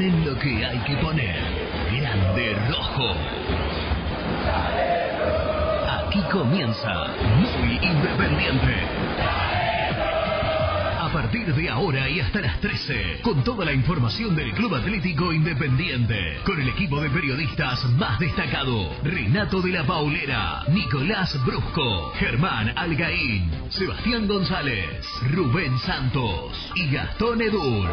[0.00, 1.36] Ponen lo que hay que poner.
[1.92, 3.14] Grande Rojo.
[5.90, 9.59] Aquí comienza Muy Independiente.
[11.10, 15.32] A partir de ahora y hasta las 13, con toda la información del Club Atlético
[15.32, 22.72] Independiente, con el equipo de periodistas más destacado, Renato de la Paulera, Nicolás Brusco, Germán
[22.78, 27.88] Algaín, Sebastián González, Rubén Santos y Gastón Edul.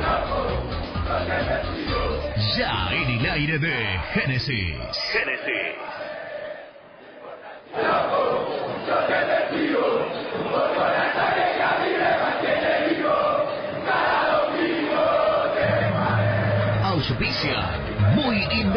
[2.55, 4.77] Ya en el aire de Génesis.
[5.11, 5.86] Génesis.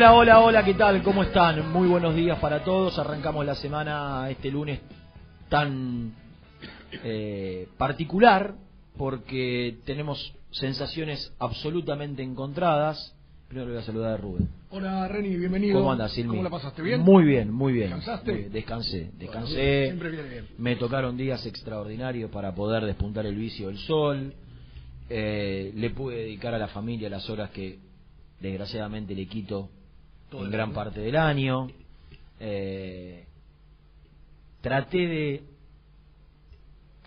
[0.00, 1.02] Hola, hola, hola, ¿qué tal?
[1.02, 1.72] ¿Cómo están?
[1.72, 2.98] Muy buenos días para todos.
[2.98, 4.80] Arrancamos la semana este lunes
[5.50, 6.14] tan
[7.04, 8.54] eh, particular
[8.96, 13.14] porque tenemos sensaciones absolutamente encontradas.
[13.46, 14.48] Primero le voy a saludar a Rubén.
[14.70, 15.78] Hola Reni, bienvenido.
[15.78, 16.30] ¿Cómo andas, Silmi?
[16.30, 17.02] ¿Cómo la pasaste bien?
[17.02, 17.90] Muy bien, muy bien.
[17.90, 18.32] ¿Descansaste?
[18.32, 18.52] Muy bien.
[18.54, 19.84] Descansé, Bueno, descansé.
[19.84, 20.46] Siempre viene bien.
[20.56, 24.32] Me tocaron días extraordinarios para poder despuntar el vicio del sol.
[25.10, 27.78] Eh, le pude dedicar a la familia las horas que
[28.40, 29.68] desgraciadamente le quito
[30.30, 30.74] Todo en gran año.
[30.74, 31.68] parte del año.
[32.38, 33.26] Eh,
[34.60, 35.44] traté de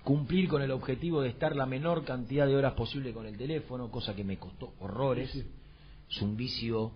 [0.04, 3.90] cumplir con el objetivo de estar la menor cantidad de horas posible con el teléfono,
[3.90, 5.32] cosa que me costó horrores.
[5.32, 5.48] Sí, sí.
[6.10, 6.92] Es un vicio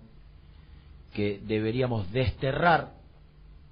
[1.13, 2.96] que deberíamos desterrar,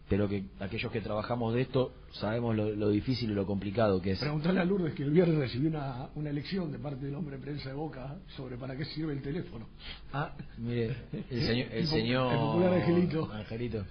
[0.07, 4.11] pero que aquellos que trabajamos de esto sabemos lo, lo difícil y lo complicado que
[4.11, 4.19] es.
[4.19, 7.41] Preguntale a Lourdes que el viernes recibió una, una lección de parte del hombre de
[7.43, 9.67] prensa de Boca sobre para qué sirve el teléfono.
[10.13, 10.95] Ah, mire,
[11.31, 11.67] el señor...
[11.71, 13.31] El, señor el popular Angelito.
[13.31, 13.85] Angelito.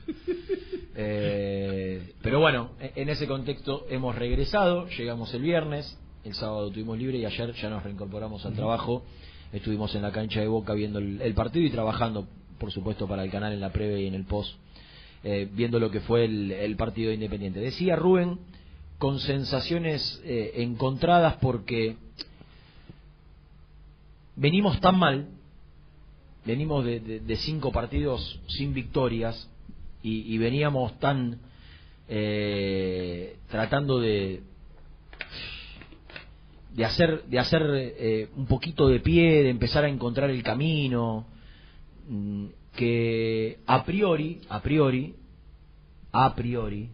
[0.97, 6.97] Eh, pero bueno, e- en ese contexto hemos regresado, llegamos el viernes, el sábado tuvimos
[6.99, 9.03] libre y ayer ya nos reincorporamos al trabajo.
[9.53, 12.27] Estuvimos en la cancha de Boca viendo el, el partido y trabajando,
[12.59, 14.55] por supuesto, para el canal en la previa y en el post,
[15.25, 17.61] eh, viendo lo que fue el, el partido de Independiente.
[17.61, 18.39] Decía Rubén
[18.99, 21.97] con sensaciones eh, encontradas porque
[24.37, 25.29] venimos tan mal,
[26.45, 29.49] venimos de cinco partidos sin victorias
[30.03, 31.41] y, y veníamos tan
[32.09, 34.43] eh, tratando de
[36.75, 41.25] de hacer de hacer eh, un poquito de pie, de empezar a encontrar el camino,
[42.09, 45.15] mm, que a priori a priori
[46.13, 46.91] a priori,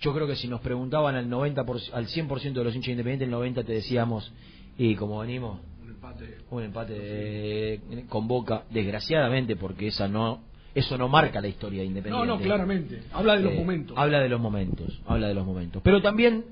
[0.00, 1.60] yo creo que si nos preguntaban al 90
[1.92, 4.32] al 100% de los hinchas independientes, el 90 te decíamos,
[4.78, 6.36] y como venimos, Un empate.
[6.50, 10.42] un empate eh, con Boca, desgraciadamente, porque esa no
[10.74, 12.26] eso no marca la historia de No, Independiente.
[12.28, 13.02] no, claramente.
[13.12, 13.96] Habla de los Eh, momentos.
[13.98, 15.82] Habla de los momentos, habla de los momentos.
[15.84, 16.44] Pero también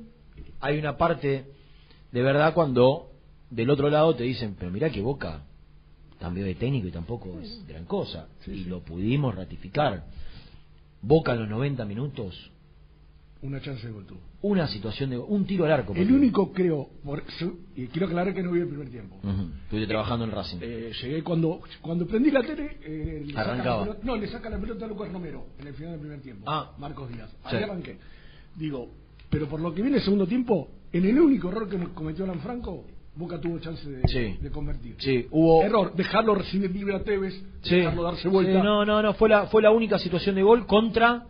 [0.60, 1.44] hay una parte
[2.12, 3.10] de verdad cuando
[3.50, 5.42] del otro lado te dicen, pero mirá que Boca
[6.22, 8.28] cambió de técnico y tampoco es gran cosa.
[8.44, 8.70] Sí, y sí.
[8.70, 10.04] lo pudimos ratificar.
[11.02, 12.50] Boca en los 90 minutos,
[13.42, 14.20] Una chance de gol tuvo.
[14.42, 15.92] una situación de un tiro al arco.
[15.94, 19.16] El porque- único, creo, por, su- y quiero aclarar que no vi el primer tiempo.
[19.64, 20.58] Estuve trabajando en Racing.
[20.60, 23.96] Eh, llegué cuando cuando prendí la tele, eh, le Arrancaba.
[24.04, 26.44] no, le saca la pelota a Lucas Romero en el final del primer tiempo.
[26.46, 26.72] Ah.
[26.78, 27.30] Marcos Díaz.
[27.42, 27.64] Ahí Sí.
[27.64, 27.98] arranqué.
[28.56, 28.88] Digo,
[29.28, 32.38] pero por lo que viene el segundo tiempo, en el único error que cometió Alan
[32.40, 34.38] Franco, Boca tuvo chance de, Sí.
[34.40, 34.96] de convertir.
[34.98, 37.76] Sí, hubo Error, dejarlo recibir libre a Tevez, Sí.
[37.76, 38.52] dejarlo darse vuelta.
[38.52, 41.26] Sí, no, no, no, fue la, fue la única situación de gol contra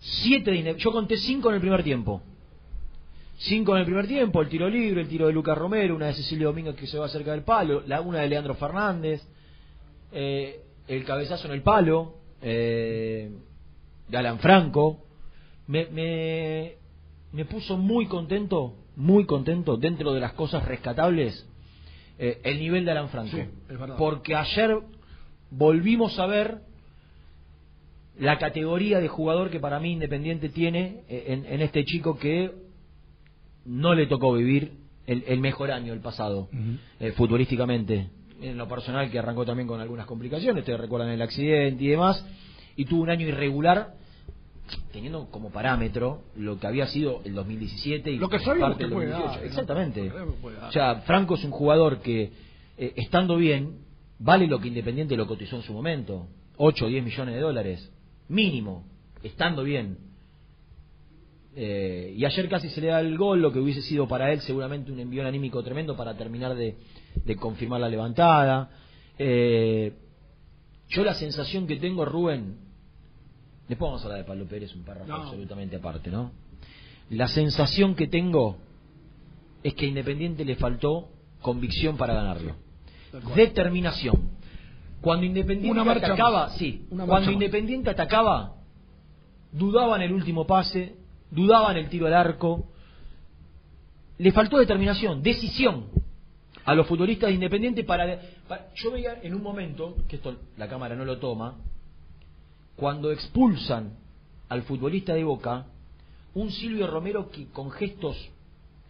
[0.00, 2.22] siete de Yo conté cinco en el primer tiempo.
[3.36, 6.14] Cinco en el primer tiempo, el tiro libre, el tiro de Lucas Romero, una de
[6.14, 9.20] Cecilio Domínguez que se va cerca del palo, la una de Leandro Fernández,
[10.12, 13.30] eh, el cabezazo en el palo, eh,
[14.08, 15.04] de Alan Franco.
[15.66, 16.74] Me, me,
[17.32, 21.46] me puso muy contento, muy contento, dentro de las cosas rescatables,
[22.18, 23.36] eh, el nivel de Alan Franco.
[23.36, 23.44] Sí.
[23.98, 24.76] Porque ayer
[25.50, 26.60] volvimos a ver
[28.18, 32.52] la categoría de jugador que para mí Independiente tiene eh, en, en este chico que
[33.64, 34.72] no le tocó vivir
[35.06, 36.78] el, el mejor año, el pasado, Ujú.
[37.00, 38.10] eh, futbolísticamente.
[38.40, 42.24] En lo personal, que arrancó también con algunas complicaciones, ustedes recuerdan el accidente y demás,
[42.76, 43.94] y tuvo un año irregular,
[44.92, 48.92] teniendo como parámetro lo que había sido el 2017 y Lo que parte que del
[48.92, 49.28] puede 2018.
[49.28, 49.46] dar, ¿no?
[49.46, 50.12] Exactamente.
[50.40, 50.56] Puede.
[50.58, 52.32] O sea, Franco es un jugador que,
[52.78, 53.78] eh, estando bien,
[54.18, 56.26] vale lo que Independiente lo cotizó en su momento:
[56.56, 57.92] 8 o 10 millones de dólares,
[58.28, 58.84] mínimo,
[59.22, 59.98] estando bien.
[61.54, 64.40] Eh, y ayer casi se le da el gol, lo que hubiese sido para él
[64.40, 66.76] seguramente un envío anímico tremendo para terminar de,
[67.14, 68.70] de confirmar la levantada.
[69.18, 69.92] Eh,
[70.88, 72.56] yo la sensación que tengo, Rubén,
[73.72, 75.14] después vamos a hablar de Pablo Pérez, un párrafo No.
[75.16, 76.32] absolutamente aparte, ¿no?
[77.10, 78.56] La sensación que tengo
[79.62, 81.08] es que a Independiente le faltó
[81.40, 82.54] convicción para ganarlo.
[83.34, 84.30] Determinación.
[85.00, 86.56] Cuando Independiente Una atacaba, más.
[86.56, 87.32] sí, Una cuando más.
[87.34, 88.54] Independiente atacaba,
[89.52, 90.94] dudaba en el último pase,
[91.30, 92.68] dudaba en el tiro al arco.
[94.18, 95.86] Le faltó determinación, decisión
[96.64, 100.68] a los futbolistas de Independiente para, para- yo veía en un momento que esto la
[100.68, 101.56] cámara no lo toma
[102.82, 103.92] cuando expulsan
[104.48, 105.66] al futbolista de Boca
[106.34, 108.16] un Silvio Romero que con gestos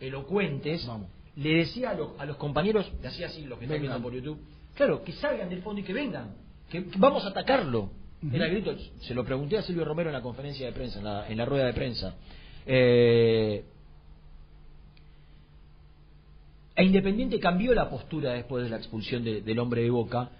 [0.00, 1.08] elocuentes Vamos.
[1.36, 4.14] le decía a los, a los compañeros, le hacía así los que están viendo por
[4.14, 4.38] YouTube,
[4.74, 6.30] claro, que salgan del fondo y que vengan,
[6.70, 7.90] que, que vamos a atacarlo.
[8.32, 11.04] Era el grito, se lo pregunté a Silvio Romero en la conferencia de prensa, en
[11.04, 12.14] la, en la rueda de prensa.
[12.64, 13.62] Eh,
[16.76, 20.30] e Independiente cambió la postura después de la expulsión de- del hombre de Boca,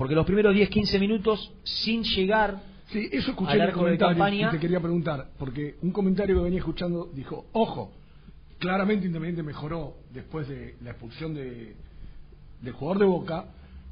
[0.00, 3.98] porque los primeros 10-15 minutos, sin llegar Sí, eso escuché Al en el arco de
[3.98, 4.50] campaña.
[4.50, 7.92] te quería preguntar, porque un comentario que venía escuchando dijo, ojo,
[8.58, 11.76] claramente Independiente mejoró después de la expulsión de,
[12.62, 13.44] del jugador de Boca,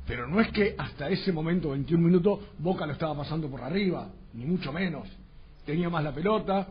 [0.07, 4.09] pero no es que hasta ese momento, 21 minutos, Boca lo estaba pasando por arriba,
[4.33, 5.07] ni mucho menos.
[5.67, 6.69] Tenía más la pelota,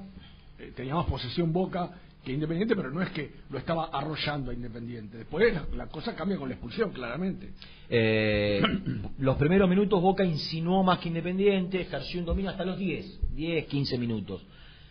[0.57, 1.91] eh, tenía más posesión Boca
[2.27, 5.17] que Independiente, pero no es que lo estaba arrollando a Independiente.
[5.19, 7.53] Después la, cosa cambia con la expulsión, claramente.
[7.89, 8.61] Eh,
[9.19, 13.65] los primeros minutos Boca insinuó más que Independiente, ejerció un dominio hasta los 10, 10,
[13.67, 14.45] 15 minutos.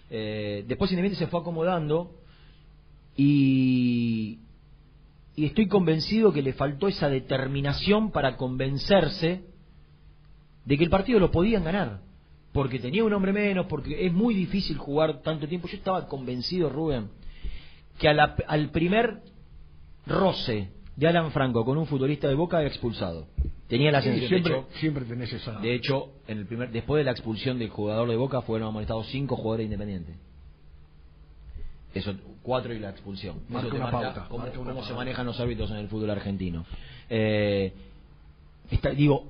[0.08, 2.14] Eh, después Independiente se fue acomodando
[3.18, 4.38] y,
[5.36, 9.42] y estoy convencido que le faltó esa determinación para convencerse
[10.64, 12.00] de que el partido lo podían ganar.
[12.52, 15.68] Porque tenía un hombre menos, porque es muy difícil jugar tanto tiempo.
[15.68, 17.10] Yo estaba convencido, Rubén,
[17.98, 19.20] que a la- al primer
[20.06, 23.26] roce de Alan Franco con un futbolista de Boca era expulsado.
[23.68, 24.28] Tenía la Sí, sensación.
[24.28, 25.52] siempre, de, hecho, siempre tenés esa...
[25.60, 29.06] de hecho, en el primer, después de la expulsión del jugador de Boca fueron amonestados
[29.08, 30.14] cinco jugadores independientes.
[31.94, 33.40] Eso, cuatro y la expulsión.
[33.48, 36.10] Marca Eso te una marca pauta, cómo, marca se manejan los árbitros en el fútbol
[36.10, 36.64] argentino.
[37.08, 37.72] Eh,
[38.70, 39.24] está- digo,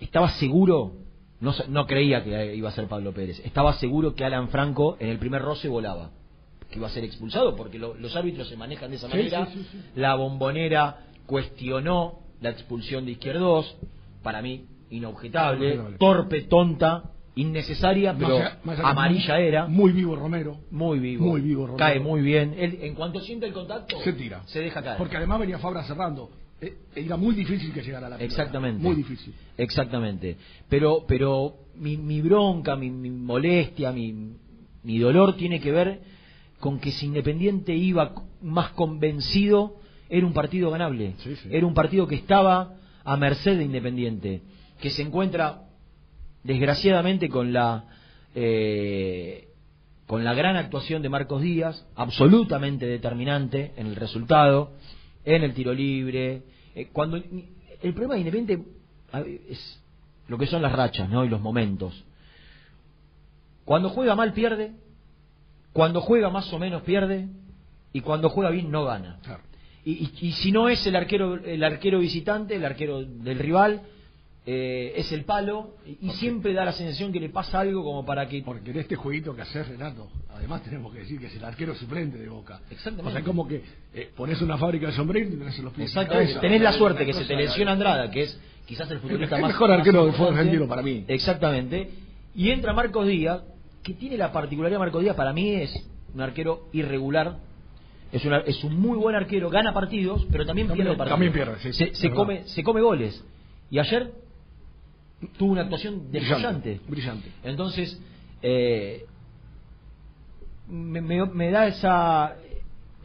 [0.00, 0.92] estaba seguro,
[1.40, 5.08] no, no creía que iba a ser Pablo Pérez, estaba seguro que Alan Franco en
[5.08, 6.10] el primer roce volaba,
[6.74, 9.46] que iba a ser expulsado, porque lo- los árbitros se manejan de esa manera.
[9.46, 9.78] sí, sí, sí.
[9.94, 13.76] La bombonera cuestionó la expulsión de Izquierdos,
[14.22, 15.98] para mí inobjetable, Inobjetable.
[15.98, 19.66] torpe, tonta, innecesaria, Más pero allá- más allá que amarilla muy- era.
[19.66, 20.56] Muy vivo Romero.
[20.70, 21.26] Muy vivo.
[21.26, 21.78] Muy vivo, Romero.
[21.78, 22.54] Cae muy bien.
[22.58, 24.42] Él, en cuanto siente el contacto, Se tira.
[24.46, 24.98] Se deja caer.
[24.98, 26.30] Porque además venía Fabra cerrando.
[26.60, 28.16] Eh, Era muy difícil que llegara a la.
[28.16, 28.82] Exactamente.
[28.82, 29.34] Muy difícil.
[29.56, 30.36] Exactamente.
[30.68, 34.14] Pero, pero mi, mi bronca, mi, mi molestia, mi,
[34.84, 36.00] mi dolor tiene que ver
[36.60, 39.76] con que si Independiente iba más convencido,
[40.08, 41.14] era un partido ganable.
[41.18, 41.48] Sí, sí.
[41.50, 44.42] Era un partido que estaba a merced de Independiente,
[44.80, 45.62] que se encuentra
[46.42, 47.84] desgraciadamente con la
[48.34, 49.48] eh,
[50.06, 54.72] con la gran actuación de Marcos Díaz, absolutamente determinante en el resultado,
[55.24, 56.42] en el tiro libre.
[56.74, 58.64] eh, cuando el problema de Independiente
[59.48, 59.80] es
[60.28, 61.24] lo que son las rachas, ¿no?
[61.24, 62.04] Y los momentos.
[63.64, 64.72] Cuando juega mal pierde,
[65.74, 67.26] cuando juega más o menos pierde
[67.92, 69.18] y cuando juega bien no gana.
[69.22, 69.42] Claro.
[69.84, 73.82] Y, y- y si no es el arquero el arquero visitante, el arquero del rival,
[74.46, 78.04] eh, es el palo y, y siempre da la sensación que le pasa algo como
[78.04, 81.36] para que Porque en este jueguito que haces, Renato, además tenemos que decir que es
[81.36, 82.60] el arquero suplente de Boca.
[82.70, 83.08] Exactamente.
[83.10, 83.62] O sea, como que
[83.94, 85.88] eh, pones una fábrica de sombreros y tenés en los pies.
[85.88, 86.38] Exactamente.
[86.40, 89.50] Tenés la suerte que se te lesiona Andrada, que es quizás el futbolista el más
[89.52, 91.04] mejor arquero del fútbol argentino para mí.
[91.08, 91.90] Exactamente.
[92.34, 93.42] Y entra Marcos Díaz,
[93.84, 95.72] que tiene la particularidad Marcos Díaz, para mí es
[96.12, 97.38] un arquero irregular.
[98.12, 101.08] Es, una- es un muy buen arquero, gana partidos, pero también, pierde partidos.
[101.10, 103.24] también pierde, sí, se, se come, se come goles.
[103.70, 104.12] Y ayer
[105.36, 106.80] tuvo una actuación descollante.
[106.88, 107.28] Brillante.
[107.42, 108.00] Entonces,
[108.42, 109.04] eh,
[110.68, 112.36] me, me- me da esa,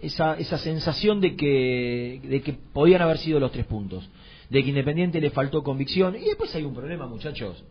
[0.01, 4.07] esa, esa sensación de que, de que podían haber sido los tres puntos.
[4.50, 6.15] De que Independiente le faltó convicción.
[6.15, 7.63] Y después hay un problema, muchachos.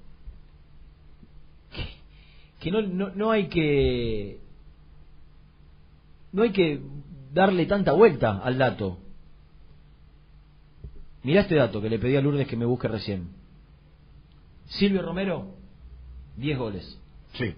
[2.61, 4.41] Que, no, no, no hay que.
[6.33, 6.81] No hay que
[7.33, 8.99] darle tanta vuelta al dato.
[11.23, 13.29] Mirá este dato que le pedí a Lourdes que me busque recién.
[14.67, 15.55] Silvio Romero,
[16.37, 16.99] 10 goles.
[17.35, 17.55] Sí,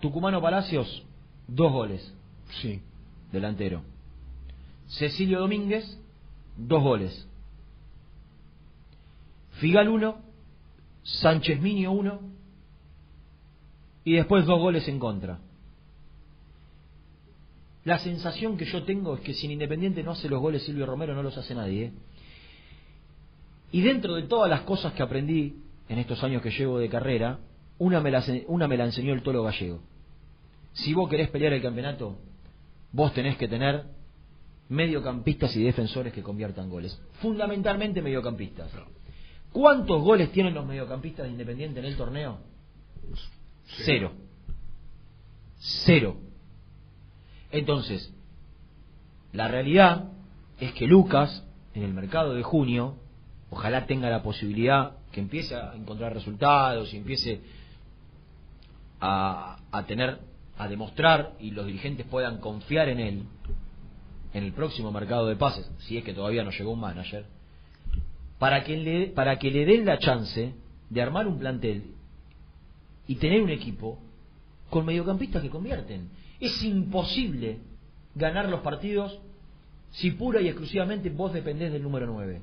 [0.00, 1.02] Tucumano Palacios,
[1.48, 2.14] 2 goles,
[2.60, 2.80] sí.
[3.32, 3.82] delantero.
[4.88, 5.98] Cecilio Domínguez,
[6.56, 7.28] 2 goles.
[9.54, 10.16] Figal 1,
[11.02, 12.37] Sánchez Minio 1
[14.08, 15.38] y después 2 goles en contra.
[17.84, 20.86] La sensación que yo tengo es que si en Independiente no hace los goles Silvio
[20.86, 21.84] Romero, no los hace nadie.
[21.84, 21.92] ¿eh?
[23.70, 25.56] Y dentro de todas las cosas que aprendí
[25.90, 27.38] en estos años que llevo de carrera,
[27.76, 29.80] una me la, una me la enseñó el Tolo Gallego.
[30.72, 32.16] Si vos querés pelear el campeonato,
[32.92, 33.84] vos tenés que tener
[34.70, 36.98] mediocampistas y defensores que conviertan goles.
[37.20, 38.70] Fundamentalmente mediocampistas.
[39.52, 42.38] ¿Cuántos goles tienen los mediocampistas de Independiente en el torneo?
[43.84, 44.12] Cero.
[45.58, 46.16] Cero.
[47.50, 48.12] Entonces,
[49.32, 50.10] la realidad
[50.58, 51.44] es que Lucas,
[51.74, 52.96] en el mercado de junio,
[53.50, 57.40] ojalá tenga la posibilidad que empiece a encontrar resultados y empiece
[59.00, 60.18] a, a tener,
[60.58, 63.22] a demostrar y los dirigentes puedan confiar en él
[64.34, 67.24] en el próximo mercado de pases, si es que todavía no llegó un manager,
[68.38, 70.54] para que le, para que le den la chance
[70.90, 71.94] de armar un plantel
[73.08, 73.98] y tener un equipo
[74.70, 76.08] con mediocampistas que convierten.
[76.38, 77.58] Es imposible
[78.14, 79.18] ganar los partidos
[79.90, 82.40] si pura y exclusivamente vos dependés del número 9.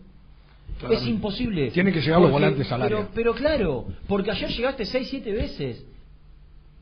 [0.91, 1.69] Es imposible.
[1.71, 3.09] Tienen que llegar los Porque- volantes al pero, área.
[3.13, 5.85] pero claro, porque ayer llegaste 6-7 veces.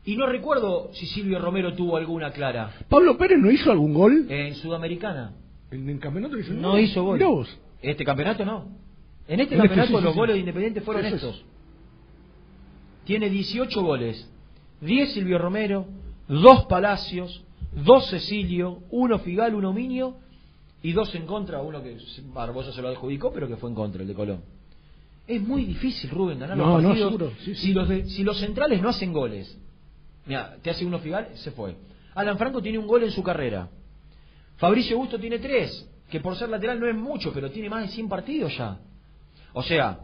[0.06, 2.74] Y no recuerdo si Silvio Romero tuvo alguna clara.
[2.90, 4.26] ¿Pablo Pérez no hizo algún gol?
[4.30, 5.34] En Sudamericana.
[5.72, 7.18] En el campeonato hizo No hizo gol.
[7.18, 7.60] Mirá vos.
[7.82, 8.66] Este campeonato no.
[9.28, 10.20] En este En este campeonato sí, sí, los sí.
[10.20, 11.44] goles de Independiente fueron Eso es.
[13.06, 14.30] Tiene 18 goles.
[14.82, 15.86] 10 Silvio Romero,
[16.28, 17.42] 2 Palacios,
[17.74, 20.16] 2 Cecilio, 1 Figal, 1 Minio
[20.82, 21.98] y 2 en contra, uno que
[22.34, 24.42] Barbosa se lo adjudicó, pero que fue en contra, el de Colón.
[25.26, 27.34] Es muy difícil, Rubén, ganar No, los no, partidos.
[27.40, 27.68] sí, sí.
[27.68, 29.58] Si, los de- si los centrales no hacen goles,
[30.26, 31.76] mira, te hace uno Figal, se fue.
[32.16, 33.70] Alan Franco tiene un gol en su carrera.
[34.58, 37.88] Fabricio Busto tiene tres, que por ser lateral no es mucho, pero tiene más de
[37.88, 38.80] 100 partidos ya.
[39.54, 40.00] O sea,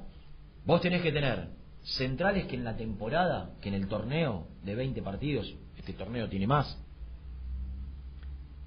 [0.65, 1.49] vos tenés que tener
[1.97, 6.47] centrales que en la temporada, que en el torneo de 20 partidos, este torneo tiene
[6.47, 6.77] más,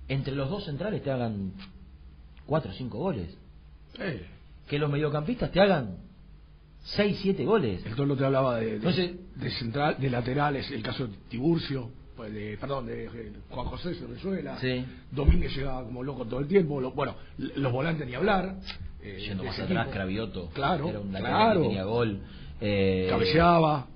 [0.09, 1.53] entre los dos centrales te hagan
[2.47, 3.37] 4 o 5 goles.
[4.69, 5.97] Que los mediocampistas te hagan
[6.85, 7.85] 6, 7 goles.
[7.87, 11.91] el Tolo te hablaba de, de, Entonces- de central, de laterales, el caso de Tiburcio,
[12.17, 13.09] pues de, perdón, de,
[13.51, 14.59] Juan José Cerrezuela.
[14.61, 14.85] Sí.
[15.11, 16.81] Domínguez llegaba como loco todo el tiempo.
[16.81, 18.57] lo- bueno, los volantes ni hablar.
[19.05, 19.89] eh, Yendo más atrás.
[19.91, 21.63] Cravioto, Claro, era un lateral claro.
[21.63, 22.21] que tenía gol.
[22.65, 23.87] Eh, Cabeceaba.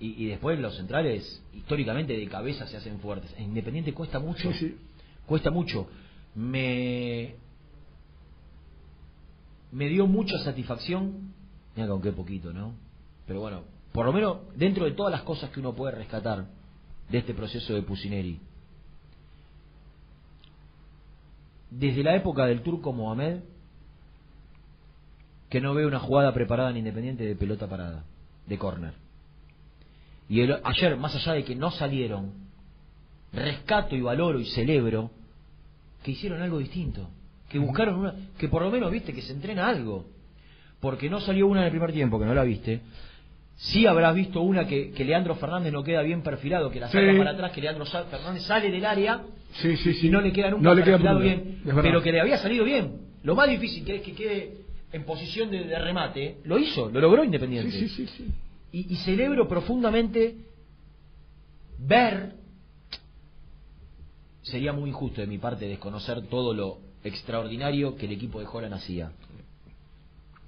[0.00, 3.32] y, y después los centrales, históricamente de cabeza se hacen fuertes.
[3.38, 4.52] En Independiente cuesta mucho.
[4.52, 4.76] Sí, sí.
[5.26, 5.88] Cuesta mucho.
[6.34, 7.36] Me.
[9.70, 11.32] Me dio mucha satisfacción.
[11.76, 12.74] Mira con qué poquito, ¿no?
[13.26, 16.46] Pero bueno, por lo menos dentro de todas las cosas que uno puede rescatar
[17.08, 18.40] de este proceso de Pusineri.
[21.70, 23.40] Desde la época del turco Mohamed,
[25.52, 28.04] que no veo una jugada preparada en Independiente de pelota parada.
[28.46, 28.94] de córner.
[30.30, 32.32] Y el- ayer, más allá de que no salieron,
[33.34, 35.10] rescato y valoro y celebro
[36.02, 37.08] que hicieron algo distinto,
[37.50, 40.06] que buscaron una, que por lo menos viste que se entrena algo,
[40.80, 42.80] porque no salió una en el primer tiempo, que no la viste.
[43.56, 46.94] Sí habrás visto una que, que Leandro Fernández no queda bien perfilado, que la Sí.
[46.98, 49.20] saca para atrás, que Leandro Fernández sale del área
[49.52, 50.06] Sí, sí, sí.
[50.06, 53.02] y no le queda nunca No le perfilado bien, pero que le había salido bien.
[53.22, 54.61] Lo más difícil que es que quede
[54.92, 57.70] en posición de, de remate, lo hizo, lo logró Independiente.
[57.72, 58.28] Sí, sí, sí.
[58.72, 60.36] Y, y celebro profundamente
[61.78, 62.34] ver,
[64.42, 68.74] sería muy injusto de mi parte desconocer todo lo extraordinario que el equipo de Holland
[68.74, 69.12] hacía,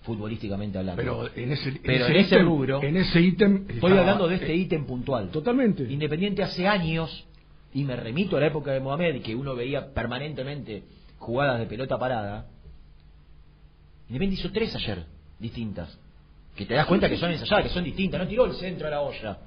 [0.02, 1.00] futbolísticamente hablando.
[1.02, 3.64] Pero en ese, en Pero ese en ese ítem- rubro, En ese ítem.
[3.68, 5.30] Estoy hablando de este eh, ítem puntual.
[5.30, 5.84] Totalmente.
[5.90, 7.26] Independiente hace años,
[7.72, 10.82] y me remito a la época de Mohamed, que uno veía permanentemente
[11.18, 12.46] jugadas de pelota parada,
[14.08, 15.04] Independiente hizo tres ayer,
[15.38, 15.98] distintas.
[16.54, 18.20] Que te das cuenta que son ensayadas, que son distintas.
[18.20, 19.38] No tiró el centro a la olla.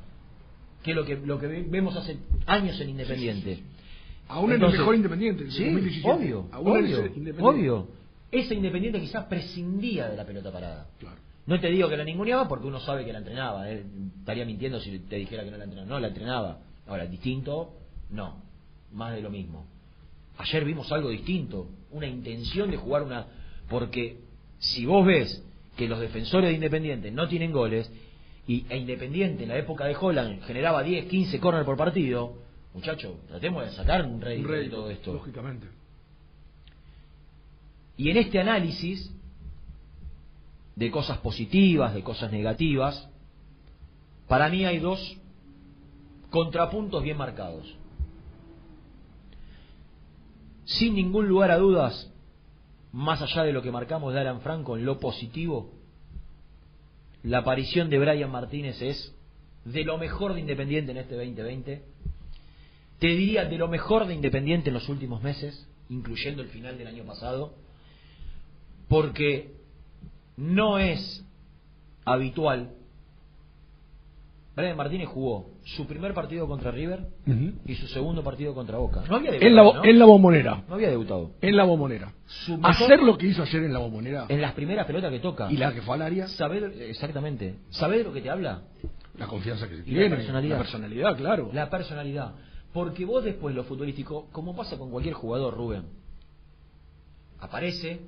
[0.84, 3.60] Que es lo que, lo que ve- vemos hace años en Independiente.
[4.28, 5.50] Aún en el mejor Independiente.
[5.52, 6.10] Sí, 2017.
[6.12, 7.42] obvio, Aún obvio, Independiente.
[7.44, 7.88] obvio.
[8.32, 10.88] Ese Independiente quizás prescindía de la pelota parada.
[11.00, 11.16] Claro.
[11.46, 13.72] No te digo que la ninguneaba porque uno sabe que la entrenaba.
[13.72, 13.86] ¿eh?
[14.20, 15.90] Estaría mintiendo si te dijera que no la entrenaba.
[15.90, 16.58] No, la entrenaba.
[16.88, 17.72] Ahora, distinto,
[18.10, 18.42] no.
[18.92, 19.66] Más de lo mismo.
[20.40, 21.70] Ayer vimos algo distinto.
[21.92, 23.28] Una intención de jugar una.
[23.70, 24.18] Porque
[24.60, 25.44] si vos ves
[25.76, 27.92] que los defensores de Independiente no tienen goles
[28.48, 32.34] y e Independiente en la época de Holland generaba 10, 15 corners por partido,
[32.74, 35.14] muchacho, tratemos de sacar un rédito Un de todo esto.
[35.14, 35.68] Lógicamente.
[37.98, 39.12] Y en este análisis
[40.76, 43.10] de cosas positivas, de cosas negativas,
[44.28, 45.18] para mí hay dos
[46.30, 47.76] contrapuntos bien marcados.
[50.66, 52.12] Sin ningún lugar a dudas,
[52.92, 55.74] más allá de lo que marcamos de Alan Franco en lo positivo,
[57.24, 59.14] la aparición de Brian Martínez es
[59.66, 61.84] de lo mejor de Independiente en este 2020.
[63.00, 66.88] Te diría de lo mejor de Independiente en los últimos meses, incluyendo el final del
[66.88, 67.54] año pasado,
[68.88, 69.56] porque
[70.38, 71.26] no es
[72.06, 72.77] habitual.
[74.58, 77.06] Brian Martínez jugó su primer partido contra River
[77.68, 79.04] y su segundo partido contra Boca.
[79.08, 79.90] No había En la, debutado, ¿no?
[79.92, 80.64] en la bombonera.
[80.68, 81.32] No había debutado.
[81.42, 82.12] En la bombonera.
[82.26, 84.26] Su mejor- Hacer lo que hizo ayer en la bombonera.
[84.30, 85.52] En las primeras pelotas que toca.
[85.52, 86.28] Y la que fue al área.
[86.28, 87.54] ¿Saber, exactamente.
[87.70, 88.64] ¿Sabés de lo que te habla?
[89.20, 90.16] La confianza que se Y la tiene.
[90.16, 90.56] personalidad.
[90.58, 91.50] La personalidad, claro.
[91.54, 92.32] La personalidad.
[92.74, 95.84] Porque vos después lo futbolístico, como pasa con cualquier jugador, Rubén,
[97.40, 98.02] aparece,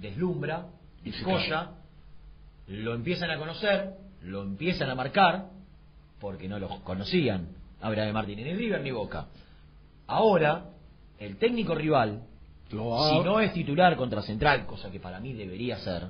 [0.00, 0.66] deslumbra,
[1.02, 1.70] descolla,
[2.68, 5.46] lo empiezan a conocer, lo empiezan a marcar,
[6.20, 7.48] porque no lo conocían,
[7.80, 9.26] a Brian Martínez, ni River ni Boca.
[10.06, 10.70] Ahora,
[11.18, 12.22] el técnico rival,
[12.70, 16.08] Lo si no es titular contra Central, cosa que para mí debería ser,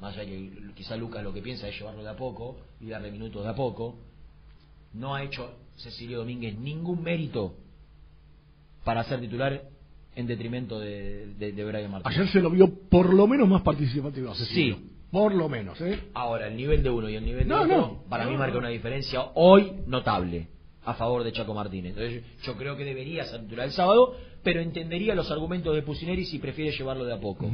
[0.00, 3.10] más allá que quizá Lucas lo que piensa es llevarlo de a poco y darle
[3.10, 3.96] minutos de a poco,
[4.94, 7.54] no ha hecho Cecilio Domínguez ningún mérito
[8.84, 9.62] para ser titular
[10.14, 12.18] en detrimento de, de, de Brian Martínez.
[12.18, 14.76] Ayer se lo vio por lo menos más participativo a Cecilio.
[14.76, 14.91] Sí.
[15.12, 16.08] Por lo menos, ¿eh?
[16.14, 18.02] Ahora, el nivel de uno y el nivel de otro, no.
[18.08, 18.60] para mí No, marca no.
[18.60, 20.48] una diferencia hoy notable
[20.84, 21.94] a favor de Chaco Martínez.
[21.96, 26.24] Entonces, yo creo que debería ser titular el sábado, pero entendería los argumentos de Pusineri
[26.24, 27.46] si prefiere llevarlo de a poco.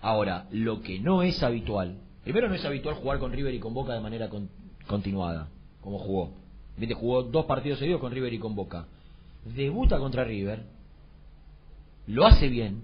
[0.00, 3.72] Ahora, lo que no es habitual, primero no es habitual jugar con River y con
[3.74, 4.48] Boca de manera con-
[4.86, 5.48] continuada,
[5.80, 6.32] como jugó.
[6.76, 8.86] Viste, jugó dos partidos seguidos con River y con Boca.
[9.44, 10.64] Debuta contra River,
[12.06, 12.82] lo hace bien,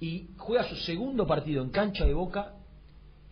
[0.00, 2.54] y juega su segundo partido en cancha de Boca,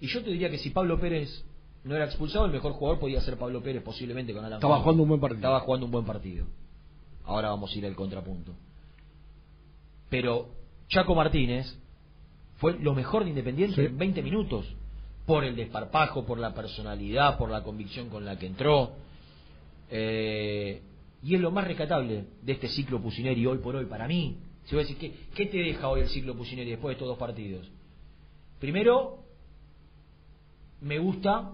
[0.01, 1.45] y yo te diría que si Pablo Pérez
[1.85, 5.03] no era expulsado, el mejor jugador podía ser Pablo Pérez posiblemente con Alan Estaba jugando
[5.05, 5.39] un buen partido.
[5.39, 6.47] Estaba jugando un buen partido.
[7.25, 8.53] Ahora vamos a ir al contrapunto.
[10.09, 10.49] Pero
[10.89, 11.67] Chaco Martínez
[12.57, 13.83] fue lo mejor de Independiente Sí.
[13.83, 14.67] en 20 minutos.
[15.27, 18.93] Por el desparpajo, por la personalidad, por la convicción con la que entró.
[19.91, 20.83] Eh,
[21.23, 24.37] y es lo más rescatable de este ciclo Pusineri hoy por hoy para mí.
[24.65, 27.09] Si voy a decir, ¿qué, ¿qué te deja hoy el ciclo Pusineri después de estos
[27.09, 27.69] dos partidos?
[28.61, 29.19] Primero,
[30.81, 31.51] me gusta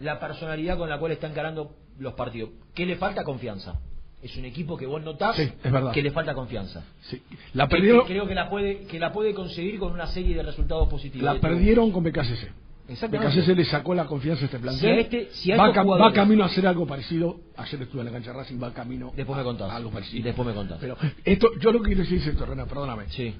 [0.00, 2.50] la personalidad con la cual está encarando los partidos.
[2.74, 3.24] ¿Qué le falta?
[3.24, 3.80] Confianza.
[4.22, 5.52] Es un equipo que vos notás Sí,
[5.92, 6.82] que le falta confianza.
[7.02, 7.22] Sí.
[7.52, 10.88] La perdieron, creo que la puede que la puede conseguir con una serie de resultados
[10.88, 11.24] positivos.
[11.34, 12.50] la perdieron con BKCC.
[12.88, 13.40] Exactamente.
[13.40, 14.80] BKCC le sacó la confianza a este plantel.
[14.80, 17.36] Si a este- si a va, camino a hacer algo parecido.
[17.56, 19.70] Ayer estuve en la cancha Racing, va camino Después me contás.
[19.70, 20.18] a algo parecido.
[20.18, 20.78] Y después me contás.
[20.80, 23.04] Pero esto, yo lo que quiero decir es esto, Renan, perdóname.
[23.10, 23.34] Sí,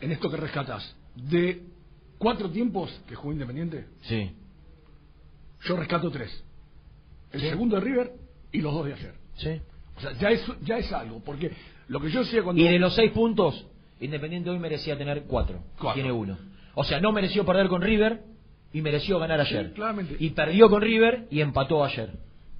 [0.00, 1.62] En esto que rescatas, de
[2.18, 4.30] cuatro tiempos que jugó Independiente, sí.
[5.64, 6.42] yo rescato tres.
[7.32, 7.48] El Sí.
[7.50, 8.12] segundo de River
[8.52, 9.14] y los dos de ayer.
[9.36, 9.60] sí.
[9.96, 11.52] O sea, ya es, ya es algo, porque
[11.88, 12.60] lo que yo decía cuando...
[12.60, 13.66] Y de los seis puntos,
[13.98, 15.62] Independiente hoy merecía tener cuatro.
[15.78, 15.94] Cuatro.
[15.94, 16.36] Tiene uno.
[16.74, 18.20] O sea, no mereció perder con River
[18.74, 19.68] y mereció ganar ayer.
[19.68, 20.16] Sí, claramente.
[20.18, 22.10] Y perdió con River y empató ayer.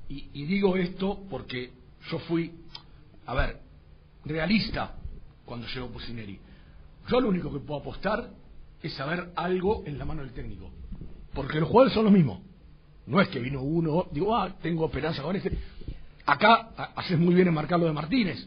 [0.08, 1.72] Y, y digo esto porque
[2.10, 2.52] yo fui,
[3.26, 3.58] a ver,
[4.24, 4.94] realista
[5.44, 6.38] cuando llegó Pusineri.
[7.08, 8.30] Yo lo único que puedo apostar
[8.82, 10.70] es saber algo en la mano del técnico.
[11.34, 12.40] Porque los jugadores son los mismos.
[13.06, 15.56] No es que vino uno, digo, ah, tengo esperanza con este.
[16.24, 18.46] Acá ha- haces muy bien en marcar lo de Martínez.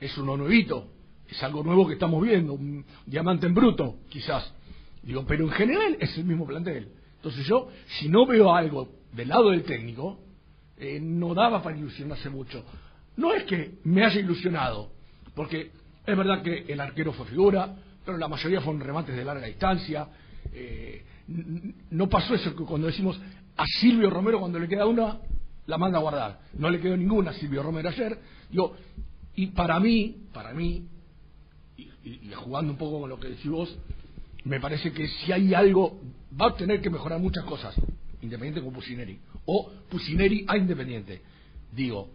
[0.00, 0.88] Es uno nuevito.
[1.28, 2.54] Es algo nuevo que estamos viendo.
[2.54, 4.52] Un diamante en bruto, quizás.
[5.02, 6.88] Digo, pero en general es el mismo plantel.
[7.16, 10.18] Entonces yo, si no veo algo del lado del técnico,
[10.76, 12.64] eh, no daba para ilusionarse mucho.
[13.16, 14.90] No es que me haya ilusionado,
[15.34, 15.70] porque
[16.06, 20.08] es verdad que el arquero fue figura, pero la mayoría fueron remates de larga distancia.
[20.52, 21.04] Eh,
[21.90, 23.20] no pasó eso que cuando decimos
[23.56, 25.18] a Silvio Romero cuando le queda una,
[25.66, 26.40] la manda a guardar.
[26.54, 28.18] No le quedó ninguna a Silvio Romero ayer.
[28.50, 28.74] Digo,
[29.34, 30.86] y para mí, para mí,
[31.76, 33.78] y jugando un poco con lo que decís vos,
[34.44, 36.00] me parece que si hay algo,
[36.40, 37.74] va a tener que mejorar muchas cosas,
[38.22, 41.22] Independiente con Pusineri, o Pusineri a Independiente.
[41.72, 42.10] Digo,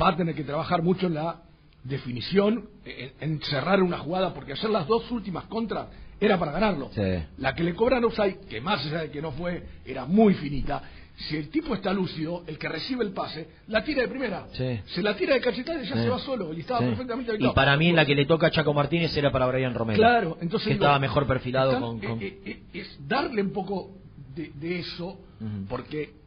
[0.00, 1.42] va a tener que trabajar mucho en la
[1.84, 5.86] definición, en, en cerrar una jugada, porque hacer las dos últimas contras
[6.20, 6.90] era para ganarlo.
[6.94, 7.00] Sí.
[7.38, 10.82] La que le cobran offside, que más allá de que no fue, era muy finita.
[11.16, 14.46] Si el tipo está lúcido, el que recibe el pase, la tira de primera.
[14.52, 14.80] Sí.
[14.86, 16.02] Se la tira de cachetada y ya Sí.
[16.02, 16.52] se va solo.
[16.54, 19.46] Y estaba perfectamente Y para mí la que le toca a Chaco Martínez era para
[19.46, 19.98] Brian Romero.
[19.98, 23.42] Claro, entonces que digo, estaba mejor perfilado están- con, con- eh, eh, eh, es darle
[23.42, 23.98] un poco
[24.34, 25.20] de, de eso,
[25.68, 26.19] porque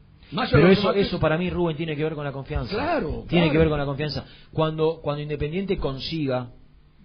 [0.50, 2.74] Pero eso, eso para mí, Rubén, tiene que ver con la confianza.
[2.74, 3.52] Claro, Tiene claro.
[3.52, 4.24] que ver con la confianza.
[4.52, 6.50] Cuando, cuando Independiente consiga,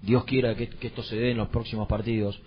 [0.01, 2.41] Dios quiera que, que esto se dé en los próximos partidos,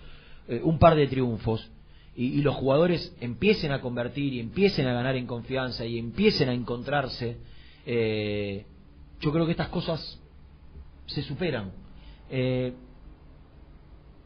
[0.47, 1.69] eh, un par de triunfos,
[2.15, 6.49] y, y los jugadores empiecen a convertir y empiecen a ganar en confianza y empiecen
[6.49, 7.37] a encontrarse,
[7.85, 8.65] eh,
[9.19, 10.19] yo creo que estas cosas
[11.05, 11.71] se superan.
[12.29, 12.73] Eh,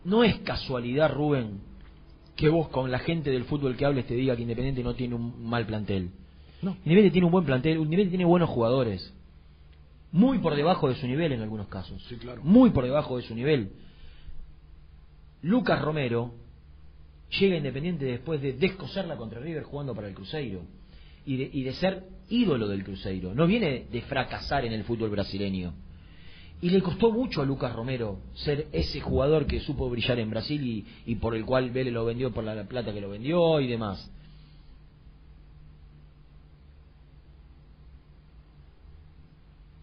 [0.03, 1.59] no es casualidad, Rubén,
[2.35, 5.15] que vos con la gente del fútbol que hables te diga que Independiente no tiene
[5.15, 6.11] un mal plantel.
[6.61, 6.71] No.
[6.71, 9.13] Independiente tiene un buen plantel, Independiente tiene buenos jugadores.
[10.11, 12.01] Muy por debajo de su nivel en algunos casos.
[12.07, 12.41] Sí, claro.
[12.43, 13.71] Muy por debajo de su nivel.
[15.41, 16.33] Lucas Romero
[17.39, 20.61] llega Independiente después de descoserla contra River jugando para el Cruzeiro.
[21.25, 23.33] Y de, y de ser ídolo del Cruzeiro.
[23.33, 25.73] No viene de fracasar en el fútbol brasileño.
[26.61, 30.65] Y le costó mucho a Lucas Romero ser ese jugador que supo brillar en Brasil
[30.65, 33.67] y, y por el cual Vélez lo vendió por la plata que lo vendió y
[33.67, 34.11] demás.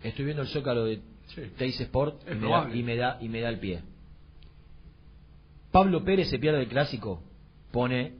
[0.04, 1.40] Estoy viendo el zócalo de Sí.
[1.56, 3.80] Teis Sport y me, da, y, me da, y me da el pie.
[5.72, 7.22] Pablo Pérez se pierde el clásico,
[7.72, 8.12] pone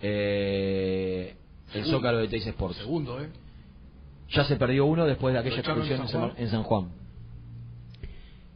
[0.00, 1.36] eh,
[1.68, 1.90] el Segundo.
[1.96, 2.74] zócalo de Teis Sport.
[2.74, 3.28] Segundo, ¿eh?
[4.30, 6.42] Ya se perdió uno después de aquella echaron en expulsión en San Juan.
[6.42, 6.88] en San Juan.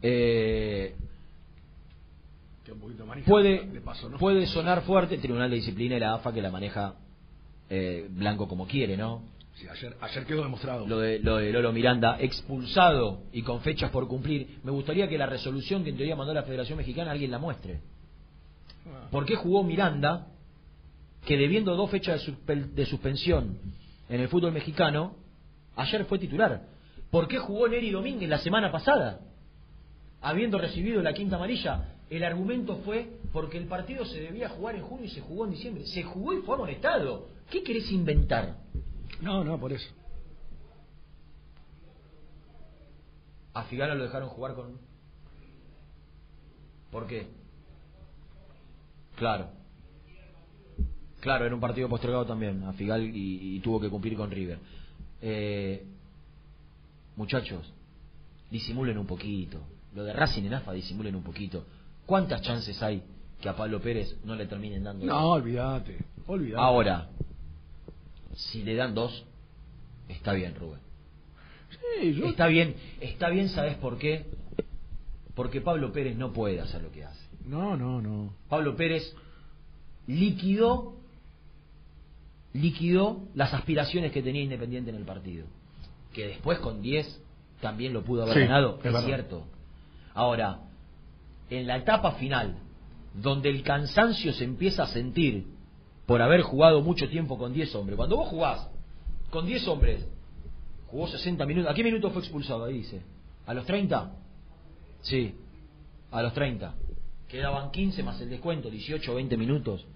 [0.03, 0.97] Eh,
[3.07, 4.19] manija puede, de paso, ¿no?
[4.19, 6.97] puede sonar fuerte el Tribunal de Disciplina y la AFA que la maneja
[7.71, 9.23] eh, Blanco como quiere, ¿no?
[9.55, 10.87] Sí, ayer, ayer quedó demostrado.
[10.87, 14.59] Lo de, lo de Lolo Miranda, expulsado y con fechas por cumplir.
[14.65, 17.81] Me gustaría que la resolución que en teoría mandó la Federación Mexicana alguien la muestre.
[18.87, 19.09] Ah.
[19.11, 20.29] ¿Por qué jugó Miranda,
[21.27, 23.59] que debiendo dos fechas de, suspe- de suspensión
[24.09, 25.17] en el fútbol mexicano,
[25.77, 26.63] ayer fue titular?
[27.11, 29.21] ¿Por qué jugó Neri Domínguez la semana pasada?
[30.23, 34.83] Habiendo recibido la quinta amarilla, el argumento fue porque el partido se debía jugar en
[34.83, 35.85] junio y se jugó en diciembre.
[35.87, 37.29] Se jugó y fue amonestado.
[37.51, 38.57] ¿Qué querés inventar?
[39.21, 39.89] No, no, por eso.
[43.55, 44.79] A Figaro lo dejaron jugar con...
[46.91, 47.29] ¿Por qué?
[49.17, 49.49] Claro.
[51.21, 54.59] Claro, era un partido postergado también a Figal y, y tuvo que cumplir con River.
[55.21, 55.87] Eh,
[57.17, 57.73] muchachos,
[58.51, 59.59] disimulen un poquito.
[59.95, 61.65] Lo de Racing en AFA, disimulen un poquito.
[62.07, 63.03] ¿Cuántas chances hay
[63.41, 65.07] que a Pablo Pérez no le terminen dando?
[65.07, 65.99] No, olvídate.
[66.27, 66.61] Olvídate.
[66.61, 67.09] Ahora,
[68.35, 69.25] si le dan dos,
[70.09, 70.81] está bien, Rubén.
[72.01, 74.27] Sí, yo- Está bien, está bien, ¿sabes por qué?
[75.35, 77.27] Porque Pablo Pérez no puede hacer lo que hace.
[77.47, 78.35] No, no, no.
[78.49, 79.15] Pablo Pérez
[80.07, 80.97] liquidó
[82.55, 85.47] liquidó las aspiraciones que tenía Independiente en el partido.
[86.13, 87.21] Que después con 10
[87.63, 89.47] también lo pudo haber Sí, ganado, es cierto.
[90.15, 90.61] Ahora,
[91.49, 92.59] en la etapa final,
[93.15, 95.47] donde el cansancio se empieza a sentir
[96.07, 98.69] por haber jugado mucho tiempo con 10 hombres, cuando vos jugás
[99.31, 100.07] con 10 hombres,
[100.89, 102.65] jugó 60 minutos, ¿a qué minuto fue expulsado?
[102.65, 103.01] Ahí dice.
[103.47, 104.13] ¿A los 30?
[105.03, 105.35] Sí,
[106.11, 106.75] a los 30.
[107.29, 109.87] Quedaban 15 más el descuento, 18 o 20 minutos.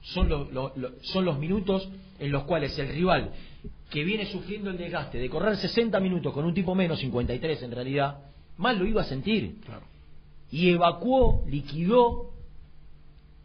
[0.00, 3.32] Son los, lo- lo- son los minutos en los cuales el rival,
[3.90, 7.70] que viene sufriendo el desgaste de correr 60 minutos con un tipo menos, 53 en
[7.70, 8.18] realidad,
[8.56, 9.60] mal lo iba a sentir.
[9.64, 9.82] Claro.
[10.50, 12.30] Y evacuó, liquidó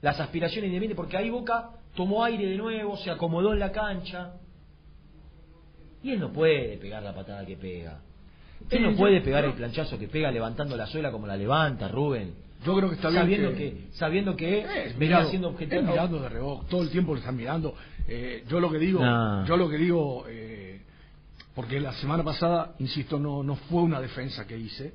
[0.01, 3.71] las aspiraciones de Independiente, porque ahí Boca tomó aire de nuevo, se acomodó en la
[3.71, 4.33] cancha.
[6.01, 7.99] Y él no puede pegar la patada que pega.
[8.69, 11.87] Él no yo- puede pegar el planchazo que pega levantando la suela como la levanta,
[11.89, 12.33] Rubén.
[12.65, 15.53] Yo creo que está bien sabiendo que- que, sabiendo que Eh, venía mirado, siendo es
[15.53, 15.81] objetivo.
[15.83, 17.73] mirando de rebote, todo el tiempo le están mirando.
[18.07, 19.45] Eh, yo lo que digo, Nah.
[19.45, 20.81] yo lo que digo, eh,
[21.55, 24.93] porque la semana pasada, insisto, no, no fue una defensa que hice.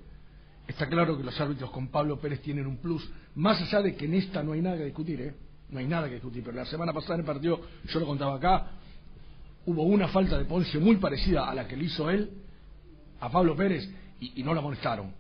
[0.68, 4.04] Está claro que los árbitros con Pablo Pérez tienen un plus, más allá de que
[4.06, 5.34] en esta no hay nada que discutir, ¿eh?
[5.70, 8.36] No hay nada que discutir, pero la semana pasada en el partido, yo lo contaba
[8.36, 8.66] acá,
[9.66, 12.30] hubo una falta de Ponce muy parecida a la que le hizo él
[13.20, 13.88] a Pablo Pérez
[14.20, 15.12] y, y no la amonestaron.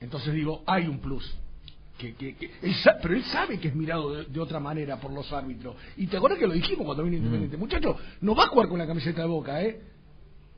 [0.00, 1.24] Entonces digo, hay un plus.
[1.96, 5.00] Que, que, que- él sa- pero él sabe que es mirado de, de otra manera
[5.00, 5.76] por los árbitros.
[5.96, 7.56] Y te acuerdas que lo dijimos cuando vino Independiente.
[7.56, 9.80] Muchacho, no va a jugar con la camiseta de Boca, ¿eh?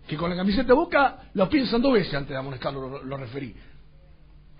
[0.09, 3.17] Que con la camiseta de Boca lo piensan dos veces antes de amonestarlo, lo, lo
[3.17, 3.55] referí.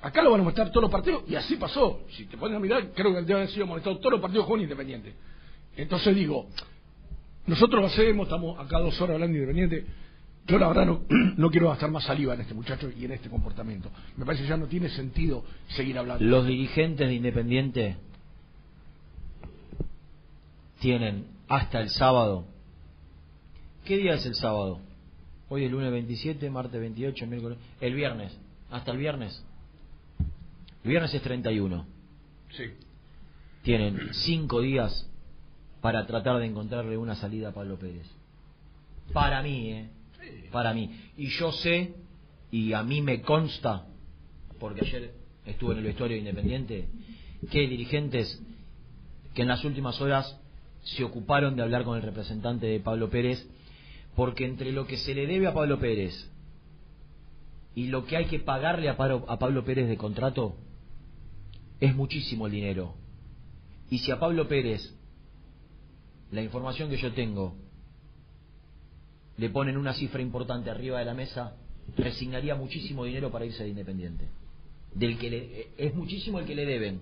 [0.01, 2.03] Acá lo van a amonestar todos los partidos y así pasó.
[2.11, 4.61] Si te pones a mirar, creo que debe haber sido amonestado todos los partidos con
[4.61, 5.13] Independiente.
[5.77, 6.47] Entonces digo,
[7.47, 9.87] nosotros lo hacemos, estamos acá dos horas hablando de Independiente.
[10.47, 11.03] Yo la verdad no,
[11.37, 13.91] no quiero gastar más saliva en este muchacho y en este comportamiento.
[14.17, 16.25] Me parece que ya no tiene sentido seguir hablando.
[16.25, 17.97] Los dirigentes de Independiente
[20.81, 22.45] tienen hasta el sábado.
[23.85, 24.81] ¿Qué día es el sábado?
[25.49, 27.59] Hoy es lunes 27, martes 28, miércoles.
[27.81, 28.37] El viernes.
[28.71, 29.43] Hasta el viernes.
[30.89, 31.85] El viernes es 31.
[32.53, 32.65] Sí.
[33.61, 35.07] Tienen cinco días
[35.83, 38.07] para tratar de encontrarle una salida a Pablo Pérez.
[39.13, 39.91] Para mí, ¿eh?
[40.51, 41.11] Para mí.
[41.19, 41.93] Y yo sé,
[42.51, 43.85] y a mí me consta,
[44.59, 45.13] porque ayer
[45.45, 46.89] estuve en el vestuario de Independiente,
[47.51, 48.43] que hay dirigentes
[49.35, 50.41] que en las últimas horas
[50.85, 53.47] se ocuparon de hablar con el representante de Pablo Pérez,
[54.17, 56.33] porque entre lo que se le debe a Pablo Pérez
[57.75, 60.57] y lo que hay que pagarle a Pablo Pérez de contrato,
[61.81, 62.95] es muchísimo el dinero.
[63.91, 64.95] Y si a Pablo Pérez,
[66.31, 67.55] la información que yo tengo,
[69.37, 71.55] le ponen una cifra importante arriba de la mesa,
[71.97, 74.27] resignaría muchísimo dinero para irse de Independiente.
[74.95, 77.01] Del que le- es muchísimo el que le deben.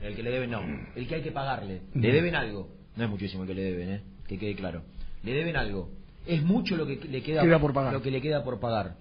[0.00, 0.60] El que le deben no,
[0.94, 1.82] el que hay que pagarle.
[1.94, 2.68] Le deben algo.
[2.96, 4.02] No es muchísimo el que le deben, ¿eh?
[4.28, 4.82] que quede claro.
[5.24, 5.90] Le deben algo.
[6.26, 7.92] Es mucho lo que le queda, Queda por pagar.
[7.92, 8.96] lo que le queda por pagar.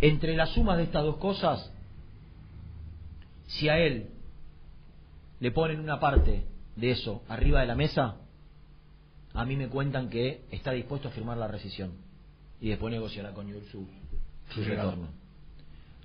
[0.00, 1.72] Entre la suma de estas dos cosas,
[3.58, 4.08] si a él
[5.40, 6.44] le ponen una parte
[6.76, 8.16] de eso arriba de la mesa,
[9.34, 11.92] a mí me cuentan que está dispuesto a firmar la rescisión
[12.60, 13.86] y después negociará con Newell's su,
[14.54, 15.08] su retorno.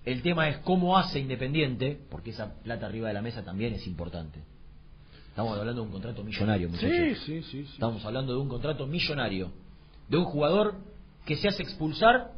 [0.05, 3.85] El tema es cómo hace Independiente, porque esa plata arriba de la mesa también es
[3.87, 4.39] importante.
[5.29, 7.19] Estamos hablando de un contrato millonario, muchachos.
[7.25, 7.43] Sí, sí.
[7.43, 7.59] sí.
[7.73, 9.51] Estamos hablando de un contrato millonario,
[10.07, 10.75] de un jugador
[11.25, 12.31] que se hace expulsar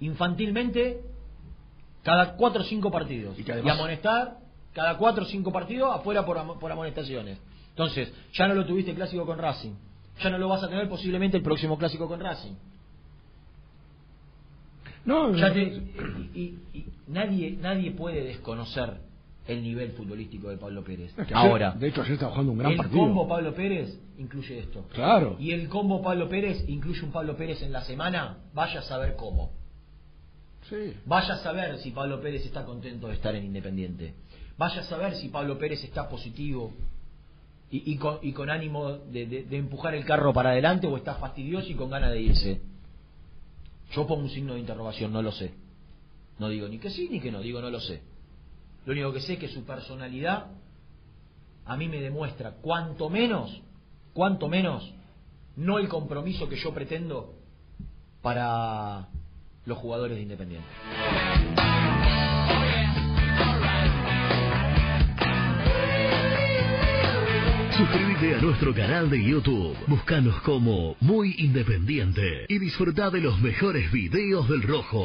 [0.00, 1.02] infantilmente
[2.08, 4.38] cada cuatro o cinco partidos Y que además- amonestar
[4.72, 7.38] cada cuatro o cinco partidos afuera por, am- por amonestaciones.
[7.70, 9.72] Entonces, ya no lo tuviste clásico con Racing,
[10.22, 12.54] ya no lo vas a tener posiblemente el próximo clásico con Racing.
[15.04, 15.60] No, Ya no, te-
[16.34, 18.98] y, y- y nadie, nadie puede desconocer
[19.46, 21.10] el nivel futbolístico de Pablo Pérez.
[21.16, 23.00] Es que ayer- Ahora, de hecho, ayer estaba jugando un gran el partido.
[23.00, 24.84] combo Pablo Pérez incluye esto.
[24.92, 25.36] Claro.
[25.38, 29.14] Y el combo Pablo Pérez incluye un Pablo Pérez en la semana, vaya a saber
[29.16, 29.50] cómo.
[31.06, 34.14] Vaya a saber si Pablo Pérez está contento de estar en Independiente.
[34.56, 36.72] Vaya a saber si Pablo Pérez está positivo
[37.70, 41.14] y, con, y con ánimo de, de- de empujar el carro para adelante o está
[41.16, 42.60] fastidioso y con ganas de irse.
[43.92, 45.52] Yo pongo un signo de interrogación, no lo sé.
[46.38, 48.00] No digo ni que sí ni que no, digo no lo sé.
[48.86, 50.46] Lo único que sé es que su personalidad
[51.66, 53.60] a mí me demuestra cuanto menos,
[54.14, 54.90] cuanto menos,
[55.56, 57.34] no el compromiso que yo pretendo
[58.22, 59.08] para
[59.68, 60.66] los jugadores de Independiente.
[67.76, 69.76] Suscríbete a nuestro canal de YouTube.
[69.86, 75.04] Búscanos como Muy Independiente y disfruta de los mejores videos del Rojo.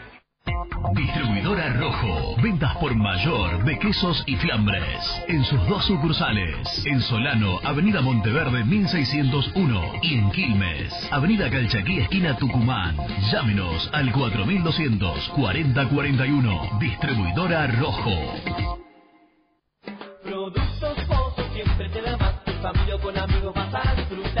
[0.93, 2.35] Distribuidora Rojo.
[2.41, 5.23] Ventas por mayor de quesos y fiambres.
[5.27, 6.85] En sus dos sucursales.
[6.85, 9.93] En Solano, Avenida Monteverde 1601.
[10.01, 12.97] Y en Quilmes, Avenida Calchaquí, esquina Tucumán.
[13.31, 16.79] Llámenos al 4200 4041.
[16.79, 18.35] Distribuidora Rojo.
[20.23, 22.43] Productos Pozo siempre te da más.
[22.43, 24.40] Tu familia con amigos vas a disfrutar.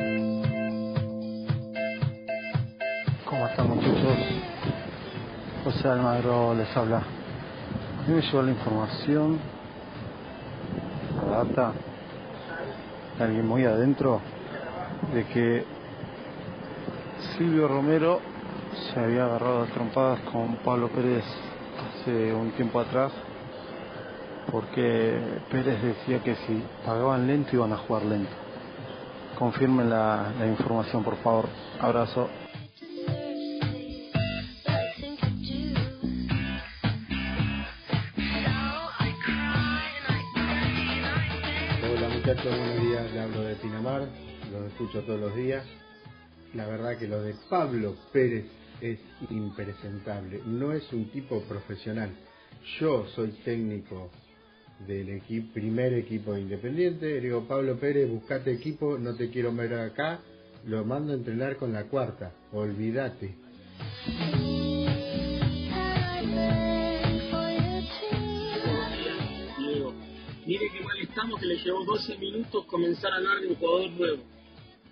[3.31, 4.17] ¿Cómo están muchachos?
[5.63, 6.97] José Almagro les habla.
[6.97, 9.39] A me llegó la información,
[11.15, 11.71] la data,
[13.17, 14.19] de alguien muy adentro,
[15.13, 15.65] de que
[17.37, 18.19] Silvio Romero
[18.93, 21.23] se había agarrado a trompadas con Pablo Pérez
[22.01, 23.13] hace un tiempo atrás,
[24.51, 28.33] porque Pérez decía que si pagaban lento iban a jugar lento.
[29.39, 31.45] Confirmen la información, por favor.
[31.79, 32.27] Abrazo.
[42.31, 44.07] Muchachos, buenos días, le hablo de Pinamar,
[44.53, 45.65] los escucho todos los días.
[46.53, 48.45] La verdad que lo de Pablo Pérez
[48.79, 52.09] es impresentable, no es un tipo profesional.
[52.79, 54.11] Yo soy técnico
[54.87, 59.53] del equipo, primer equipo de Independiente, le digo Pablo Pérez, buscate equipo, no te quiero
[59.53, 60.21] ver acá,
[60.65, 63.35] lo mando a entrenar con la cuarta, olvídate.
[71.21, 74.23] Estamos que le llevó 12 minutos comenzar a hablar de un jugador nuevo.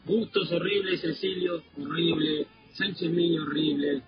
[0.05, 4.03] Bustos horrible, Cecilio horrible, Sánchez Miño horrible,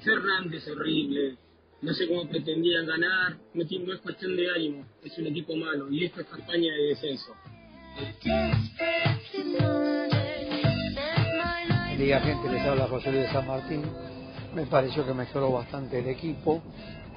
[0.00, 1.36] Fernández horrible.
[1.82, 3.62] No sé cómo pretendían ganar, no,
[3.92, 7.34] es cuestión de ánimo, es un equipo malo y esto es campaña de descenso.
[11.98, 13.82] Liga Gente les habla José Luis de San Martín.
[14.54, 16.62] Me pareció que mejoró bastante el equipo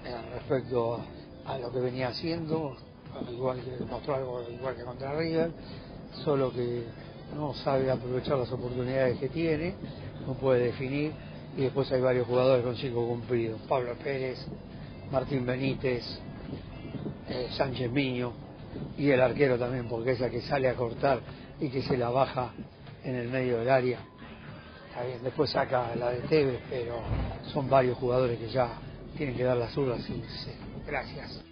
[0.03, 0.99] eh, respecto
[1.45, 2.75] a, lo que venía haciendo,
[3.31, 5.51] igual que mostró algo igual que contra River,
[6.23, 6.83] solo que
[7.35, 9.75] no sabe aprovechar las oportunidades que tiene,
[10.25, 11.11] no puede definir
[11.57, 14.37] y después hay varios jugadores con cinco cumplidos, Pablo Pérez,
[15.11, 16.03] Martín Benítez,
[17.29, 18.33] eh, Sánchez Miño
[18.97, 21.19] y el arquero también, porque es el que sale a cortar
[21.59, 22.51] y que se la baja
[23.03, 23.99] en el medio del área.
[25.23, 26.99] Después saca la de Tevez, pero
[27.53, 28.79] son varios jugadores que ya
[29.15, 30.23] tienen que dar las urnas y
[30.87, 31.46] gracias.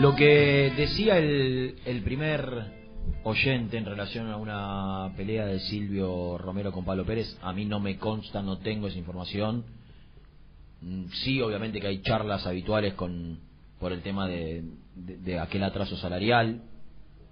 [0.00, 2.64] Lo que decía el, el primer
[3.24, 7.80] oyente en relación a una pelea de Silvio Romero con Pablo Pérez, a mí no
[7.80, 9.64] me consta, no tengo esa información.
[10.80, 13.38] Mm, Sí, obviamente que hay charlas habituales con
[13.78, 14.62] por el tema de,
[14.94, 16.62] de- aquel atraso salarial,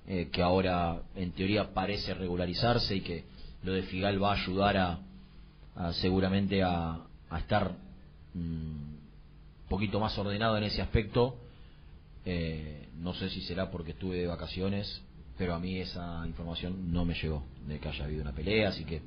[0.06, 3.24] eh, que ahora en teoría parece regularizarse y que
[3.62, 6.98] lo de Figal va a ayudar a, seguramente a,
[7.30, 7.72] a estar
[8.34, 8.98] un
[9.68, 11.36] poquito más ordenado en ese aspecto.
[12.30, 15.02] Eh, no sé si será porque estuve de vacaciones,
[15.38, 18.84] pero a mí esa información no me llegó de que haya habido una pelea, así
[18.84, 19.00] que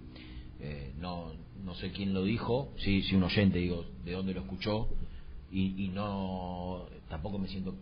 [0.59, 1.31] eh, no,
[1.63, 4.87] no sé quién lo dijo, sí, sí un oyente, digo, de dónde lo escuchó,
[5.51, 7.75] y, y no, tampoco me siento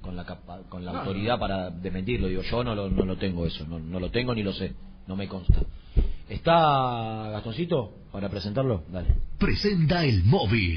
[0.00, 3.16] con la capa- con la No, autoridad para desmentirlo, digo, yo no lo, no lo
[3.16, 4.72] tengo eso, no, no lo tengo ni lo sé,
[5.06, 5.60] no me consta.
[6.28, 8.82] ¿Está Gastoncito para presentarlo?
[8.90, 9.08] Dale.
[9.38, 10.76] Presenta el móvil.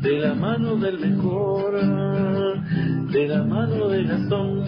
[0.00, 1.80] de la mano del mejor,
[3.10, 4.64] de la mano de Gastón.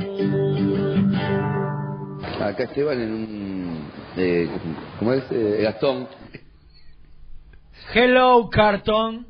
[2.40, 3.90] Acá Esteban en un...
[4.16, 4.48] Eh,
[4.98, 5.24] ¿Cómo es?
[5.30, 6.08] Eh, Gastón.
[7.94, 9.26] Hello, cartón.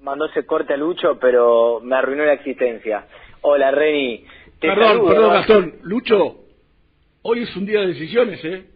[0.00, 3.06] Mandó ese corte a Lucho, pero me arruinó la existencia.
[3.40, 4.24] Hola, Reni.
[4.60, 5.34] Te Perdón, saludo, perdón, ¿no?
[5.34, 5.74] Gastón.
[5.82, 6.36] Lucho,
[7.22, 8.66] hoy es un día de decisiones, ¿eh?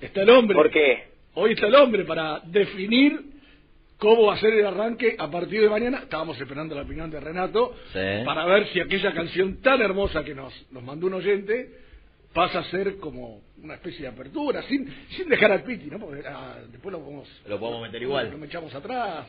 [0.00, 0.56] Está el hombre.
[0.56, 1.10] ¿Por qué?
[1.34, 3.29] Hoy está el hombre para definir
[4.00, 5.98] cómo va a ser el arranque a partir de mañana.
[5.98, 7.74] Estábamos esperando la opinión de Renato
[8.24, 11.70] para ver si aquella canción tan hermosa que nos, nos mandó un oyente
[12.34, 15.98] pasa a ser como una especie de apertura, sin, sin dejar al Piti, ¿no?
[15.98, 17.42] Porque ah, después lo podemos...
[17.46, 18.30] Lo podemos meter igual.
[18.30, 19.26] Lo me echamos atrás.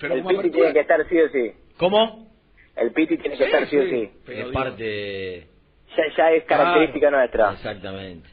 [0.00, 0.52] Pero el Piti apertura...
[0.52, 1.52] tiene que estar sí o sí.
[1.76, 2.32] ¿Cómo?
[2.76, 4.10] El Piti tiene que Sí, estar sí, o sí, sí.
[4.24, 5.46] pero es digo- parte...
[5.96, 7.52] Ya, ya es característica nuestra.
[7.52, 8.28] Exactamente.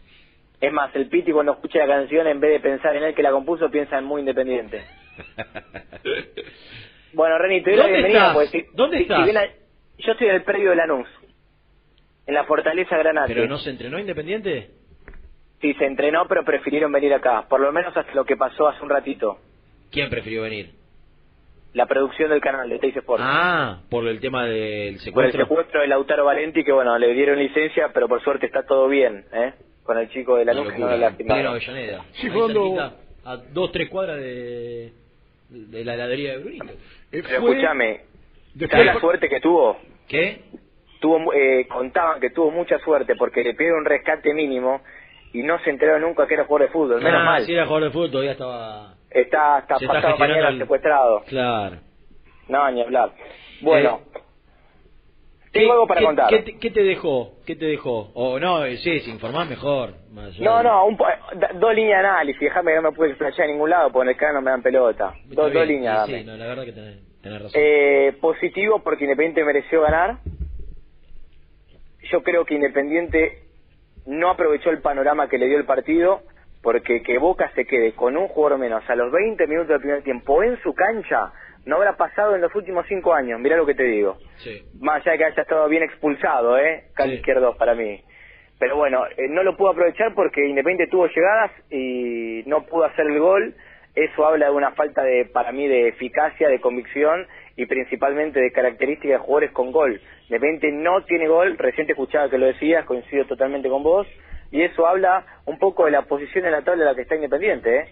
[0.61, 3.23] Es más, el Piti cuando escucha la canción, en vez de pensar en él que
[3.23, 4.83] la compuso, piensa en muy independiente.
[7.13, 8.19] Bueno, Reni, te doy la ¿Dónde bienvenida.
[8.19, 8.35] estás?
[8.35, 9.17] Pues, si- ¿Dónde si- estás?
[9.19, 9.45] si bien a-
[9.97, 11.07] yo estoy en el predio de Lanús,
[12.27, 13.33] en la Fortaleza Granate.
[13.33, 14.71] ¿Pero no se entrenó Independiente?
[15.61, 17.47] Sí, se entrenó, pero prefirieron venir acá.
[17.49, 19.39] Por lo menos hasta lo que pasó hace un ratito.
[19.91, 20.71] ¿Quién prefirió venir?
[21.73, 23.21] La producción del canal de Teis Sport.
[23.25, 24.99] Ah, por el tema del Por el
[25.31, 25.41] secuestro.
[25.45, 29.25] secuestro de Lautaro Valenti, que bueno, le dieron licencia, pero por suerte está todo bien,
[29.33, 29.53] ¿eh?
[29.83, 31.07] Con el chico de la luz que no la.
[31.07, 32.05] Avellaneda.
[32.13, 32.93] Sí, jugando-
[33.25, 34.93] a dos, tres cuadras de,
[35.49, 36.65] de la heladería de Brunito.
[36.65, 36.75] Eh,
[37.11, 38.01] Pero fue- escúchame,
[38.69, 39.77] ¿sabes la suerte que tuvo?
[40.07, 40.41] ¿Qué?
[40.99, 44.81] tuvo eh, contaban que tuvo mucha suerte porque le pidieron un rescate mínimo
[45.31, 47.01] y no se enteró nunca que era jugador de fútbol.
[47.03, 47.45] Menos Ah, mal.
[47.45, 48.95] Si era jugador de fútbol todavía estaba...
[49.11, 51.21] Está Se está pasado mañana el- secuestrado.
[51.27, 51.77] Claro.
[52.47, 53.11] No, ni hablar.
[53.61, 54.01] Bueno,
[55.57, 56.29] ¿Qué- tengo algo para qué- contar.
[56.29, 57.31] ¿qué te, qué te dejó?
[57.45, 58.11] ¿Qué te dejó?
[58.13, 59.93] O no, eh, sí, si informás mejor.
[60.11, 61.05] Más No, no, un po-
[61.35, 62.41] da- dos líneas de análisis.
[62.41, 64.51] Déjame que no me pude explayar en ningún lado porque en el canal no me
[64.51, 65.13] dan pelota.
[65.25, 66.05] Dos, dos líneas.
[66.05, 67.51] sí, sí, no, la verdad que tenés, tenés razón.
[67.61, 70.17] Eh, positivo porque Independiente mereció ganar.
[72.11, 73.39] Yo creo que Independiente
[74.05, 76.21] no aprovechó el panorama que le dio el partido
[76.61, 80.03] porque que Boca se quede con un jugador menos a los 20 minutos del primer
[80.03, 81.31] tiempo en su cancha
[81.67, 83.39] no habrá pasado en los últimos cinco años.
[83.39, 84.17] Mirá lo que te digo.
[84.37, 84.63] Sí.
[84.79, 86.85] Más allá de que haya estado bien expulsado, ¿eh?
[86.95, 88.01] Cancha izquierdo para mí.
[88.57, 93.05] Pero bueno, eh, no lo pudo aprovechar porque Independiente tuvo llegadas y no pudo hacer
[93.05, 93.53] el gol.
[93.93, 98.51] Eso habla de una falta de, para mí, de eficacia, de convicción y principalmente de
[98.51, 99.99] características de jugadores con gol.
[100.29, 104.07] Independiente no tiene gol, recién te escuchaba que lo decías, coincido totalmente con vos,
[104.51, 107.15] y eso habla un poco de la posición en la tabla en la que está
[107.15, 107.85] Independiente, ¿eh?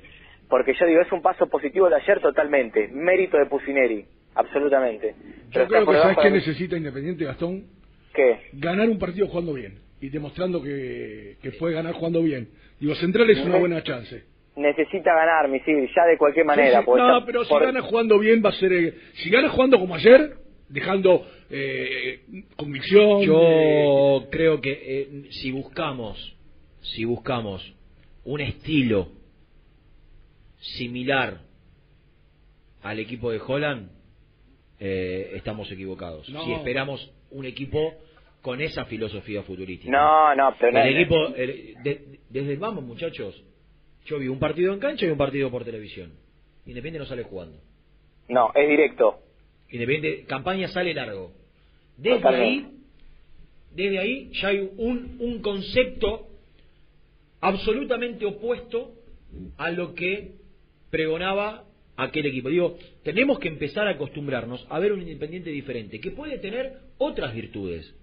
[0.49, 5.15] Porque yo digo, es un paso positivo de ayer totalmente, mérito de Pusineri, absolutamente.
[5.49, 7.65] Yo está creo que ¿sabes qué necesita Independiente, Gastón?
[8.13, 8.39] ¿Qué?
[8.53, 12.49] Ganar un partido jugando bien y demostrando que, que puede ganar jugando bien.
[12.79, 14.23] Digo, Central es una buena chance.
[14.55, 16.81] Necesita ganar, Misil, ya de cualquier manera.
[16.81, 18.71] Sí, No, pero si por- gana jugando bien va a ser...
[18.71, 20.35] eh, si gana jugando como ayer,
[20.69, 22.21] dejando eh,
[22.55, 23.21] convicción...
[23.21, 26.37] Yo eh, creo que eh, si buscamos,
[26.81, 27.73] si buscamos
[28.23, 29.09] un estilo
[30.77, 31.41] similar
[32.83, 33.89] al equipo de Holland,
[34.79, 36.29] eh, estamos equivocados.
[36.29, 36.43] No.
[36.45, 37.93] Si esperamos un equipo
[38.41, 39.91] con esa filosofía futurística.
[39.91, 43.41] No, no, pero no- el equipo, el- de- desde el vamos, muchachos,
[44.05, 46.11] yo vi un partido en cancha y un partido por televisión.
[46.65, 47.57] Independiente no sale jugando.
[48.27, 49.19] No, es directo.
[49.69, 51.31] Independiente, campaña sale largo.
[51.97, 52.67] Desde Totalmente.
[52.67, 52.77] ahí,
[53.73, 56.27] desde ahí ya hay un, un concepto
[57.41, 58.91] absolutamente opuesto
[59.57, 60.33] a lo que
[60.89, 61.63] pregonaba
[61.97, 62.49] aquel equipo.
[62.49, 67.33] Digo, tenemos que empezar a acostumbrarnos a ver un Independiente diferente, que puede tener otras
[67.33, 67.93] virtudes,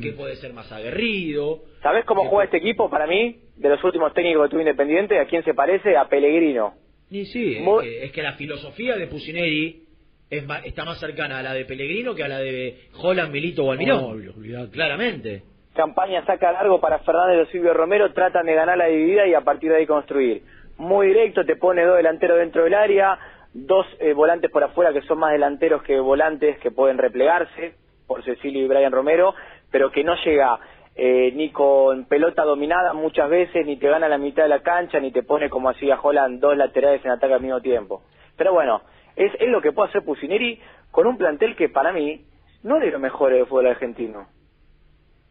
[0.00, 1.60] que puede ser más aguerrido.
[1.82, 3.36] ¿Sabés cómo juega este equipo para mí?
[3.56, 5.96] De los últimos técnicos que tuvo Independiente, ¿a quién se parece?
[5.96, 6.74] A Pellegrino.
[7.10, 9.82] Y sí, es que, es que la filosofía de Pusineri
[10.30, 13.64] es ma- está más cercana a la de Pellegrino que a la de Holland, Milito
[13.66, 14.04] o Almirón.
[14.34, 14.70] Olvidate.
[14.70, 15.42] Claramente.
[15.74, 19.40] Campaña saca largo para Fernández de Silvio Romero, tratan de ganar la dividida y a
[19.42, 20.42] partir de ahí construir.
[20.82, 23.16] Muy directo, te pone dos delanteros dentro del área,
[23.54, 27.74] dos eh, volantes por afuera que son más delanteros que volantes que pueden replegarse,
[28.08, 29.32] por Cecilio y Brian Romero,
[29.70, 30.58] pero que no llega
[30.96, 34.98] eh, ni con pelota dominada muchas veces, ni te gana la mitad de la cancha,
[34.98, 38.02] ni te pone como hacía Holland dos laterales en ataque al mismo tiempo.
[38.36, 38.82] Pero bueno,
[39.14, 40.58] es, es lo que puede hacer Pusineri
[40.90, 42.26] con un plantel que para mí
[42.64, 44.26] no es de los mejores del fútbol argentino.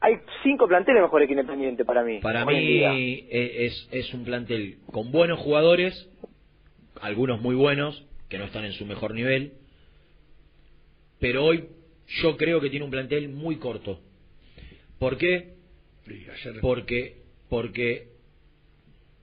[0.02, 2.20] Hay cinco planteles mejores que Independiente para mí.
[2.20, 6.10] Para mí eh, es, es un plantel con buenos jugadores,
[7.00, 9.54] algunos muy buenos, que no están en su mejor nivel,
[11.20, 11.68] pero hoy
[12.22, 14.00] yo creo que tiene un plantel muy corto.
[14.98, 15.54] ¿Por qué?
[16.62, 18.08] Porque, porque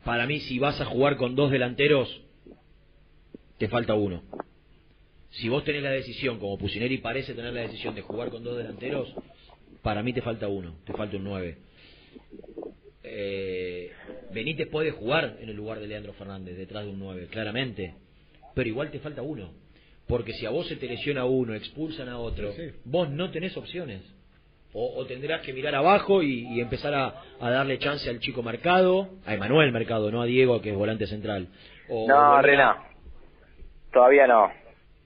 [0.05, 2.23] para mí si vas a jugar con dos delanteros,
[3.59, 4.23] te falta uno.
[5.31, 8.57] Si vos tenés la decisión, como Pusineri parece tener la decisión de jugar con dos
[8.57, 9.13] delanteros,
[9.83, 11.59] para mí te falta uno, te falta un nueve.
[13.03, 13.91] Eh,
[14.33, 17.95] Benítez puede jugar en el lugar de Leandro Fernández, detrás de un 9, claramente,
[18.55, 19.51] pero igual te falta uno.
[20.07, 22.53] Porque si a vos se te lesiona uno, expulsan a otro,
[22.85, 24.03] vos no tenés opciones.
[24.75, 28.43] O, o tendrás que mirar abajo y, y empezar a, a darle chance al chico
[28.43, 31.49] Mercado, a Emanuel Mercado, no a Diego, que es volante central.
[31.89, 32.77] O- No, a- Rena.
[33.93, 34.51] Todavía no.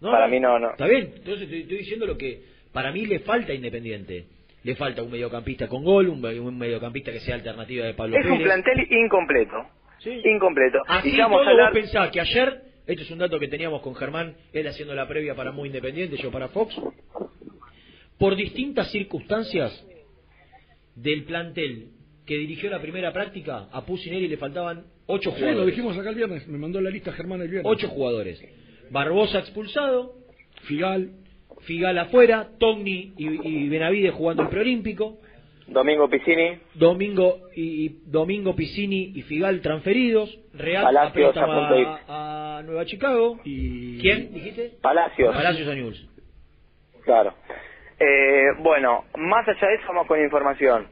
[0.01, 0.73] No, para mí no, no.
[0.73, 2.43] Está bien, entonces estoy, estoy diciendo lo que
[2.73, 4.27] para mí le falta a Independiente.
[4.65, 8.27] Le falta un mediocampista con gol, un, un mediocampista que sea alternativa de Pablo Es
[8.27, 9.57] un plantel incompleto.
[10.25, 10.79] Incompleto.
[10.87, 11.73] Así y vamos todo a hablar...
[11.73, 15.07] vos pensás que ayer, este es un dato que teníamos con Germán, él haciendo la
[15.09, 16.75] previa para Muy Independiente, yo para Fox,
[18.19, 19.85] por distintas circunstancias
[20.95, 21.89] del plantel
[22.27, 25.59] que dirigió la primera práctica, a Pusineri le faltaban ocho Sí, jugadores.
[25.59, 27.71] lo dijimos acá el viernes, me mandó la lista Germán el viernes.
[27.73, 28.41] Ocho jugadores.
[28.91, 30.15] Barbosa expulsado.
[30.65, 31.11] Figal.
[31.63, 32.49] Figal afuera.
[32.59, 35.19] Togni y, y Benavides jugando el preolímpico.
[35.69, 36.59] Domingo Piscini.
[36.75, 40.39] Domingo y Domingo Piscini y Figal transferidos.
[40.55, 43.39] Real Palacios a préstamo a punto de- a, a a Nueva Chicago.
[43.45, 43.99] Y...
[44.01, 44.73] ¿Quién dijiste?
[44.83, 45.35] Palacios.
[45.35, 46.07] Palacios a Newell's.
[47.05, 47.35] Claro.
[47.99, 50.89] Eh, bueno, más allá de eso, vamos con información.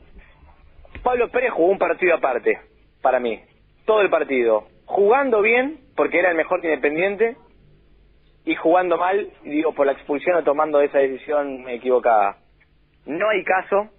[1.03, 2.59] Pablo Pérez jugó un partido aparte,
[3.03, 3.41] para mí.
[3.85, 4.67] Todo el partido.
[4.85, 7.37] Jugando bien, porque era el mejor de Independiente,
[8.45, 12.37] y jugando mal, digo, por la expulsión o tomando esa decisión equivocada.
[13.07, 13.91] No hay caso,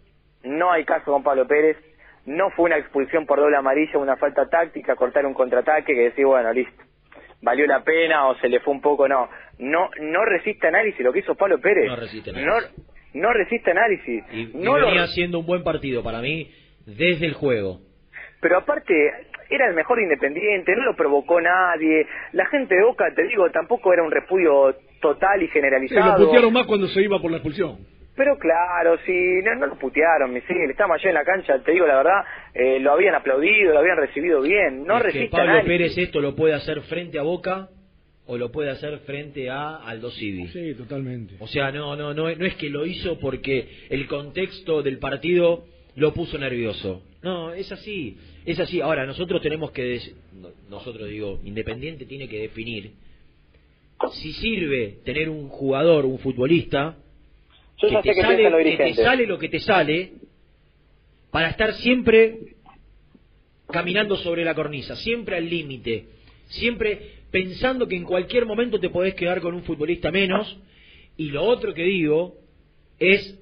[0.44, 1.78] no hay caso con Pablo Pérez.
[2.26, 6.26] No fue una expulsión por doble amarilla, una falta táctica, cortar un contraataque que decir,
[6.26, 6.84] bueno, listo,
[7.42, 9.28] valió la pena o se le fue un poco, no.
[9.58, 11.88] No no resiste análisis lo que hizo Pablo Pérez.
[11.88, 12.72] No resiste análisis.
[13.14, 14.24] no resiste análisis.
[14.32, 16.52] Y, y no lo- venía haciendo un buen partido para mí
[16.86, 17.80] desde el juego.
[18.40, 18.94] Pero aparte,
[19.52, 22.08] era el mejor independiente, no lo provocó nadie.
[22.34, 26.18] La gente de Boca, te digo, tampoco era un repudio total y Sí, generalizado.
[26.20, 27.78] lo putearon más cuando se iba por la expulsión.
[28.16, 30.70] Pero claro, sí, no, no lo putearon, Misil.
[30.70, 32.24] Estamos allá en la cancha, te digo la verdad,
[32.54, 34.86] eh, lo habían aplaudido, lo habían recibido bien.
[34.86, 35.68] No Es que resiste Pablo análisis.
[35.70, 37.70] Pérez esto lo puede hacer frente a Boca
[38.28, 40.48] o lo puede hacer frente a Aldo Civi.
[40.50, 41.36] Sí, totalmente.
[41.40, 45.64] O sea, no, no, no, no es que lo hizo porque el contexto del partido
[45.96, 47.02] lo puso nervioso.
[47.24, 48.82] No, es así, es así.
[48.82, 50.02] Ahora, nosotros tenemos que,
[50.70, 52.92] nosotros digo, Independiente tiene que definir
[54.10, 56.98] si sirve tener un jugador, un futbolista,
[57.78, 60.12] Yo que, sé te que sale, los que te sale lo que te sale
[61.30, 62.56] para estar siempre
[63.70, 66.06] caminando sobre la cornisa, siempre al límite,
[66.48, 70.58] siempre pensando que en cualquier momento te podés quedar con un futbolista menos.
[71.16, 72.36] Y lo otro que digo
[73.00, 73.40] es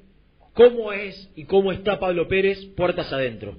[0.54, 3.58] cómo es y cómo está Pablo Pérez puertas adentro.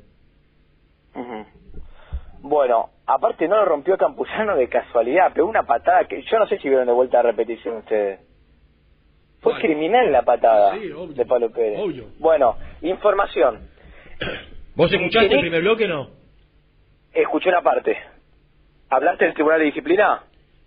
[2.42, 6.58] Bueno, aparte no lo rompió Campuzano de casualidad, pegó una patada que yo no sé
[6.58, 8.20] si vieron de vuelta a repetición ustedes.
[9.40, 11.14] Fue criminal la patada Sí, obvio.
[11.14, 11.78] de Pablo Pérez.
[11.80, 12.06] Obvio.
[12.18, 13.68] Bueno, información.
[14.74, 16.10] ¿Vos escuchaste el primer bloque o no?
[17.12, 17.96] Escuché una parte.
[18.90, 20.22] ¿Hablaste del Tribunal de Disciplina?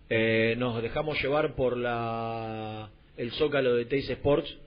[0.10, 4.58] Eh, nos dejamos llevar por la el zócalo de Teis Sports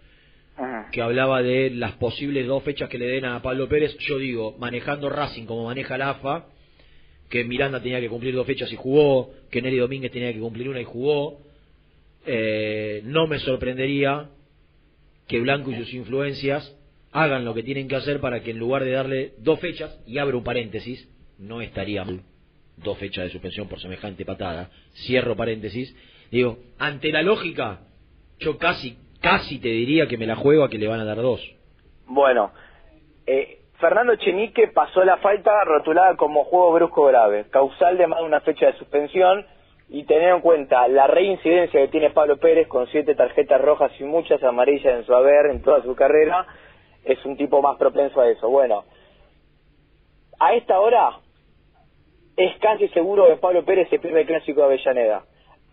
[0.90, 3.96] Que hablaba de las posibles dos fechas que le den a Pablo Pérez.
[3.98, 6.46] Yo digo, manejando Racing como maneja la AFA,
[7.28, 10.68] que Miranda tenía que cumplir dos fechas y jugó, que Nelly Domínguez tenía que cumplir
[10.68, 11.40] una y jugó.
[12.24, 14.30] Eh, no me sorprendería
[15.28, 16.74] que Blanco y sus influencias
[17.12, 20.18] hagan lo que tienen que hacer para que en lugar de darle dos fechas, y
[20.18, 22.22] abro un paréntesis, no estaría mal
[22.76, 25.94] dos fechas de suspensión por semejante patada, cierro paréntesis,
[26.30, 27.80] digo, ante la lógica,
[28.38, 28.96] yo casi,
[29.26, 31.40] casi te diría que me la juego a que le van a dar dos.
[32.06, 32.52] Bueno,
[33.26, 38.24] eh, Fernando Chenique pasó la falta rotulada como juego brusco grave, causal de más de
[38.24, 39.44] una fecha de suspensión
[39.88, 44.04] y tener en cuenta la reincidencia que tiene Pablo Pérez con siete tarjetas rojas y
[44.04, 46.46] muchas amarillas en su haber en toda su carrera,
[47.04, 48.48] es un tipo más propenso a eso.
[48.48, 48.84] Bueno,
[50.38, 51.18] a esta hora
[52.36, 55.24] es casi seguro que Pablo Pérez se pierde el clásico de Avellaneda.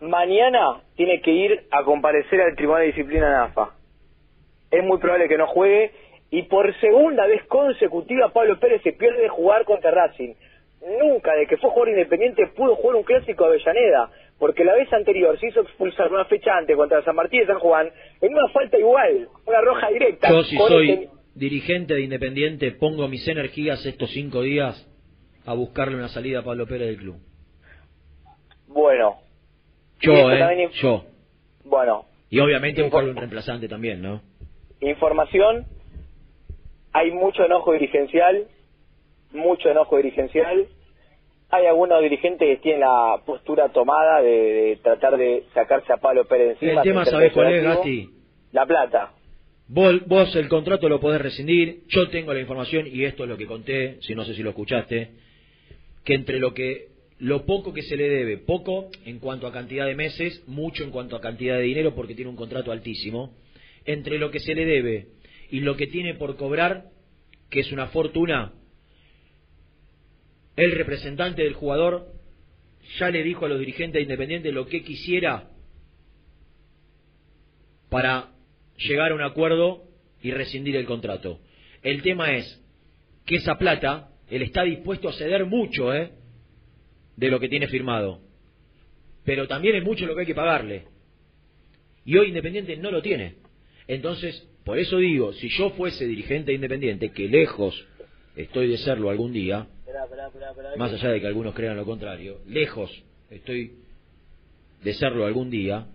[0.04, 3.70] Mañana tiene que ir a comparecer al Tribunal de Disciplina en AFA.
[4.70, 5.92] Es muy probable que no juegue
[6.30, 10.34] y por segunda vez consecutiva Pablo Pérez se pierde de jugar contra Racing.
[11.00, 14.92] Nunca, de que fue jugador independiente, pudo jugar un clásico de Avellaneda, porque la vez
[14.92, 17.90] anterior se hizo expulsar una fecha antes contra San Martín de San Juan
[18.20, 20.28] en una falta igual, una roja directa.
[20.28, 24.86] Yo si soy dirigente de Independiente, pongo mis energías estos cinco días
[25.46, 27.16] a buscarle una salida a Pablo Pérez del club.
[28.66, 29.23] Bueno,
[30.00, 31.04] Yo, eh, también- yo.
[31.64, 34.20] bueno, Y obviamente buscarle un reemplazante también, ¿no?
[34.80, 35.64] información,
[36.92, 38.46] hay mucho enojo dirigencial,
[39.32, 40.66] mucho enojo dirigencial,
[41.50, 46.26] hay algunos dirigentes que tienen la postura tomada de, de tratar de sacarse a Pablo
[46.26, 46.72] Pérez encima.
[46.72, 47.62] El tema, ¿sabés cuál es.
[47.62, 48.10] Gasti?
[48.52, 49.12] La plata.
[49.68, 53.38] Vos, vos el contrato lo podés rescindir, yo tengo la información y esto es lo
[53.38, 55.12] que conté, si no sé si lo escuchaste,
[56.04, 56.88] que entre lo que
[57.18, 60.90] lo poco que se le debe, poco en cuanto a cantidad de meses, mucho en
[60.90, 63.36] cuanto a cantidad de dinero porque tiene un contrato altísimo,
[63.84, 65.08] entre lo que se le debe
[65.50, 66.90] y lo que tiene por cobrar,
[67.50, 68.52] que es una fortuna,
[70.56, 72.12] el representante del jugador
[72.98, 75.50] ya le dijo a los dirigentes de Independiente lo que quisiera
[77.88, 78.32] para
[78.76, 79.84] llegar a un acuerdo
[80.22, 81.40] y rescindir el contrato.
[81.82, 82.60] El tema es
[83.26, 86.12] que esa plata, él está dispuesto a ceder mucho, ¿eh?
[87.16, 88.20] De lo que tiene firmado.
[89.24, 90.86] Pero también es mucho lo que hay que pagarle.
[92.04, 93.36] Y hoy Independiente no lo tiene.
[93.86, 97.86] Entonces, por eso digo, si yo fuese dirigente de Independiente, que lejos
[98.36, 99.68] estoy de serlo algún día,
[100.76, 102.90] más allá de que algunos crean lo contrario, lejos
[103.30, 103.72] estoy
[104.82, 105.86] de serlo algún día,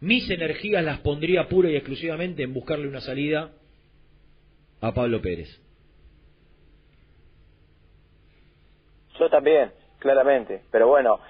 [0.00, 3.52] mis energías las pondría pura y exclusivamente en buscarle una salida
[4.80, 5.61] a Pablo Pérez.
[9.18, 10.62] Yo también, claramente.
[10.70, 11.20] Pero bueno,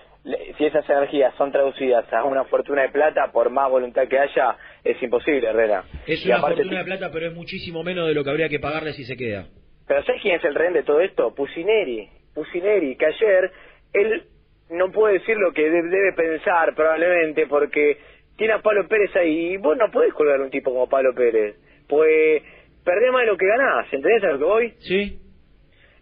[0.57, 4.57] si esas energías son traducidas a una fortuna de plata, por más voluntad que haya,
[4.85, 5.85] es imposible, Herrera.
[6.07, 8.61] Es Y una fortuna de plata, pero es muchísimo menos de lo que habría que
[8.61, 9.47] pagarle si se queda.
[9.87, 11.35] Pero ¿sabes quién es el rehén de todo esto?
[11.35, 12.09] Pusineri.
[12.35, 13.51] Pusineri, que ayer
[13.93, 14.25] él
[14.71, 17.99] no puede decir lo que de- debe pensar probablemente porque
[18.39, 21.13] tiene a Pablo Pérez ahí y vos no podés colgar a un tipo como Pablo
[21.15, 21.57] Pérez.
[21.89, 22.43] Pues
[22.85, 24.75] perdés más de lo que ganás, ¿entendés a lo que voy?
[24.79, 25.19] Sí.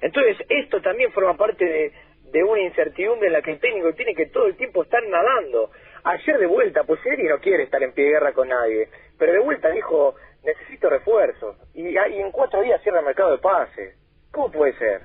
[0.01, 1.93] Entonces esto también forma parte
[2.33, 5.71] de, una incertidumbre en la que el técnico tiene que todo el tiempo estar nadando.
[6.05, 8.89] Ayer de vuelta, Pusineri no quiere estar en pie de guerra con nadie,
[9.19, 11.57] pero de vuelta dijo, necesito refuerzos.
[11.75, 13.97] Y, y en cuatro días cierra el mercado de pases.
[14.33, 15.03] ¿Cómo puede ser?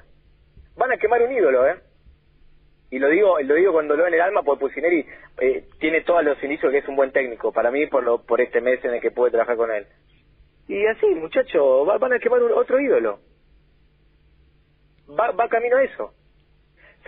[0.78, 1.76] Van a quemar un ídolo, ¿eh?
[2.92, 5.06] Y lo digo, lo digo con dolor en el alma porque Pusineri
[5.42, 8.24] eh, tiene todos los indicios de que es un buen técnico, para mí por lo,
[8.24, 9.86] por este mes en el que pude trabajar con él.
[10.68, 13.20] Y así, muchacho, va- van a quemar un- otro ídolo.
[15.10, 16.14] Va, va camino a eso.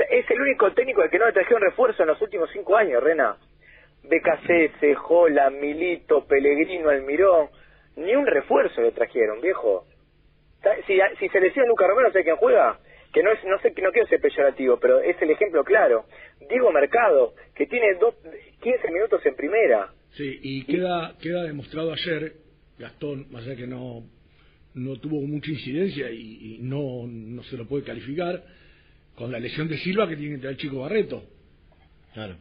[0.10, 3.02] Es el único técnico al que no le trajeron refuerzo en los últimos cinco años,
[3.02, 3.38] Rena.
[4.04, 7.50] BKC, Jola, Milito, Pellegrino, Almirón.
[7.96, 9.86] Ni un refuerzo le trajeron, viejo.
[10.86, 12.80] Si, si se lesiona Luca Romero, ¿sabe quién juega?
[13.12, 16.06] Que no es, no sé, no quiero ser peyorativo, pero es el ejemplo claro.
[16.48, 18.16] Diego Mercado, que tiene dos,
[18.62, 19.92] 15 minutos en primera.
[20.12, 22.34] Sí, y queda, queda demostrado ayer,
[22.78, 24.04] Gastón, más allá que no,
[24.78, 28.44] no tuvo mucha incidencia y, y no, no se lo puede calificar,
[29.16, 31.24] con la lesión de Silva que tiene que entrar el chico Barreto.
[32.14, 32.36] Claro.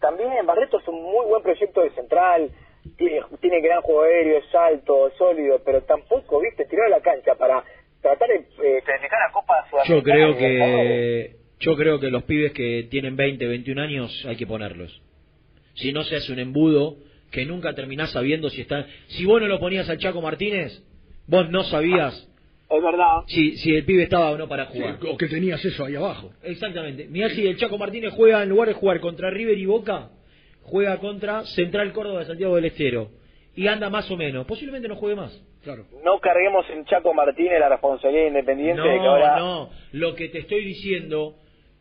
[0.00, 2.50] También Barreto es un muy buen proyecto de central,
[2.96, 7.00] tiene, tiene gran juego aéreo, es alto, es sólido, pero tampoco, viste, tiró a la
[7.00, 7.62] cancha para
[8.00, 13.16] tratar de eh, la Copa Yo creo que yo creo que los pibes que tienen
[13.16, 15.02] 20, 21 años hay que ponerlos.
[15.74, 16.96] Si no se hace un embudo
[17.32, 18.86] que nunca terminás sabiendo si están.
[19.08, 20.82] Si vos no lo ponías al Chaco Martínez,
[21.28, 22.28] vos no sabías
[22.70, 23.22] Es verdad.
[23.28, 24.98] si si el pibe estaba o no para jugar.
[25.00, 26.32] Sí, o que tenías eso ahí abajo.
[26.42, 27.06] Exactamente.
[27.08, 30.10] Mirá si el Chaco Martínez juega en lugar de jugar contra River y Boca,
[30.62, 33.10] juega contra Central Córdoba de Santiago del Estero
[33.54, 34.44] y anda más o menos.
[34.46, 35.32] Posiblemente no juegue más.
[35.62, 35.84] Claro.
[36.04, 39.36] No carguemos en Chaco Martínez la responsabilidad independiente de que No, ahora...
[39.38, 39.70] no.
[39.92, 41.34] Lo que te estoy diciendo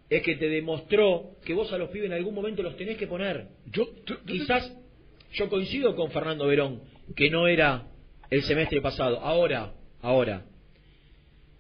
[0.09, 3.07] es que te demostró que vos a los pibes en algún momento los tenés que
[3.07, 3.47] poner.
[3.71, 3.85] Yo,
[4.25, 4.75] Quizás
[5.33, 6.81] yo coincido con Fernando Verón,
[7.15, 7.83] que no era
[8.29, 9.19] el semestre pasado.
[9.19, 10.43] Ahora, ahora,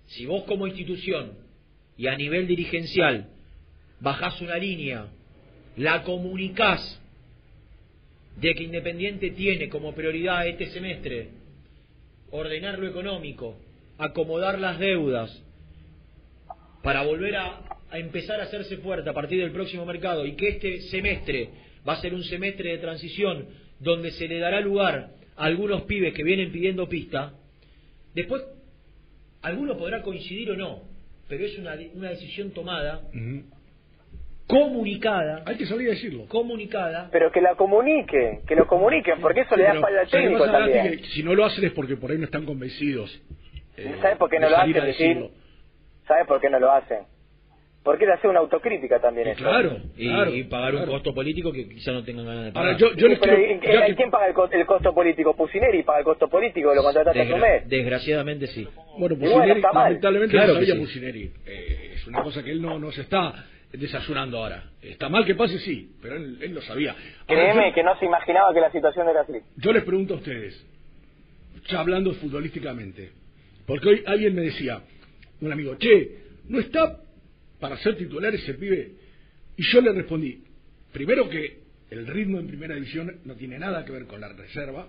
[0.07, 1.33] si vos como institución
[1.97, 3.27] y a nivel dirigencial
[3.99, 5.07] bajás una línea,
[5.75, 7.01] la comunicás
[8.37, 11.29] de que Independiente tiene como prioridad este semestre
[12.29, 13.57] ordenar lo económico,
[13.97, 15.43] acomodar las deudas,
[16.83, 20.49] para volver a, a empezar a hacerse fuerte a partir del próximo mercado y que
[20.49, 21.49] este semestre
[21.87, 23.47] va a ser un semestre de transición
[23.79, 27.33] donde se le dará lugar a algunos pibes que vienen pidiendo pista,
[28.13, 28.43] después
[29.41, 30.81] alguno podrá coincidir o no,
[31.29, 33.01] pero es una, una decisión tomada,
[34.47, 35.43] comunicada.
[35.45, 36.25] Hay que salir a decirlo.
[36.27, 37.09] Comunicada.
[37.11, 40.51] Pero que la comuniquen, que lo comuniquen, porque eso le da espalda al ¿sabes técnico
[40.51, 40.97] también.
[40.97, 43.21] Que si no lo hacen es porque por ahí no están convencidos.
[43.75, 45.29] eh, ¿Sabes por qué no lo hacen?
[46.07, 46.99] ¿Sabes por qué no lo hacen?
[47.87, 49.79] Porque es hacer una autocrítica también eso.
[49.95, 50.09] y,
[50.39, 52.67] y pagar un costo político que quizá no tengan ganas de pagar.
[52.73, 54.65] Ahora, yo, yo Sí, les quiero- ¿y- ya y- que- ¿Quién paga el, co- el
[54.65, 55.33] costo político?
[55.37, 57.69] Pusineri paga el costo político, lo contrataste Desgra- mes.
[57.69, 58.67] desgraciadamente sí.
[58.99, 59.73] Bueno, Y bueno, Pusineri, mal.
[59.73, 60.79] lamentablemente Claro no que sabía sí.
[60.81, 61.31] Pusineri.
[61.45, 64.63] Eh, es una cosa que él no, no se está desayunando ahora.
[64.81, 66.91] Está mal que pase, sí, pero él, él lo sabía.
[66.91, 69.33] Ahora, Créeme yo- que no se imaginaba que la situación era así.
[69.55, 70.61] Yo les pregunto a ustedes,
[71.69, 73.11] ya hablando futbolísticamente,
[73.65, 74.81] porque hoy alguien me decía,
[75.39, 76.17] un amigo, che,
[76.49, 76.97] ¿no está
[77.59, 78.91] para ser titular ese pibe?
[79.57, 80.43] Y yo le respondí,
[80.91, 84.87] primero que el ritmo en primera división no tiene nada que ver con la reserva.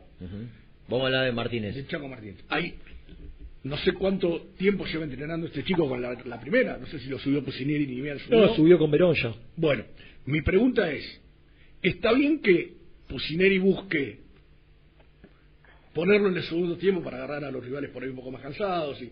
[0.88, 1.74] Vamos a hablar de Martínez.
[1.74, 2.36] de Chaco Martínez.
[2.48, 2.74] Hay
[3.64, 7.08] no sé cuánto tiempo lleva entrenando este chico con la, la primera, no sé si
[7.08, 8.46] lo subió Pusineri ni bien subió.
[8.46, 9.34] No, subió con Verón ya.
[9.56, 9.84] Bueno,
[10.26, 11.20] mi pregunta es,
[11.82, 12.74] ¿está bien que
[13.08, 14.20] Pusineri busque
[15.92, 18.42] ponerlo en el segundo tiempo para agarrar a los rivales por ahí un poco más
[18.42, 19.00] cansados?
[19.02, 19.10] Y,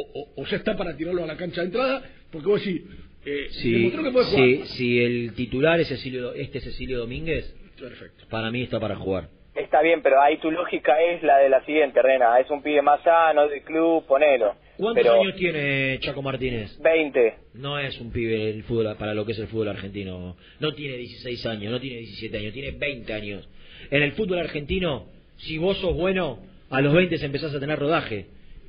[0.00, 2.02] o, o- o ya está para tirarlo a la cancha de entrada?
[2.32, 2.82] Porque vos decís,
[3.26, 4.46] eh, Si, demostró que puede jugar.
[4.46, 8.24] si, si el titular es Cecilio, este Cecilio Domínguez, Perfecto.
[8.30, 9.28] para mí está para jugar.
[9.54, 12.38] Está bien, pero ahí tu lógica es la de la siguiente, Rena.
[12.38, 14.54] Es un pibe más sano del club, ponelo.
[14.76, 16.78] ¿Cuántos Pero años tiene Chaco Martínez?
[16.80, 17.34] 20.
[17.54, 20.36] No es un pibe el fútbol para lo que es el fútbol argentino.
[20.60, 23.48] No tiene 16 años, no tiene 17 años, tiene 20 años.
[23.90, 26.38] En el fútbol argentino, si vos sos bueno,
[26.70, 28.26] a los 20 empezás a tener rodaje.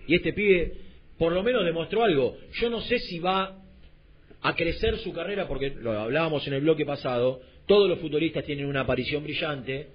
[0.07, 0.73] Y este pibe,
[1.17, 2.37] por lo menos demostró algo.
[2.53, 3.57] Yo no sé si va
[4.41, 8.65] a crecer su carrera, porque lo hablábamos en el bloque pasado, todos los futbolistas tienen
[8.65, 9.87] una aparición brillante,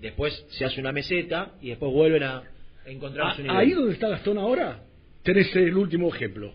[0.00, 2.42] después se hace una meseta y después vuelven a
[2.86, 3.56] encontrar su nivel.
[3.56, 4.82] Ah, Ahí donde está Gastón ahora,
[5.22, 6.52] tenés el último ejemplo.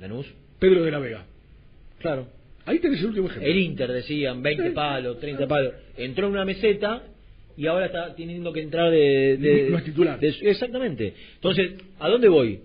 [0.00, 0.26] Danús.
[0.58, 1.26] Pedro de la Vega.
[1.98, 2.28] Claro.
[2.64, 3.48] Ahí tenés el último ejemplo.
[3.50, 5.74] El Inter decían 20 palos, 30 palos.
[5.96, 7.02] Entró en una meseta
[7.56, 9.36] y ahora está teniendo que entrar de.
[9.38, 10.18] de- No es titular.
[10.20, 11.14] de- exactamente.
[11.34, 12.60] Entonces, ¿a dónde voy?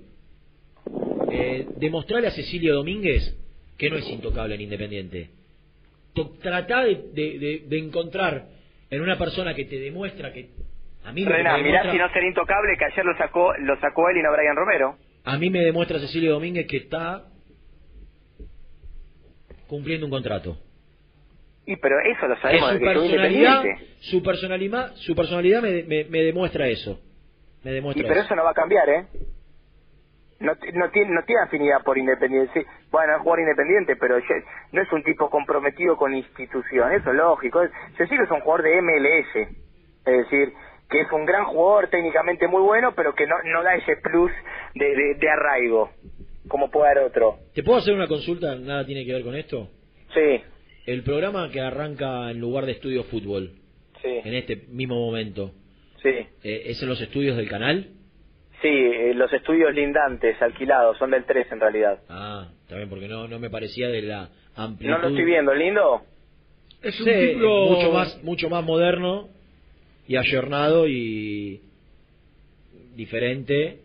[1.34, 3.38] Eh, demostrarle a Cecilio Domínguez
[3.78, 5.30] que no es intocable en Independiente.
[6.42, 8.48] Tratá de, de- de- de encontrar
[8.90, 10.50] en una persona que te demuestra que.
[11.04, 14.10] A mí, Renan, me mirá si no ser intocable, que ayer lo sacó, lo sacó
[14.10, 14.98] él y no Brian Romero.
[15.24, 17.26] a mí me demuestra Cecilio Domínguez que está
[19.68, 20.58] cumpliendo un contrato.
[21.66, 23.64] Y pero eso lo Es sabemos su que fue personalidad,
[24.02, 27.00] su personalidad, su personalidad me, me- me demuestra eso.
[27.64, 28.26] Me Y demuestra pero eso.
[28.26, 29.06] eso no va a cambiar, ¿eh?
[30.42, 32.52] No, no, tiene, no tiene afinidad por Independiente.
[32.54, 34.18] Sí, Bueno, es jugador independiente, pero
[34.72, 36.92] no es un tipo comprometido con institución.
[36.94, 37.64] Eso es lógico.
[37.64, 39.36] Yo sí que es un jugador de MLS.
[40.06, 40.52] Es decir,
[40.90, 44.32] que es un gran jugador, técnicamente muy bueno, pero que no, no da ese plus
[44.76, 45.92] de, de, de arraigo,
[46.48, 47.38] como puede dar otro.
[47.54, 48.56] ¿Te puedo hacer una consulta?
[48.56, 49.70] Nada tiene que ver con esto.
[50.14, 50.44] Sí,
[50.86, 53.54] El programa que arranca en lugar de Estudio Fútbol,
[54.02, 55.52] sí, en este mismo momento,
[56.02, 56.10] sí.
[56.10, 57.88] eh, ¿es en los estudios del canal?
[58.62, 62.00] Sí, eh, los estudios lindantes, alquilados, son del 3 en realidad.
[62.10, 64.92] Ah, también porque no, no me parecía de la amplitud.
[64.94, 66.02] No lo estoy viendo, lindo.
[66.82, 69.30] Es un Sí, título mucho más mucho más moderno
[70.08, 71.62] y ayornado y
[72.96, 73.80] diferente,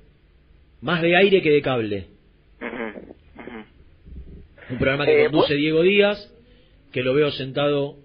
[0.80, 2.06] más de aire que de cable.
[4.68, 6.32] Un programa que Eh, conduce Diego Díaz,
[6.92, 7.96] que lo veo sentado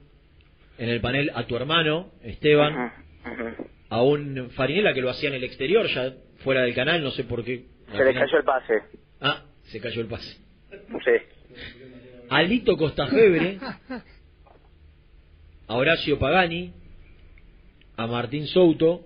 [0.78, 2.92] en el panel a tu hermano, Esteban,
[3.90, 6.14] a un Farinela que lo hacía en el exterior, ya
[6.44, 7.66] fuera del canal, no sé por qué.
[7.96, 8.74] Se le cayó el pase.
[9.20, 10.38] Ah, se cayó el pase.
[10.70, 11.12] Sí.
[12.30, 13.58] A Lito Costafebre,
[15.68, 16.74] a Horacio Pagani,
[17.98, 19.06] a Martín Souto.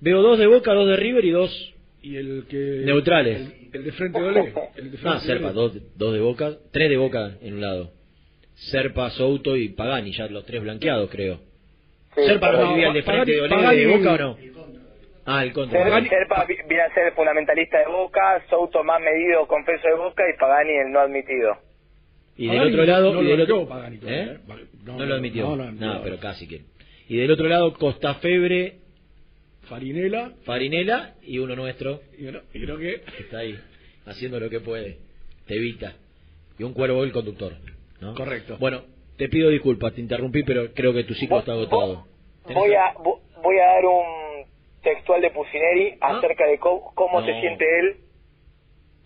[0.00, 3.38] Veo dos de Boca, dos de River y dos y el que neutrales.
[3.40, 4.54] el, el de frente de Olé.
[4.76, 7.92] El de frente Ah, Serpa, dos, dos de Boca, tres de Boca en un lado.
[8.54, 11.40] Serpa, Souto y Pagani, ya los tres blanqueados, creo.
[12.14, 14.38] Sí, Serpa no vivía el de frente de Olé Pagani- de Boca o no?
[15.26, 15.82] Ah, el contra.
[15.82, 19.86] Ser- Serpa vi- viene a ser el fundamentalista de Boca, Souto más medido con peso
[19.88, 21.56] de Boca y Pagani el no admitido.
[22.36, 24.00] Y del otro lado, no y lo del otro, admitió Pagani ¿Eh?
[24.32, 24.38] ¿eh?
[24.84, 25.44] No, No, lo admitió.
[25.44, 26.00] no No, lo admitió.
[26.02, 26.62] pero casi que.
[27.08, 28.76] Y del otro lado, Costafebre,
[29.68, 33.58] Farinela Farinela y uno nuestro y, bueno, y creo que está ahí
[34.06, 34.98] haciendo lo que puede.
[35.46, 35.94] Te evita.
[36.58, 37.52] Y un cuervo el conductor.
[38.00, 38.14] ¿no?
[38.14, 38.56] Correcto.
[38.58, 38.82] Bueno,
[39.16, 42.06] te pido disculpas, te interrumpí, pero creo que tu ciclo está agotado.
[42.44, 44.29] Voy a, vo- voy a dar un
[44.82, 47.26] textual de Pusineri acerca de cómo, cómo No.
[47.26, 47.96] se siente él.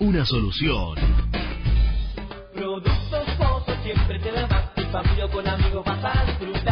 [0.00, 0.96] una solución.
[2.52, 4.64] Productos Pozo siempre te da más.
[4.76, 6.71] En familia con amigos vas a disfrutar.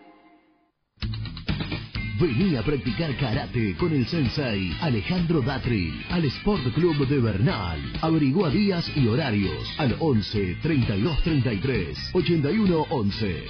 [2.21, 7.79] Vení a practicar karate con el sensei Alejandro Datri al Sport Club de Bernal.
[7.99, 13.43] Averigua días y horarios al 11 32 33 81 11.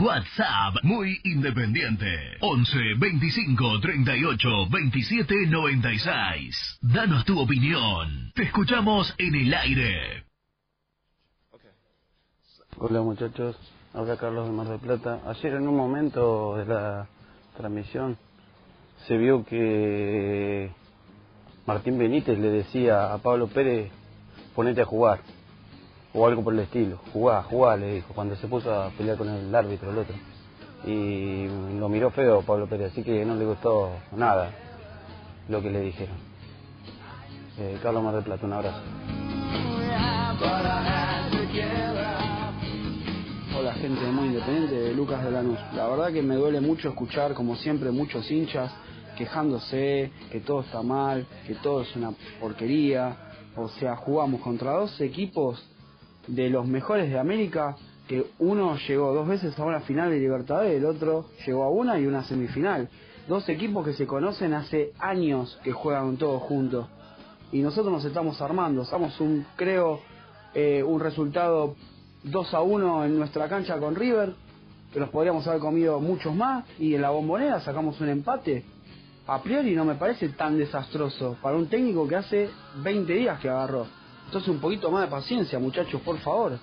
[0.00, 2.06] WhatsApp muy independiente
[2.40, 6.78] 11 25 38 27 96.
[6.80, 8.32] Danos tu opinión.
[8.34, 10.24] Te escuchamos en el aire.
[12.78, 13.58] Hola muchachos,
[13.92, 15.20] habla Carlos de Mar del Plata.
[15.26, 17.08] Ayer en un momento de la
[17.60, 18.16] transmisión
[19.06, 20.70] se vio que
[21.66, 23.90] Martín Benítez le decía a Pablo Pérez
[24.54, 25.20] ponete a jugar
[26.12, 29.28] o algo por el estilo, jugá, jugá, le dijo, cuando se puso a pelear con
[29.28, 30.16] el árbitro, el otro.
[30.84, 31.46] Y
[31.78, 34.50] lo miró feo Pablo Pérez, así que no le gustó nada
[35.48, 36.16] lo que le dijeron.
[37.58, 38.80] Eh, Carlos Mar del Plata, un abrazo.
[43.80, 45.58] Gente Muy Independiente, de Lucas de Lanús.
[45.74, 48.70] La verdad que me duele mucho escuchar, como siempre, muchos hinchas
[49.16, 53.16] quejándose, que todo está mal, que todo es una porquería.
[53.56, 55.66] O sea, jugamos contra dos equipos
[56.26, 57.74] de los mejores de América,
[58.06, 61.98] que uno llegó dos veces a una final de Libertadores, el otro llegó a una
[61.98, 62.90] y una semifinal.
[63.28, 66.86] Dos equipos que se conocen hace años que juegan todos juntos.
[67.50, 70.00] Y nosotros nos estamos armando, estamos un, creo,
[70.52, 71.76] eh, un resultado
[72.22, 74.34] 2 a 1 en nuestra cancha con River,
[74.92, 78.64] que nos podríamos haber comido muchos más, y en la bombonera sacamos un empate.
[79.26, 82.50] A priori no me parece tan desastroso para un técnico que hace
[82.82, 83.86] 20 días que agarró.
[84.26, 86.58] Entonces un poquito más de paciencia, muchachos, por favor.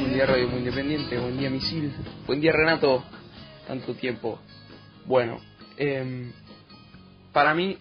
[0.00, 1.92] Buen día Radio Muy Independiente, buen día Misil,
[2.26, 3.04] buen día Renato,
[3.66, 4.38] tanto tiempo.
[5.04, 5.38] Bueno,
[5.76, 6.32] em,
[7.32, 7.78] para mí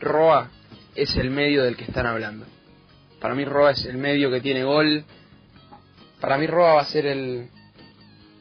[0.00, 0.50] Roa
[0.94, 2.46] es el medio del que están hablando.
[3.24, 5.02] Para mí Roa es el medio que tiene gol.
[6.20, 7.48] Para mí Roa va a ser el,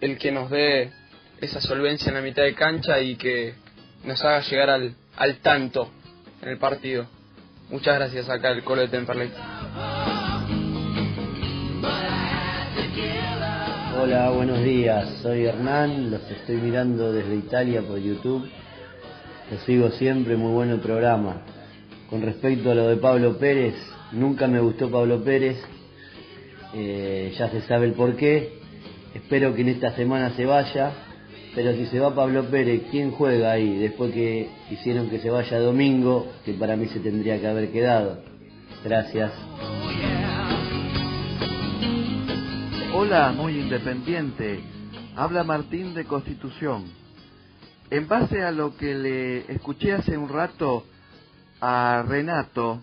[0.02, 0.92] el que nos dé
[1.40, 3.54] esa solvencia en la mitad de cancha y que
[4.04, 5.90] nos haga llegar al, al tanto
[6.42, 7.06] en el partido.
[7.70, 9.32] Muchas gracias acá el Colo de Temperley.
[14.02, 15.08] Hola, buenos días.
[15.22, 18.52] Soy Hernán, los estoy mirando desde Italia por YouTube.
[19.50, 21.38] Los sigo siempre, muy bueno el programa.
[22.10, 23.76] Con respecto a lo de Pablo Pérez,
[24.14, 25.58] nunca me gustó Pablo Pérez.
[26.74, 28.60] Eh, ya se sabe el porqué.
[29.14, 30.92] Espero que en esta semana se vaya.
[31.56, 33.78] Pero si se va Pablo Pérez, ¿quién juega ahí?
[33.78, 38.24] Después que hicieron que se vaya domingo, que para mí se tendría que haber quedado.
[38.84, 39.32] Gracias.
[42.96, 44.62] Hola, muy independiente.
[45.16, 46.86] Habla Martín de Constitución.
[47.92, 50.86] En base a lo que le escuché hace un rato
[51.62, 52.82] a Renato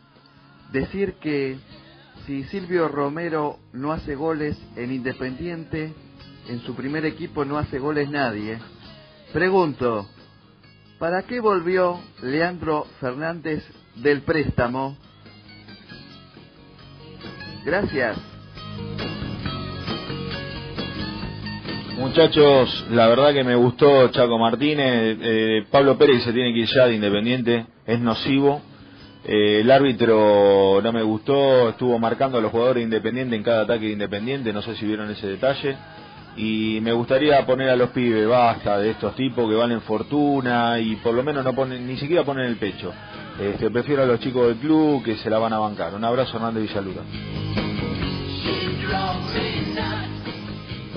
[0.72, 1.58] decir que
[2.26, 5.92] si Silvio Romero no hace goles en Independiente,
[6.48, 8.58] en su primer equipo no hace goles nadie.
[9.32, 10.06] Pregunto,
[10.98, 13.64] ¿para qué volvió Leandro Fernández
[13.96, 14.96] del préstamo?
[17.64, 18.18] Gracias.
[21.98, 25.18] Muchachos, la verdad que me gustó Chaco Martínez.
[25.20, 28.62] Eh, Pablo Pérez se tiene que ir ya de Independiente, es nocivo.
[29.24, 33.62] Eh, el árbitro no me gustó, estuvo marcando a los jugadores de Independiente en cada
[33.62, 35.76] ataque de Independiente, no sé si vieron ese detalle.
[36.36, 40.96] Y me gustaría poner a los pibes, basta de estos tipos que valen fortuna y
[40.96, 42.92] por lo menos no ponen, ni siquiera ponen el pecho.
[43.38, 45.94] Este, prefiero a los chicos del club que se la van a bancar.
[45.94, 47.02] Un abrazo, Hernández Villalura.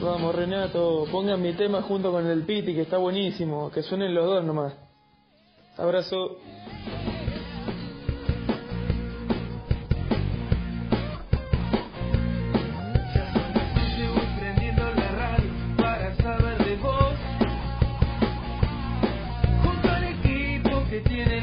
[0.02, 4.26] Vamos Renato, pongan mi tema junto con el Piti que está buenísimo, que suenen los
[4.26, 4.74] dos nomás.
[5.78, 6.40] Abrazo.
[21.06, 21.43] Equipo que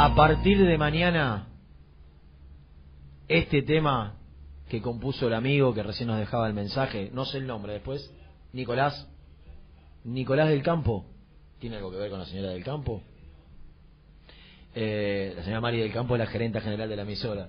[0.00, 1.48] A partir de mañana,
[3.26, 4.14] este tema
[4.68, 8.08] que compuso el amigo que recién nos dejaba el mensaje, no sé el nombre después,
[8.52, 9.08] Nicolás,
[10.04, 11.04] Nicolás del Campo,
[11.58, 13.02] ¿tiene algo que ver con la señora del Campo?
[14.76, 17.48] Eh, la señora María del Campo es la gerenta general de la emisora.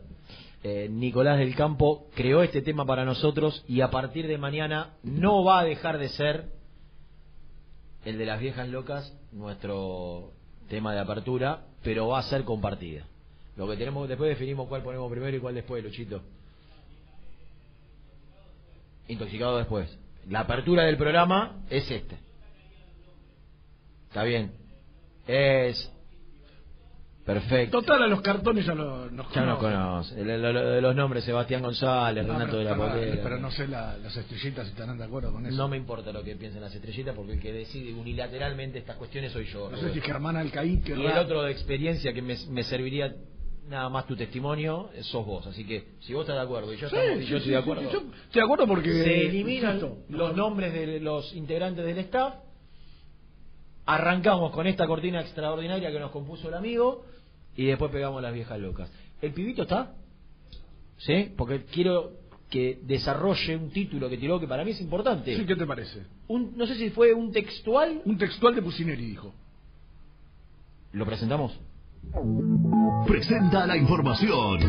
[0.63, 5.43] Eh, Nicolás del Campo creó este tema para nosotros y a partir de mañana no
[5.43, 6.49] va a dejar de ser
[8.05, 10.31] el de las viejas locas, nuestro
[10.67, 13.06] tema de apertura, pero va a ser compartida.
[13.56, 16.22] Lo que tenemos después definimos cuál ponemos primero y cuál después, Luchito.
[19.07, 19.97] Intoxicado después.
[20.27, 22.18] La apertura del programa es este.
[24.07, 24.51] Está bien.
[25.27, 25.91] Es
[27.34, 27.80] perfecto.
[27.81, 30.19] Total, a los cartones ya lo, nos Ya nos conoce.
[30.22, 33.19] El- el- el- los nombres Sebastián González, No, Renato pero, de la Potera.
[33.23, 35.56] pero no sé la- las estrellitas si estarán de acuerdo con eso.
[35.56, 39.31] No me importa lo que piensen las estrellitas porque el que decide unilateralmente estas cuestiones
[39.31, 39.69] soy yo.
[39.69, 43.14] No sé si Germán Alcaín Y el otro de experiencia que me, me serviría
[43.68, 45.45] nada más tu testimonio sos vos.
[45.45, 47.51] Así que si vos estás de acuerdo y yo, Sí, estamos- sí, yo sí, estoy
[47.51, 49.80] de sí, acuerdo, yo estoy de acuerdo porque se eliminan
[50.10, 52.34] los nombres de los integrantes del staff.
[53.85, 57.06] arrancamos con esta cortina extraordinaria que nos compuso el amigo
[57.60, 58.90] y después pegamos las viejas locas.
[59.22, 59.94] ¿El pibito está?
[60.95, 61.34] ¿Sí?
[61.36, 62.14] Porque quiero
[62.49, 65.36] que desarrolle un título que tiró que para mí es importante.
[65.36, 66.03] Sí, ¿qué te parece?
[66.30, 68.02] Un, no sé si fue un textual.
[68.06, 69.34] Un textual de Pusineri, dijo.
[70.94, 71.60] ¿Lo presentamos?
[73.06, 74.60] Presenta la información.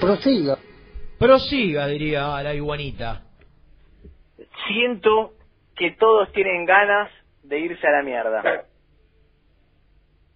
[0.00, 0.58] Prosiga.
[1.18, 3.24] Prosiga, diría la iguanita.
[4.68, 5.32] Siento
[5.74, 7.10] que todos tienen ganas
[7.42, 8.66] de irse a la mierda.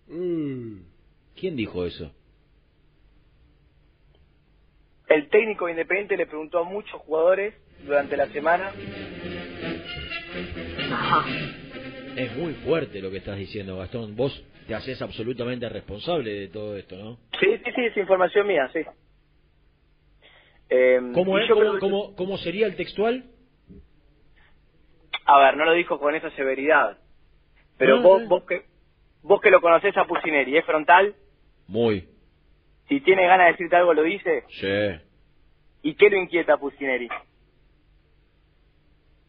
[0.08, 0.80] Mm.
[1.36, 2.10] ¿Quién dijo eso?
[5.10, 7.52] El técnico independiente le preguntó a muchos jugadores
[7.84, 8.72] durante la semana.
[12.16, 14.14] Es muy fuerte lo que estás diciendo, Gastón.
[14.14, 14.32] Vos
[14.68, 17.18] te haces absolutamente responsable de todo esto, ¿no?
[17.40, 18.78] Sí, sí, sí, es información mía, sí.
[20.68, 23.24] Eh, ¿Cómo, es, cómo, creo que- cómo- cómo sería el textual?
[25.24, 26.98] A ver, no lo dijo con esa severidad.
[27.78, 28.62] Pero vos, vos que
[29.22, 31.16] vos que lo conocés a Pusineri, ¿es frontal?
[31.66, 32.06] Muy.
[32.90, 34.44] Si tiene ganas de decirte algo, lo dice.
[34.48, 35.00] Sí.
[35.82, 37.08] ¿Y qué lo inquieta a Pusineri?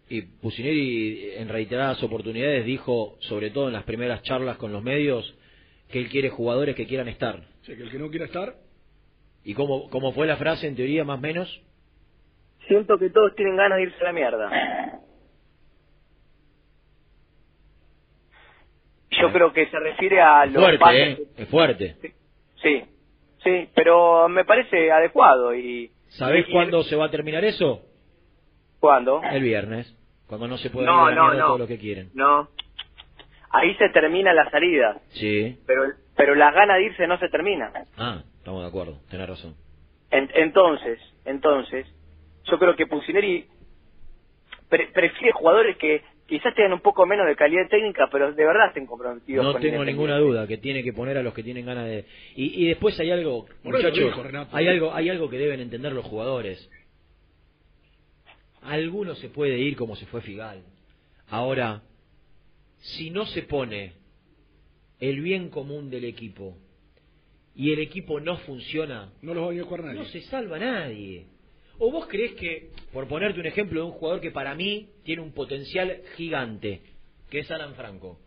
[0.10, 5.34] Y Pusineri en reiteradas oportunidades dijo, sobre todo en las primeras charlas con los medios,
[5.90, 7.44] que él quiere jugadores que quieran estar.
[7.62, 8.56] Sí, que el que no quiera estar,
[9.44, 11.64] ¿Y cómo, cómo fue la frase en teoría más o menos?
[12.68, 15.00] Siento que todos tienen ganas de irse a la mierda.
[19.12, 21.28] Yo creo que se refiere a los Fuerte, pases- ¿eh?
[21.38, 21.96] Es fuerte.
[22.02, 22.14] Sí,
[22.62, 22.84] sí,
[23.76, 25.92] pero me parece adecuado y...
[26.10, 27.82] ¿Sabés y- cuándo se va a terminar eso?
[28.80, 29.22] ¿Cuándo?
[29.24, 29.96] El viernes.
[30.28, 31.46] Cuando no se puede No, no, no.
[31.48, 32.10] todo lo que quieren.
[32.14, 32.50] No.
[33.50, 35.60] Ahí se termina la salida, Sí.
[35.68, 35.84] pero
[36.16, 37.72] pero las ganas de irse no se terminan.
[37.98, 39.00] Ah, estamos de acuerdo.
[39.10, 39.56] Tenés razón.
[40.12, 41.88] En- entonces, entonces,
[42.46, 43.48] yo creo que Pusineri
[44.70, 48.68] pre- prefiere jugadores que quizás tengan un poco menos de calidad técnica, pero de verdad
[48.68, 51.66] estén comprometidos No con tengo ninguna duda que tiene que poner a los que tienen
[51.66, 52.06] ganas de...
[52.36, 54.56] Y, y después hay algo, muchachos, dijo Renato.
[54.56, 56.70] hay algo, hay algo que deben entender los jugadores.
[58.62, 60.64] Alguno se puede ir como se fue Figal.
[61.30, 61.82] Ahora,
[62.80, 63.94] si no se pone
[65.00, 66.58] el bien común del equipo
[67.56, 70.00] y el equipo no funciona, no los va a a nadie.
[70.00, 71.26] no se salva nadie.
[71.84, 75.24] ¿O vos crees que, por ponerte un ejemplo de un jugador que para mí tiene
[75.24, 76.84] un potencial gigante,
[77.28, 78.20] que es Alan Franco,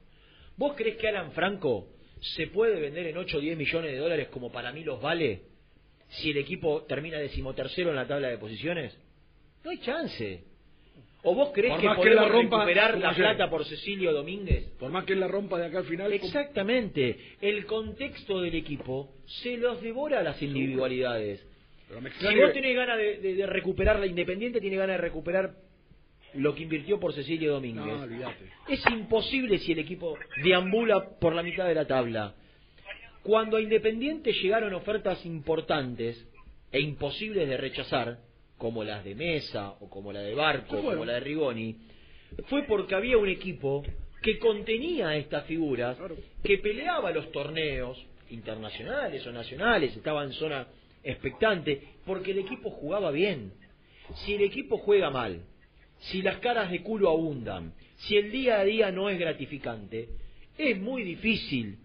[0.57, 1.87] ¿vos crees que Alan Franco
[2.35, 5.43] se puede vender en 8 o 10 millones de dólares como para mí los vale
[6.09, 8.99] si el equipo termina decimotercero en la tabla de posiciones?
[9.63, 10.43] No hay chance.
[11.23, 13.23] ¿O vos crees que más que podemos la rompa, recuperar la ayer.
[13.25, 14.65] plata por Cecilio Domínguez?
[14.81, 16.13] Por más que él la rompa de acá al final.
[16.13, 17.37] Exactamente.
[17.41, 21.54] El contexto del equipo se los devora a las individualidades.
[21.89, 25.55] Si vos tenés ganas de, de- de recuperar la Independiente, tiene ganas de recuperar
[26.35, 27.85] lo que invirtió por Cecilio Domínguez.
[27.87, 28.33] No.
[28.69, 32.35] Es imposible si el equipo deambula por la mitad de la tabla.
[33.23, 36.27] Cuando a Independiente llegaron ofertas importantes
[36.73, 38.19] e imposibles de rechazar,
[38.59, 40.91] como las de Mesa o como la de Barco, bueno.
[40.91, 41.77] como la de Rigoni,
[42.47, 43.85] fue porque había un equipo
[44.23, 45.97] que contenía a estas figuras,
[46.43, 50.67] que peleaba los torneos internacionales o nacionales, estaba en zona
[51.05, 53.53] expectante, porque el equipo jugaba bien.
[54.25, 55.43] Si el equipo juega mal,
[56.01, 60.09] si las caras de culo abundan, si el día a día no es gratificante,
[60.59, 61.79] es muy difícil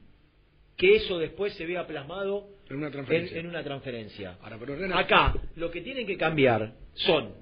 [0.75, 3.37] que eso después se vea plasmado En una transferencia.
[3.39, 4.37] en, en una transferencia.
[4.41, 7.33] Ahora, pero Renato- Acá, lo que tienen que cambiar son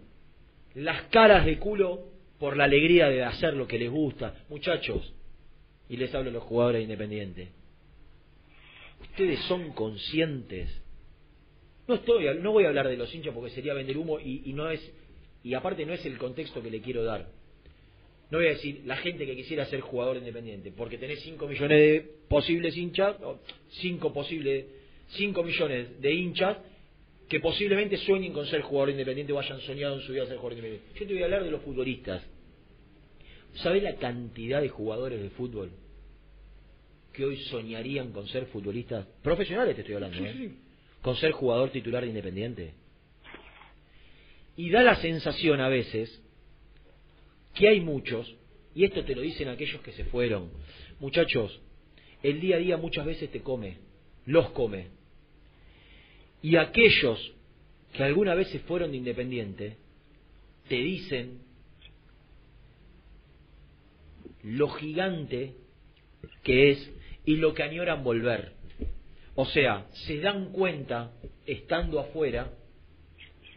[0.76, 2.10] las caras de culo
[2.40, 4.36] por la alegría de hacer lo que les gusta.
[4.49, 5.14] Muchachos,
[5.90, 7.49] y les hablo a los jugadores independientes,
[9.02, 10.70] ustedes son conscientes.
[11.88, 14.53] No estoy, no voy a hablar de los hinchas porque sería vender humo y, y
[14.53, 14.81] no es,
[15.43, 17.27] y aparte no es el contexto que le quiero dar.
[18.30, 21.77] No voy a decir la gente que quisiera ser jugador independiente, porque tenés 5 millones
[21.80, 23.15] de posibles hinchas,
[23.69, 24.65] 5 posibles,
[25.09, 26.57] 5 millones de hinchas
[27.30, 30.57] que posiblemente sueñen con ser jugador independiente o hayan soñado en su vida ser jugador
[30.57, 30.99] independiente.
[30.99, 32.22] Yo te voy a hablar de los futbolistas.
[33.55, 35.72] ¿Sabés la cantidad de jugadores de fútbol
[37.14, 39.76] que hoy soñarían con ser futbolistas profesionales?
[39.76, 40.34] Te estoy hablando, Sí, ¿eh?
[40.38, 40.66] sí.
[41.08, 42.74] Con ser jugador titular de Independiente.
[44.58, 46.22] Y da la sensación a veces
[47.54, 48.36] que hay muchos,
[48.76, 50.52] y esto te lo dicen aquellos que se fueron,
[51.00, 51.62] muchachos,
[52.24, 53.78] el día a día muchas veces te come,
[54.26, 54.90] los come.
[56.42, 57.32] Y aquellos
[57.94, 59.78] que alguna vez se fueron de Independiente,
[60.68, 61.40] te dicen
[64.44, 65.54] lo gigante
[66.44, 66.92] que es
[67.24, 68.57] y lo que añoran volver.
[69.39, 71.11] O sea, se dan cuenta,
[71.45, 72.49] estando afuera,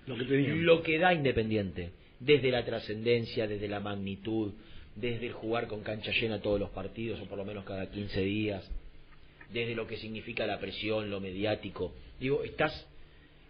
[0.07, 4.53] Lo que lo que da Independiente, desde la trascendencia, desde la magnitud,
[4.95, 8.21] desde el jugar con cancha llena todos los partidos, o por lo menos cada 15
[8.21, 8.71] días,
[9.55, 11.95] desde lo que significa la presión, lo mediático.
[12.21, 12.87] Digo, estás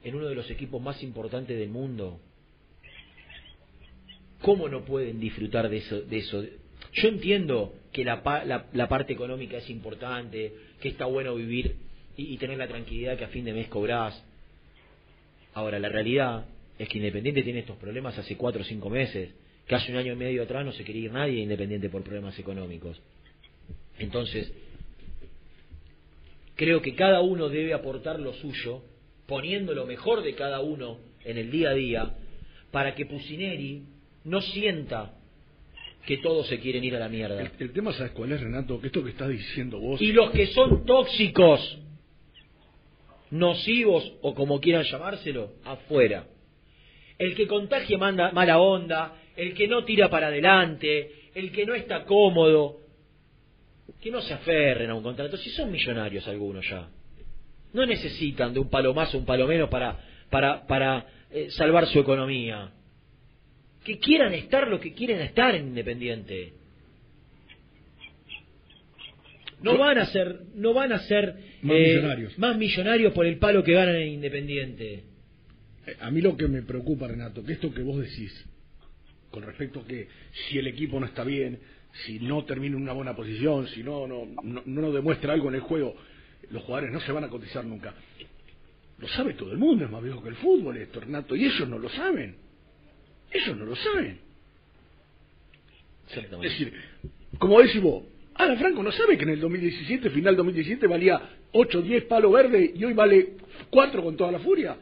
[0.04, 2.20] en uno de los equipos más importantes del mundo.
[4.42, 6.00] ¿Cómo no pueden disfrutar de eso?
[6.02, 6.44] De eso?
[6.92, 11.89] Yo entiendo que la, la parte económica es importante, que está bueno vivir
[12.20, 14.22] y, y tener la tranquilidad que a fin de mes cobrás.
[15.54, 16.44] Ahora, la realidad
[16.78, 19.30] es que Independiente tiene estos problemas hace cuatro o cinco meses,
[19.66, 22.38] que hace un año y medio atrás no se quería ir nadie Independiente por problemas
[22.38, 23.00] económicos.
[23.98, 24.52] Entonces,
[26.56, 28.82] creo que cada uno debe aportar lo suyo,
[29.26, 32.14] poniendo lo mejor de cada uno en el día a día,
[32.70, 33.82] para que Pusineri
[34.24, 35.14] no sienta
[36.06, 37.40] que todos se quieren ir a la mierda.
[37.40, 38.80] El, el tema, ¿sabes cuál es, Renato?
[38.80, 40.00] Que esto que estás diciendo vos.
[40.00, 41.78] Y los que son tóxicos,
[43.30, 46.26] nocivos o como quieran llamárselo, afuera.
[47.18, 51.74] El que contagie manda, mala onda, el que no tira para adelante, el que no
[51.74, 52.78] está cómodo,
[54.00, 56.88] que no se aferren a un contrato, si son millonarios algunos ya.
[57.72, 59.98] No necesitan de un palo más o un palo menos para,
[60.28, 62.72] para, para eh, salvar su economía.
[63.84, 66.54] Que quieran estar lo que quieren estar en Independiente.
[69.62, 72.38] No van a ser, no van a ser Más eh, millonarios.
[72.38, 75.04] más millonarios por el palo que ganan en Independiente.
[75.86, 78.32] Eh, A mí lo que me preocupa, Renato, que esto que vos decís,
[79.30, 80.08] con respecto a que
[80.48, 81.58] si el equipo no está bien,
[82.06, 85.48] si no termina en una buena posición, si no, no, no, no nos demuestra algo
[85.48, 85.96] en el juego,
[86.50, 87.94] los jugadores no se van a cotizar nunca.
[88.98, 91.68] Lo sabe todo el mundo, es más viejo que el fútbol esto, Renato, y ellos
[91.68, 92.36] no lo saben.
[93.32, 94.18] Ellos no lo saben.
[96.42, 96.72] Es decir,
[97.38, 98.02] como decís vos,
[98.44, 101.20] Alan Franco no sabe que en el 2017, final 2017, valía
[101.52, 103.34] 8 o 10 palo verde y hoy vale
[103.70, 104.76] 4 con toda la furia.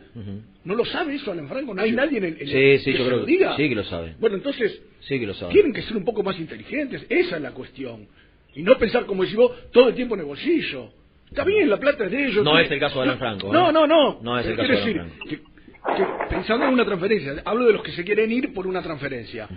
[0.64, 1.74] ¿No lo sabe eso Alan Franco?
[1.74, 3.56] ¿No hay nadie en el, en el- Sí, sí, que yo creo diga?
[3.56, 4.14] sí que lo sabe.
[4.20, 5.52] Bueno, entonces, Sí que lo sabe.
[5.52, 7.04] tienen que ser un poco más inteligentes.
[7.08, 8.06] Esa es la cuestión.
[8.54, 10.90] Y no pensar, como decís vos, todo el tiempo en el bolsillo.
[11.28, 12.44] Está bien, la plata es de ellos.
[12.44, 12.64] No Sí.
[12.64, 13.52] es el caso de Alan Franco, ¿eh?
[13.52, 14.20] No, no, no.
[14.22, 17.66] No es el caso de quiero Alan decir, que, que pensando en una transferencia, hablo
[17.66, 19.48] de los que se quieren ir por una transferencia.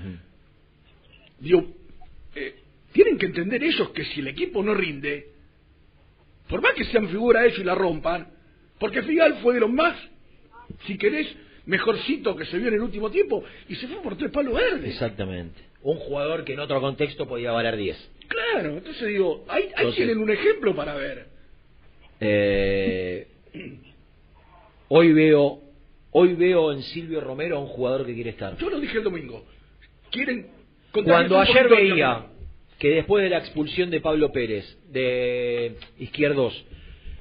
[1.40, 1.66] Digo,
[2.36, 2.56] eh,
[2.92, 5.30] tienen que entender ellos que si el equipo no rinde,
[6.50, 8.28] por más que sean figura ellos y la rompan,
[8.80, 9.96] porque Figal fue de los más,
[10.86, 11.28] si querés,
[11.66, 14.90] mejorcito que se vio en el último tiempo, y se fue por tres palos verdes.
[14.90, 15.62] Exactamente.
[15.84, 18.10] Un jugador que en otro contexto podía valer 10.
[18.28, 21.28] Claro, entonces digo, ahí, ahí Entonces- tienen un ejemplo para ver.
[22.20, 23.28] Eh,
[24.90, 25.62] hoy veo
[26.12, 28.58] hoy veo en Silvio Romero a un jugador que quiere estar.
[28.58, 29.46] Yo lo dije el domingo.
[30.12, 30.48] Quieren
[30.92, 32.26] Cuando ayer veía.
[32.82, 36.66] Que después de la expulsión de Pablo Pérez de Izquierdos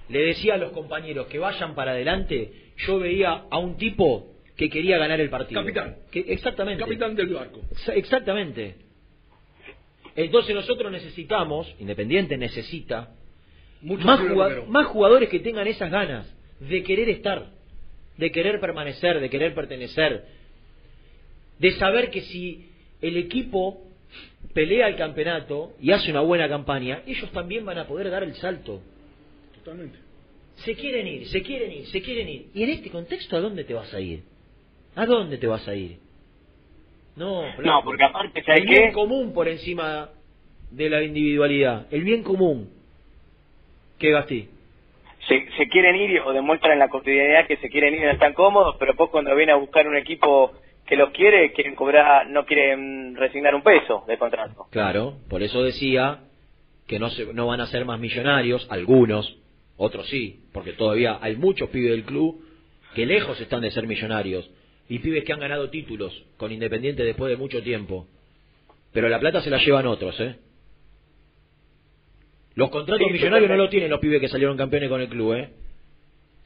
[0.09, 4.70] le decía a los compañeros que vayan para adelante, yo veía a un tipo que
[4.70, 5.61] quería ganar el partido.
[5.61, 5.97] Capitán.
[6.11, 6.82] Que, exactamente.
[6.82, 7.61] Capitán del barco.
[7.74, 8.77] Exa- Exactamente.
[10.16, 13.11] Entonces nosotros necesitamos, Independiente necesita,
[13.82, 14.07] Mucho
[14.66, 16.27] más jugadores que tengan esas ganas
[16.59, 17.51] de querer estar,
[18.16, 20.24] de querer permanecer, de querer pertenecer,
[21.59, 22.70] de saber que si
[23.03, 23.90] el equipo
[24.55, 28.35] pelea el campeonato y hace una buena campaña, ellos también van a poder dar el
[28.35, 28.81] salto.
[29.56, 29.98] Totalmente.
[30.56, 32.47] Se quieren ir, se quieren ir, se quieren ir.
[32.55, 34.22] ¿Y en este contexto a dónde te vas a ir?
[34.97, 35.98] ¿A dónde te vas a ir?
[37.16, 38.93] No, No, porque aparte, ¿sabes el bien qué?
[38.93, 40.10] común por encima
[40.70, 41.86] de la individualidad.
[41.90, 42.70] El bien común.
[43.98, 44.48] ¿Qué Gastí?
[45.28, 48.10] se, se quieren ir o demuestran en la cotidianidad que se quieren ir y no
[48.12, 50.52] están cómodos, pero después cuando vienen a buscar un equipo
[50.91, 54.67] que los quiere, quieren cobrar, no quieren resignar un peso de contrato.
[54.71, 56.25] Claro, por eso decía
[56.89, 59.39] que no, se, no van a ser más millonarios, algunos,
[59.77, 62.45] otros sí, porque todavía hay muchos pibes del club
[62.97, 64.51] que lejos están de ser millonarios
[64.89, 68.09] y pibes que han ganado títulos con Independiente después de mucho tiempo.
[68.93, 70.39] Pero la plata se la llevan otros, ¿eh?
[72.57, 75.35] Los contratos Sí, millonarios no lo tienen los pibes que salieron campeones con el club,
[75.35, 75.51] ¿eh?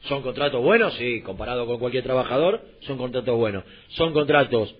[0.01, 3.63] Son contratos buenos, sí, comparado con cualquier trabajador, son contratos buenos.
[3.89, 4.75] Son contratos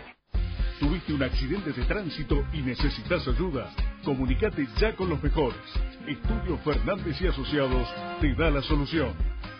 [0.81, 3.69] ¿Tuviste un accidente de tránsito y necesitas ayuda?
[4.03, 5.59] Comunicate ya con los mejores.
[6.07, 7.87] Estudio Fernández y Asociados
[8.19, 9.13] te da la solución.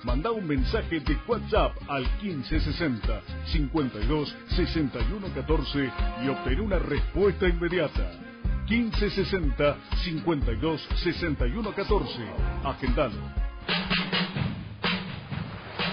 [0.04, 3.22] Manda un mensaje de WhatsApp al 1560
[3.54, 5.92] 52 61 14
[6.26, 8.14] y obtén una respuesta inmediata.
[8.68, 12.14] 1560 52 61 14.
[12.64, 14.21] Agendalo.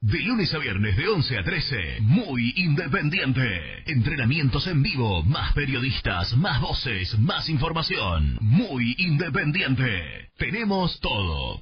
[0.00, 3.42] De lunes a viernes de 11 a 13, muy independiente.
[3.84, 8.38] Entrenamientos en vivo, más periodistas, más voces, más información.
[8.40, 10.30] Muy independiente.
[10.38, 11.60] Tenemos todo.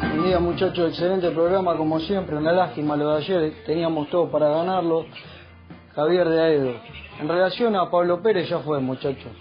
[0.00, 4.50] Buen día muchachos, excelente programa como siempre, una lástima lo de ayer, teníamos todo para
[4.50, 5.06] ganarlo.
[5.98, 6.74] Javier de Aedo.
[7.20, 9.32] En relación a Pablo Pérez ya fue muchachos.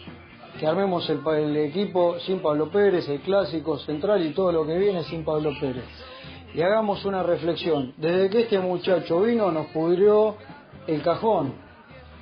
[0.59, 4.75] Que armemos el, el equipo sin Pablo Pérez, el clásico central y todo lo que
[4.75, 5.83] viene sin Pablo Pérez.
[6.55, 7.93] Y hagamos una reflexión.
[7.97, 10.35] Desde que este muchacho vino nos pudrió
[10.87, 11.53] el cajón.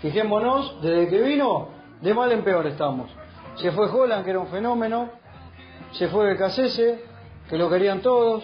[0.02, 1.70] Fijémonos, desde que vino,
[2.02, 3.10] de mal en peor estamos.
[3.56, 5.12] Se fue Holland, que era un fenómeno.
[5.94, 7.06] Se fue Becasese,
[7.49, 8.44] que lo querían todos.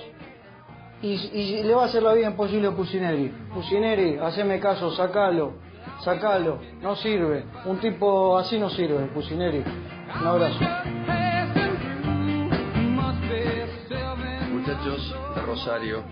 [1.01, 3.27] Y, y le va a hacer la vida imposible a Pusineri.
[3.53, 5.69] Pusineri, haceme caso, sacalo,
[6.03, 7.45] sacalo, no sirve.
[7.65, 9.64] Un tipo así no sirve, Pusineri.
[10.19, 10.60] Un abrazo.
[14.52, 16.03] Muchachos de Rosario,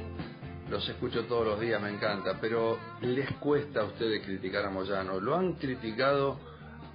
[0.69, 5.19] los escucho todos los días, me encanta, pero les cuesta a ustedes criticar a Moyano.
[5.19, 6.39] Lo han criticado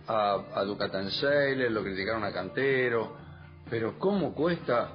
[0.07, 3.16] a, a Seiler, lo criticaron a Cantero,
[3.71, 4.91] pero ¿cómo cuesta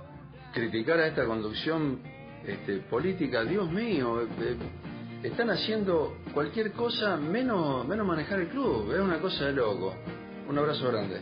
[0.53, 2.01] criticar a esta conducción
[2.45, 3.43] este, política?
[3.43, 4.57] Dios mío, eh, eh,
[5.23, 9.93] están haciendo cualquier cosa menos, menos manejar el club, es una cosa de loco.
[10.47, 11.21] Un abrazo grande.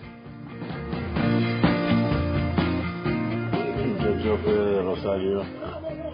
[3.87, 5.43] Muchacho Fede de Rosario.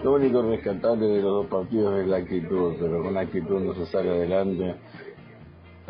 [0.03, 3.85] Lo único rescatable de los dos partidos es la actitud, pero con actitud no se
[3.85, 4.75] sale adelante.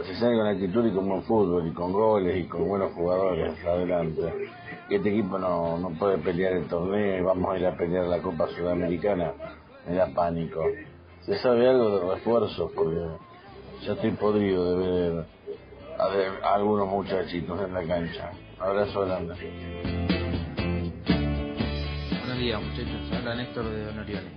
[0.04, 3.54] Se sale con actitud y con buen fútbol, y con goles, y con buenos jugadores
[3.66, 4.22] adelante.
[4.90, 8.20] Este equipo no, no puede pelear el torneo, y vamos a ir a pelear la
[8.20, 9.34] Copa Sudamericana.
[9.88, 10.64] Me da pánico.
[11.26, 12.70] ¿Se sabe algo de refuerzos?
[12.76, 13.00] Porque
[13.86, 15.26] ya estoy podrido de ver
[15.98, 18.32] a, ver a algunos muchachitos en la cancha.
[18.60, 19.34] Abrazo grande.
[22.20, 24.32] Buenos días muchachos, habla Néstor de Don Orione.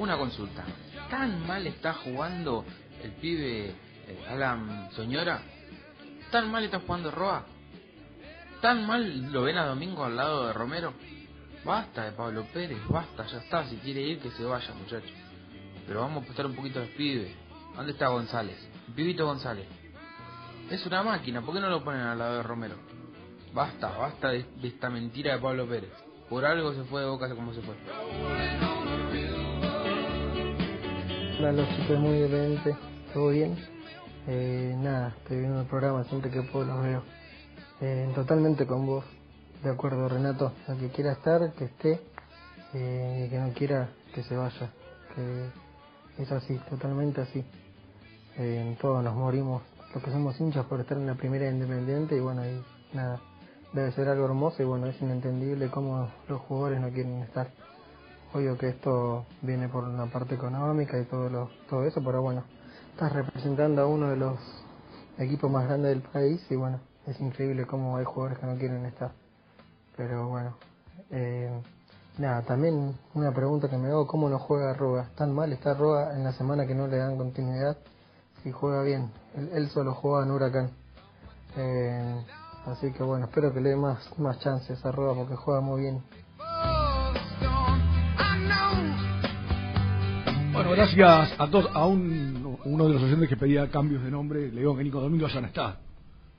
[0.00, 0.64] Una consulta.
[1.10, 2.64] ¿Tan mal está jugando
[3.04, 5.42] el pibe eh, Alan Soñora?
[6.32, 7.44] ¿Tan mal está jugando Roa?
[8.60, 10.92] ¿Tan mal lo ven a Domingo al lado de Romero?
[11.64, 13.64] Basta de Pablo Pérez, basta, ya está.
[13.68, 15.27] Si quiere ir, que se vaya, muchachos.
[15.88, 17.34] Pero vamos a apostar un poquito al pibe.
[17.74, 18.58] ¿Dónde está González?
[18.94, 19.66] Pibito González.
[20.70, 22.74] Es una máquina, ¿por qué no lo ponen al lado de Romero?
[23.54, 25.90] Basta, basta de, esta mentira de Pablo Pérez.
[26.28, 27.74] Por algo se fue de boca como se fue.
[31.38, 32.76] Hola, los chicos muy independientes,
[33.14, 33.56] ¿todo bien?
[34.26, 37.02] Eh, nada, estoy viendo el programa siempre que puedo los veo.
[37.80, 39.06] Eh, totalmente con vos,
[39.62, 42.02] de acuerdo Renato, el que quiera estar, que esté,
[42.74, 44.70] eh, y que no quiera, que se vaya,
[45.14, 45.67] que
[46.18, 47.44] es así, totalmente así.
[48.36, 49.62] Eh, todos nos morimos,
[49.94, 52.62] los que somos hinchas por estar en la primera independiente y bueno, y
[52.94, 53.20] nada,
[53.72, 57.48] debe ser algo hermoso y bueno, es inentendible cómo los jugadores no quieren estar.
[58.32, 62.44] Obvio que esto viene por una parte económica y todo, lo, todo eso, pero bueno,
[62.92, 64.38] estás representando a uno de los
[65.18, 68.84] equipos más grandes del país y bueno, es increíble cómo hay jugadores que no quieren
[68.84, 69.12] estar.
[69.96, 70.56] Pero bueno,
[71.10, 71.50] eh,
[72.18, 75.08] nada, también una pregunta que me hago, ¿cómo no juega Roa?
[75.16, 77.76] ¿Tan mal está Roa en la semana que no le dan continuidad?
[78.42, 80.70] Si juega bien, él, él solo juega en Huracán.
[81.56, 82.24] Eh,
[82.66, 85.80] así que bueno, espero que le dé más, más chances a Roa porque juega muy
[85.82, 86.02] bien.
[90.52, 94.50] Bueno, gracias a todos, a un uno de los oyentes que pedía cambios de nombre,
[94.50, 95.78] le digo que Nico Domingo ya no está.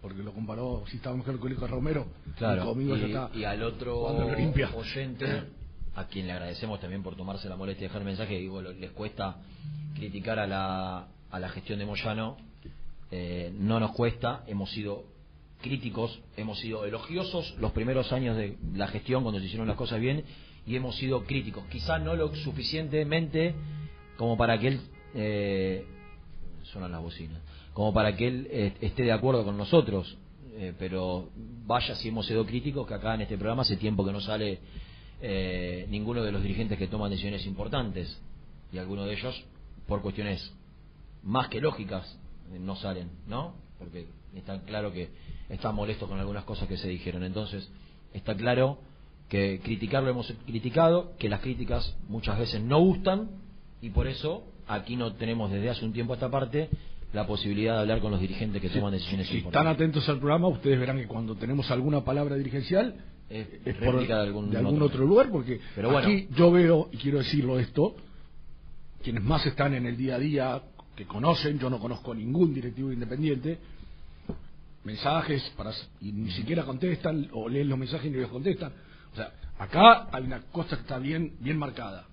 [0.01, 2.05] Porque lo comparó, si estaba mejor con el hijo de Romero,
[2.37, 3.29] Claro, Nico Domingo ya y, está.
[3.33, 4.69] y al otro jugando en Olimpia.
[4.75, 5.43] oyente,
[5.99, 9.35] a quien le agradecemos también por tomarse la molestia de dejar mensaje, digo, les cuesta
[9.95, 12.37] criticar a la, a la gestión de Moyano,
[13.11, 15.03] eh, no nos cuesta, hemos sido
[15.61, 19.99] críticos, hemos sido elogiosos los primeros años de la gestión cuando se hicieron las cosas
[19.99, 20.23] bien
[20.65, 23.55] y hemos sido críticos, quizás no lo suficientemente
[24.15, 24.81] como para que él
[25.15, 25.85] eh,
[26.63, 27.41] suenan las bocinas,
[27.73, 30.17] como para que él eh, esté de acuerdo con nosotros,
[30.53, 31.29] eh, pero
[31.65, 34.59] vaya si hemos sido críticos que acá en este programa hace tiempo que no sale
[35.21, 38.19] eh, ninguno de los dirigentes que toman decisiones importantes
[38.71, 39.45] y algunos de ellos
[39.87, 40.53] por cuestiones
[41.23, 42.17] más que lógicas
[42.53, 43.53] eh, no salen, ¿no?
[43.77, 45.09] Porque está claro que
[45.49, 47.23] están molestos con algunas cosas que se dijeron.
[47.23, 47.69] Entonces,
[48.13, 48.79] está claro
[49.27, 53.29] que criticarlo hemos criticado, que las críticas muchas veces no gustan
[53.81, 56.69] y por eso aquí no tenemos desde hace un tiempo esta parte
[57.13, 59.73] la posibilidad de hablar con los dirigentes que toman decisiones Si están importantes.
[59.75, 62.95] atentos al programa, ustedes verán que cuando tenemos alguna palabra dirigencial,
[63.29, 63.47] es
[63.83, 64.85] por- de algún algún otro.
[64.85, 66.07] otro lugar, porque Pero bueno.
[66.07, 67.95] aquí yo veo, y quiero decirlo esto,
[69.03, 70.61] quienes más están en el día a día,
[70.95, 73.57] que conocen, yo no conozco ningún directivo independiente,
[74.83, 75.71] mensajes para
[76.01, 78.71] y ni siquiera contestan o leen los mensajes y ni los contestan.
[79.13, 82.05] O sea, acá hay una cosa que está bien bien marcada.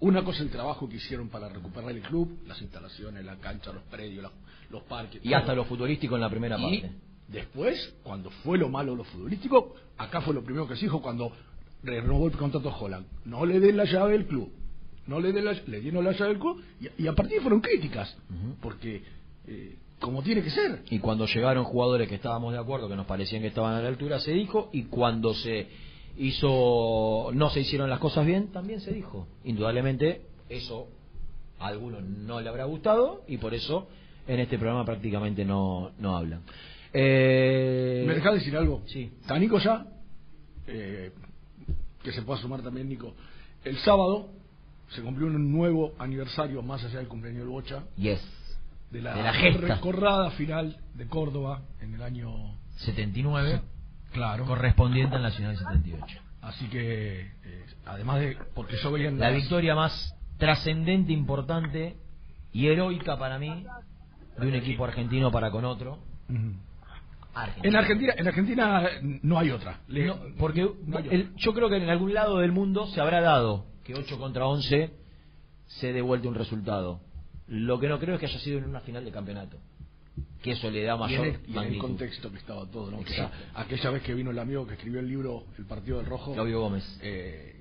[0.00, 3.82] Una cosa el trabajo que hicieron para recuperar el club, las instalaciones, la cancha, los
[3.84, 4.32] predios, la-
[4.70, 5.20] los parques.
[5.24, 5.36] Y todo.
[5.38, 6.96] hasta lo futbolístico en la primera Y parte.
[7.28, 11.32] después, cuando fue lo malo lo futbolístico, acá fue lo primero que se dijo cuando
[11.82, 13.06] renovó el contrato Holland.
[13.24, 14.50] No le den la llave del club.
[15.06, 17.60] No le den la, le dieron la llave del club y, y a partir fueron
[17.60, 18.14] críticas.
[18.60, 19.02] Porque,
[19.46, 20.82] eh, como tiene que ser.
[20.90, 23.88] Y cuando llegaron jugadores que estábamos de acuerdo, que nos parecían que estaban a la
[23.88, 24.68] altura, se dijo.
[24.72, 25.68] Y cuando se
[26.18, 29.26] hizo, no se hicieron las cosas bien, también se dijo.
[29.44, 30.88] Indudablemente, eso
[31.58, 33.88] a algunos no le habrá gustado y por eso
[34.26, 36.42] en este programa prácticamente no, no hablan.
[36.92, 38.82] Eh, ¿Me dejás decir algo?
[38.86, 39.12] Sí.
[39.20, 39.86] ¿Está Nico ya?
[40.66, 41.12] Eh,
[42.02, 43.14] que se pueda sumar también Nico.
[43.64, 44.30] El sábado
[44.90, 47.84] se cumplió un nuevo aniversario más allá del cumpleaños del Bocha.
[47.96, 48.20] Yes.
[48.90, 53.60] De la, De la recorrada final de Córdoba en el año 79.
[54.12, 54.44] Claro.
[54.46, 56.20] Correspondiente al Nacional 78.
[56.42, 61.96] Así que, eh, además de, porque yo veía en La las- victoria más trascendente, importante
[62.52, 63.64] y heroica para mí
[64.38, 65.98] de un equipo argentino para con otro.
[67.34, 67.68] Argentina.
[67.68, 68.82] En Argentina, en Argentina
[69.22, 69.80] no hay otra.
[69.88, 73.00] Le- No, porque no hay el- yo creo que en algún lado del mundo se
[73.00, 74.90] habrá dado que 8 contra 11
[75.66, 77.00] se dé vuelta un resultado.
[77.48, 79.58] Lo que no creo es que haya sido en una final de campeonato.
[80.46, 82.90] Que eso le da y en, mayor el, y en el contexto que estaba todo,
[82.90, 83.00] ¿no?
[83.00, 83.36] Exacto.
[83.36, 86.32] era aquella vez que vino el amigo que escribió el libro El Partido del Rojo.
[86.34, 86.98] Claudio Gómez.
[87.02, 87.52] eh,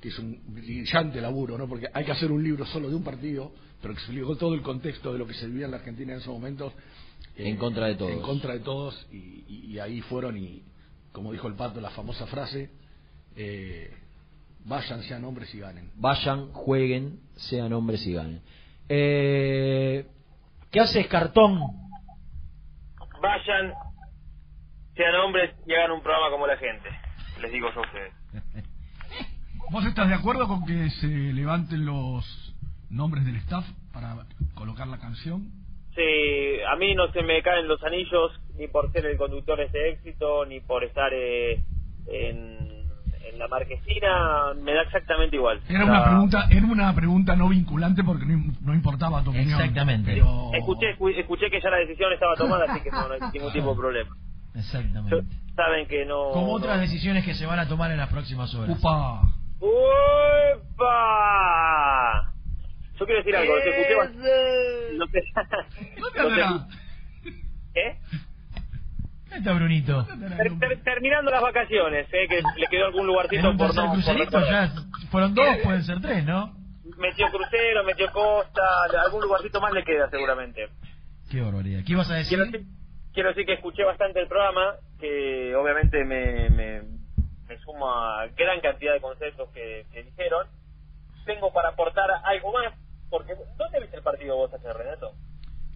[0.00, 1.68] que es un brillante laburo, ¿no?
[1.68, 4.62] Porque hay que hacer un libro solo de un partido, pero que explicó todo el
[4.62, 6.72] contexto de lo que se vivía en la Argentina en esos momentos.
[7.36, 8.10] eh, En contra de todos.
[8.10, 9.16] En contra de todos, y,
[9.48, 10.62] y- y ahí fueron, y
[11.12, 12.70] como dijo el pato, la famosa frase,
[13.36, 13.92] eh,
[14.64, 15.90] vayan, sean hombres y ganen.
[15.94, 18.40] Vayan, jueguen, sean hombres y ganen.
[18.88, 20.04] Eh,
[20.72, 21.60] ¿Qué haces, cartón?
[23.22, 23.72] Vayan,
[24.96, 26.88] sean hombres y hagan un programa como la gente.
[27.40, 28.12] Les digo yo a ustedes.
[29.70, 32.52] ¿Vos estás de acuerdo con que se levanten los
[32.90, 34.26] nombres del staff para
[34.56, 35.52] colocar la canción?
[35.94, 39.66] Sí, a mí no se me caen los anillos ni por ser el conductor de
[39.66, 41.62] este éxito, ni por estar eh,
[42.08, 42.71] en, en
[43.42, 45.60] la marquesina, me da exactamente igual.
[45.68, 49.60] Era una pregunta, era una pregunta no vinculante porque no, no importaba tu opinión.
[49.60, 50.12] Exactamente.
[50.12, 53.20] Pero- Escuché, escu- escuché que ya la decisión estaba tomada, así que no, no hay
[53.32, 54.16] ningún tipo de problema.
[54.54, 55.24] Exactamente.
[55.56, 56.30] Saben que no...
[56.32, 58.78] Como no- otras decisiones que se van a tomar en las próximas horas.
[58.78, 59.22] Upa.
[60.92, 62.32] ¡Uepa!
[62.98, 64.30] Yo quiero decir algo, te escuché bastante...
[64.98, 65.06] No
[66.28, 67.98] no te- ¿Eh?
[69.32, 70.06] ¿Dónde está Brunito?
[70.36, 72.26] Ter- ter- terminando las vacaciones, ¿eh?
[72.28, 73.82] que le quedó algún lugarcito por no...
[73.82, 74.68] por crucerito recordar.
[74.74, 76.54] ya fueron dos, pueden ser tres, ¿no?
[76.98, 78.62] Metió crucero, metió costa,
[79.04, 80.68] algún lugarcito más le queda seguramente.
[81.30, 81.80] Qué barbaridad.
[81.86, 82.36] ¿Qué ibas a decir?
[82.38, 82.66] Quiero decir,
[83.14, 86.82] quiero decir que escuché bastante el programa, que obviamente me, me,
[87.48, 90.46] me sumo a gran cantidad de conceptos que, que dijeron.
[91.24, 92.74] Tengo para aportar algo más,
[93.08, 95.12] porque ¿dónde viste el partido vos ayer, Renato?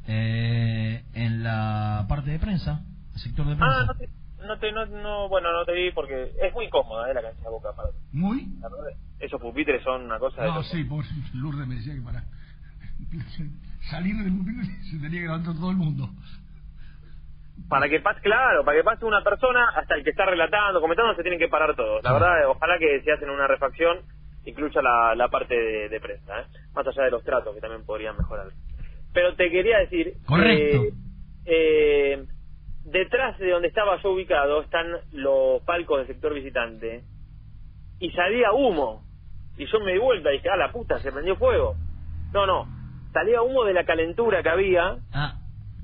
[0.08, 2.80] Eh, en la parte de prensa,
[3.18, 3.84] sector de Ah, prensa.
[3.86, 4.09] no te,
[4.47, 7.14] no te, no, no, bueno, no te vi porque es muy incómoda, ¿eh?
[7.14, 8.47] La cancha de Boca para ¿Muy?
[9.18, 10.64] Esos pupitres son una cosa de No, loco.
[10.68, 12.22] sí, por Lourdes me decía que para
[13.90, 16.09] salir del pupitre se tenía que levantar todo el mundo.
[17.68, 21.14] Para que pase, claro, para que pase una persona, hasta el que está relatando, comentando,
[21.16, 22.02] se tienen que parar todos.
[22.05, 23.98] La verdad, eh, ojalá que si hacen una refacción,
[24.44, 26.44] incluya la, la parte de, de prensa, ¿eh?
[26.74, 28.48] más allá de los tratos que también podrían mejorar.
[29.12, 30.14] pero te quería decir...
[30.26, 30.82] Correcto.
[30.82, 30.93] que,
[31.47, 32.26] eh,
[32.86, 37.04] detrás de donde estaba yo ubicado están los palcos del sector visitante
[38.00, 39.04] y salía humo.
[39.58, 41.76] Y yo me di vuelta y dije, ah, la puta, se prendió fuego.
[42.32, 42.66] No, no,
[43.12, 45.38] salía humo de la calentura que había Ah,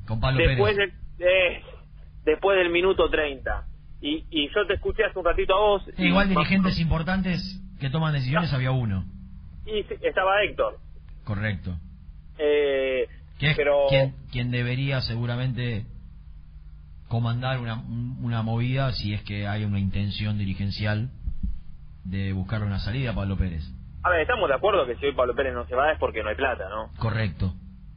[0.07, 0.95] con Pablo después, Pérez.
[1.19, 1.62] de- eh,
[2.24, 3.66] después del minuto 30.
[4.01, 5.83] Y, y yo te escuché hace un ratito a vos.
[5.97, 9.05] Sí, igual dirigentes importantes que toman decisiones había uno.
[9.65, 10.79] Y estaba Héctor.
[11.24, 11.77] Correcto.
[12.39, 13.07] Eh,
[13.39, 15.87] Que es pero quien, quien debería seguramente
[17.13, 21.11] comandar una, un- una movida si es que hay una intención dirigencial
[22.05, 23.63] de buscar una salida a Pablo Pérez.
[24.03, 26.23] A ver, estamos de acuerdo que si hoy Pablo Pérez no se va es porque
[26.23, 26.91] no hay plata, ¿no?
[26.99, 27.53] Correcto.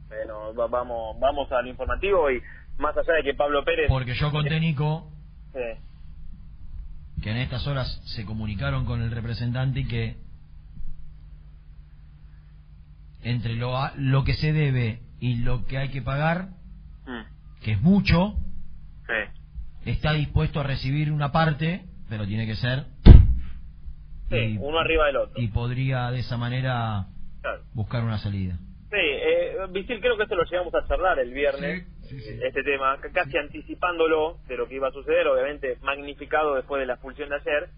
[0.08, 2.42] Bueno, va- vamos, vamos al informativo y
[2.76, 3.86] más allá de que Pablo Pérez...
[3.88, 5.10] Porque yo conté, Nico,
[5.54, 7.22] Sí.
[7.22, 10.18] que en estas horas se comunicaron con el representante y que
[13.22, 16.50] entre lo, lo que se debe y lo que hay que pagar,
[17.06, 18.34] Mm, que es mucho,
[19.06, 19.90] sí.
[19.90, 22.84] está dispuesto a recibir una parte, pero tiene que ser
[24.28, 25.40] Sí, uno arriba del otro.
[25.40, 27.06] y podría de esa manera
[27.42, 27.62] Claro.
[27.74, 28.56] buscar una salida.
[28.90, 33.36] Sí, eh, Visil, creo que esto lo llegamos a charlar el viernes, este tema, casi
[33.36, 37.68] anticipándolo de lo que iba a suceder, obviamente magnificado después de la expulsión de ayer,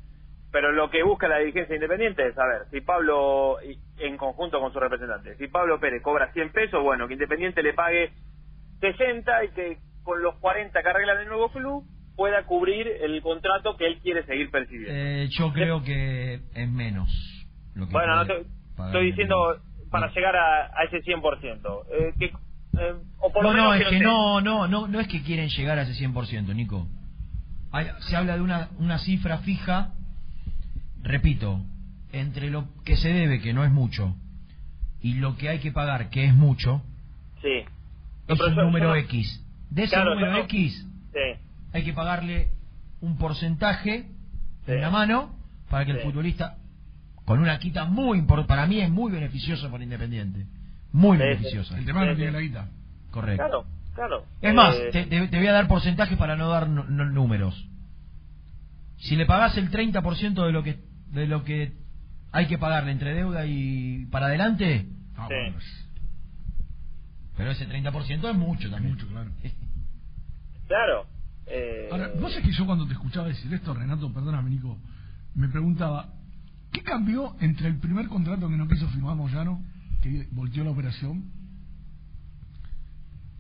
[0.52, 4.72] pero lo que busca la dirigencia independiente es saber si Pablo, y- en conjunto con
[4.72, 8.12] su representante, si Pablo Pérez cobra 100 pesos, bueno, que Independiente le pague
[8.80, 9.78] 60 y que
[10.08, 11.84] con los 40 que arreglan el nuevo club
[12.16, 14.90] pueda cubrir el contrato que él quiere seguir percibiendo.
[14.90, 17.10] Eh, yo creo que es menos.
[17.74, 18.46] Lo que Bueno, no te-
[18.86, 19.58] estoy diciendo
[19.90, 21.84] para llegar a, a ese 100%.
[21.92, 24.98] Eh, que, eh, o por lo no, menos no, es que no, no, no, no
[24.98, 26.88] es que quieren llegar a ese 100%, Nico.
[27.70, 29.92] Hay- se habla de una, una cifra fija,
[31.02, 31.60] repito,
[32.12, 34.16] entre lo que se debe, que no es mucho,
[35.02, 36.82] y lo que hay que pagar, que es mucho,
[37.42, 37.62] Sí.
[38.26, 39.44] Es un número X.
[39.70, 41.40] De ese Claro, número yo no- X Sí.
[41.72, 42.48] hay que pagarle
[43.00, 44.06] un porcentaje
[44.66, 45.34] en la mano
[45.70, 46.04] para que el Sí.
[46.04, 46.56] futbolista,
[47.24, 50.46] con una quita muy importante, para mí es muy beneficioso para Independiente.
[50.92, 51.28] Muy Sí, sí.
[51.28, 51.76] beneficioso.
[51.76, 52.34] El tema no Sí, tiene sí.
[52.34, 52.68] la guita.
[53.10, 53.42] Correcto.
[53.44, 53.64] Claro,
[53.94, 54.24] claro.
[54.40, 57.66] Es más, Eh, te, te- te voy a dar porcentajes para no dar números.
[58.98, 60.78] Si le pagás el 30% de lo que
[61.12, 61.72] de lo que
[62.32, 64.86] hay que pagarle entre deuda y para adelante,
[67.38, 68.94] pero ese 30% es mucho también.
[68.94, 69.30] Mucho, claro.
[70.66, 71.06] Claro.
[71.46, 74.76] Eh, Ahora, vos es que yo cuando te escuchaba decir esto, Renato, perdóname, Nico,
[75.34, 76.12] me preguntaba,
[76.72, 79.62] ¿qué cambió entre el primer contrato que no quiso firmar Moyano,
[80.02, 81.24] que volteó la operación,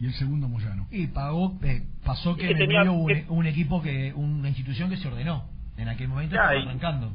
[0.00, 0.86] y el segundo Moyano?
[0.90, 4.14] Y pagó, eh, pasó que que en el tenía- medio un, que- un equipo que,
[4.14, 5.44] una institución que se ordenó.
[5.76, 7.12] En aquel momento Ya, estaba y- arrancando.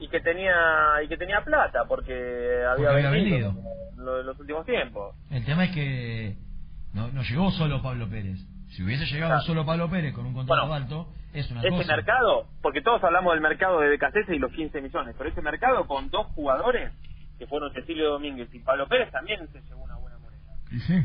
[0.00, 0.54] Y que tenía
[1.04, 3.50] y que tenía plata porque había, Porque había vendido,
[3.98, 5.14] en los últimos tiempos.
[5.30, 6.36] El tema es que
[6.94, 8.38] no, no llegó solo Pablo Pérez.
[8.70, 9.42] Si hubiese llegado Claro.
[9.44, 11.96] solo Pablo Pérez con un contrato Bueno, alto, es una Ese cosa.
[11.96, 15.86] mercado, porque todos hablamos del mercado de BKC y los 15 millones, pero ese mercado
[15.86, 16.92] con dos jugadores,
[17.38, 20.40] que fueron Cecilio Domínguez y Pablo Pérez, también se llevó una buena moneda.
[20.70, 21.04] Y sí,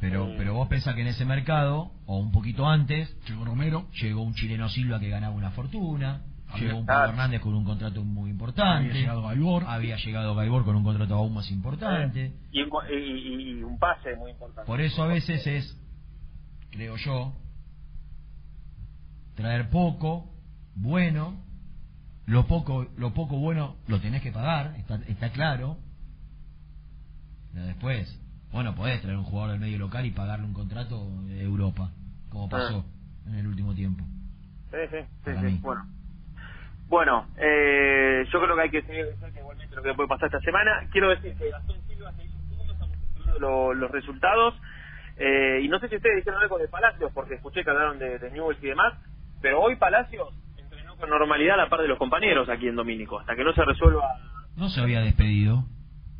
[0.00, 4.22] Pero, pero vos pensás que en ese mercado, o un poquito antes, llegó Romero, llegó
[4.22, 6.22] un chileno Silva que ganaba una fortuna,
[6.58, 6.86] llegó un Ah.
[6.94, 9.64] Pablo Hernández con un contrato muy importante, Había llegado Gaibor.
[9.66, 12.32] había llegado Gaibor con un contrato aún más importante.
[12.52, 14.66] Y, un- y- y- y un pase muy importante.
[14.66, 15.76] Por eso a veces es,
[16.70, 17.34] creo yo,
[19.36, 20.30] traer poco,
[20.74, 21.40] bueno,
[22.26, 25.78] lo poco, lo poco bueno lo tenés que pagar, está, está claro.
[27.52, 28.20] Pero después,
[28.52, 31.90] bueno, podés traer un jugador del medio local y pagarle un contrato de Europa,
[32.28, 32.84] como pasó
[33.26, 34.04] en el último tiempo.
[34.70, 35.58] Sí, sí, sí, sí.
[35.62, 35.84] Bueno,
[36.90, 40.26] bueno eh, yo creo que hay que seguir de cerca igualmente lo que puede pasar
[40.26, 40.86] esta semana.
[40.92, 44.54] Quiero decir que Gastón Silva se hizo segundo, estamos estudiando lo- los resultados.
[45.16, 48.18] Eh, y no sé si ustedes dijeron algo de Palacios, porque escuché que hablaron de,
[48.18, 48.94] de Newell's y demás,
[49.40, 53.18] pero hoy Palacios entrenó con normalidad a la par de los compañeros aquí en Domínico,
[53.20, 54.02] hasta que no se resuelva.
[54.56, 55.64] No se había despedido.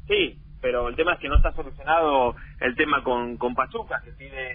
[0.07, 4.13] Sí, pero el tema es que no está solucionado el tema con, con Pachuca, que
[4.13, 4.51] tiene,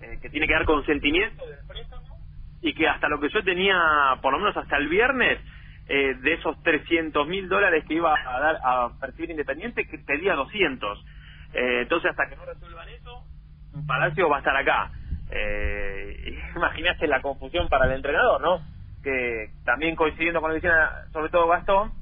[0.00, 2.13] eh, que tiene que dar consentimiento del préstamo
[2.64, 5.38] y que hasta lo que yo tenía, por lo menos hasta el viernes,
[5.86, 10.34] eh, de esos 300 mil dólares que iba a dar a percibir Independiente, que pedía
[10.34, 10.98] 200.
[11.52, 13.22] Eh, entonces, hasta que no resuelvan eso,
[13.86, 14.90] Palacio va a estar acá.
[15.30, 18.62] Eh, imagínate la confusión para el entrenador, ¿no?
[19.02, 21.92] Que también coincidiendo con lo que decía, sobre todo Gastón,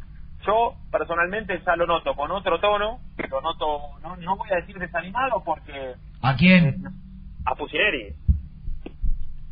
[0.47, 4.79] yo personalmente ya lo noto con otro tono, lo noto, no, no voy a decir
[4.79, 6.85] desanimado porque ¿A quién?
[7.45, 8.15] a Pusineri,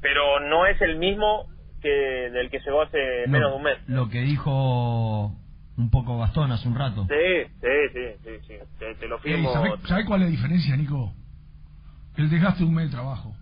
[0.00, 1.46] pero no es el mismo
[1.80, 3.78] que del que llegó hace menos de un mes.
[3.86, 5.34] Lo que dijo
[5.76, 7.06] un poco Gastón hace un rato.
[7.08, 9.52] Sí, sí, sí, sí, sí, te, te lo firmo.
[9.52, 11.14] ¿sabe, sabe cuál es la diferencia, Nico?
[12.16, 13.34] El desgaste de un mes de trabajo.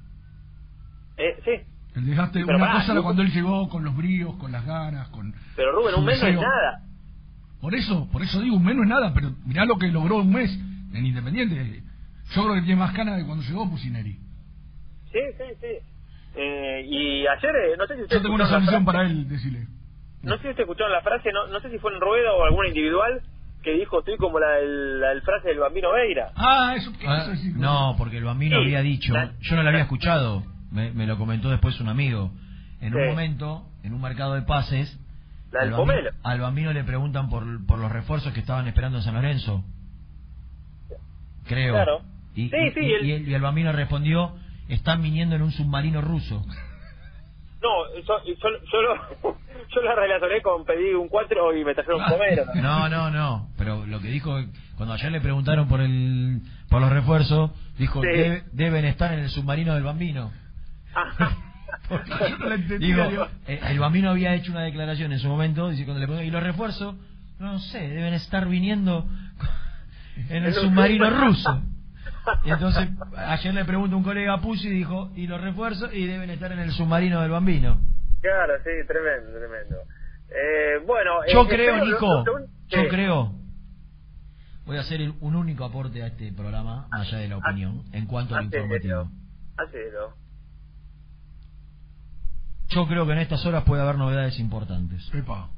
[1.16, 1.50] Eh, sí.
[1.96, 5.08] El desgaste, Pero una cosa era cuando él llegó con los bríos, con las ganas,
[5.08, 5.34] con...
[5.56, 6.82] Pero Rubén, un mes no es nada.
[7.60, 10.18] Por eso, por eso digo, un mes no es nada, pero mirá lo que logró
[10.18, 10.56] un mes
[10.94, 11.82] en Independiente.
[12.34, 14.12] Yo creo que tiene más ganas de cuando llegó Pusineri.
[15.10, 15.78] Sí, sí, sí.
[16.34, 18.84] Eh, y ayer, eh, no sé si usted Yo tengo una escucharon la solución frase-
[18.84, 19.66] para él, decirle.
[20.22, 22.44] No sé si usted escucharon la frase, no, no sé si fue en rueda o
[22.44, 23.22] alguna individual,
[23.62, 26.30] que dijo, estoy como la, del- la del frase del bambino Veira.
[26.36, 29.82] Ah, eso, Ah, no, porque el bambino Sí, había dicho, la- yo no lo había
[29.82, 32.30] escuchado, me, me lo comentó después un amigo.
[32.80, 34.96] En un momento, en un mercado de pases,
[35.50, 38.98] La del al, bambino, al bambino le preguntan por, por los refuerzos que estaban esperando
[38.98, 39.64] en San Lorenzo.
[41.46, 41.74] Creo.
[41.74, 42.02] Claro.
[42.34, 44.36] Y, Sí, y- sí, y- el- y el, y el bambino respondió,
[44.68, 46.44] están viniendo en un submarino ruso.
[47.60, 48.34] No, yo, yo,
[48.72, 48.94] yo, lo,
[49.74, 52.44] yo lo relacioné con pedí un 4 y me trajeron un pomelo.
[52.54, 53.48] No, no, no.
[53.58, 54.38] Pero lo que dijo,
[54.76, 56.40] cuando ayer le preguntaron por el
[56.70, 58.08] por los refuerzos, dijo, Sí.
[58.08, 60.30] "Debe- deben estar en el submarino del bambino.
[62.78, 63.26] Digo, digo.
[63.46, 66.30] eh, el bambino había hecho una declaración en su momento, dice cuando le preguntan, ¿y
[66.30, 66.94] los refuerzos?
[67.38, 69.06] No sé, deben estar viniendo
[70.28, 71.62] en el submarino ruso.
[72.44, 75.92] Y entonces, ayer le pregunta un colega Pusi y dijo, ¿y los refuerzos?
[75.94, 77.80] Y deben estar en el submarino del bambino.
[78.20, 79.76] Claro, sí, tremendo, tremendo.
[80.30, 83.32] Eh, bueno, Yo eh, creo, espero- Nico, lo- lo- yo creo,
[84.66, 88.06] voy a hacer un único aporte a este programa, más allá de la opinión, en
[88.06, 89.08] cuanto al informativo.
[89.56, 90.14] Hacelo.
[92.68, 95.08] Yo creo que en estas horas puede haber novedades importantes.
[95.14, 95.48] Epa.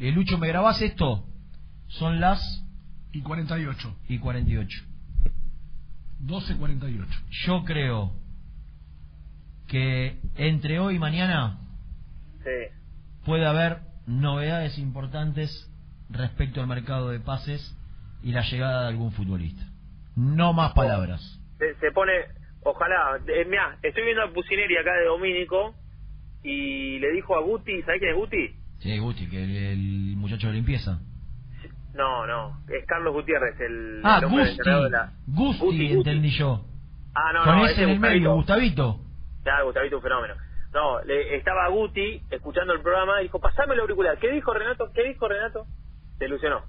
[0.00, 1.24] Eh, Lucho, ¿me grabás esto?
[1.88, 2.40] Son las
[3.12, 3.96] Y 48.
[4.08, 4.84] y 48.
[6.26, 7.06] 12.48.
[7.46, 8.12] Yo creo
[9.68, 11.58] que entre hoy y mañana
[12.42, 12.74] Sí.
[13.24, 15.70] puede haber novedades importantes
[16.10, 17.76] respecto al mercado de pases
[18.22, 19.62] y la llegada de algún futbolista.
[20.16, 21.20] No más palabras.
[21.58, 22.12] Se, se pone,
[22.64, 25.74] ojalá, eh, mirá, estoy viendo a Pusineri acá de Domínico
[26.42, 28.54] y le dijo a Guti, ¿sabés quién es Guti?
[28.80, 31.00] Sí, Guti, que el, el muchacho de limpieza.
[32.00, 34.54] No, no, es Carlos Gutiérrez, el, Ah, el hombre Gusti.
[34.60, 35.12] encargado de la...
[35.26, 36.64] Gusti, entendí yo.
[37.14, 39.00] Ah, no, Con no, ese ese en el medio, Gustavito.
[39.44, 40.34] Ya, Gustavito, un fenómeno.
[40.72, 44.16] No, le, estaba Guti escuchando el programa y dijo, pasame el auricular.
[44.18, 44.90] ¿Qué dijo Renato?
[44.94, 45.66] ¿Qué dijo Renato?
[46.18, 46.62] Se ilusionó.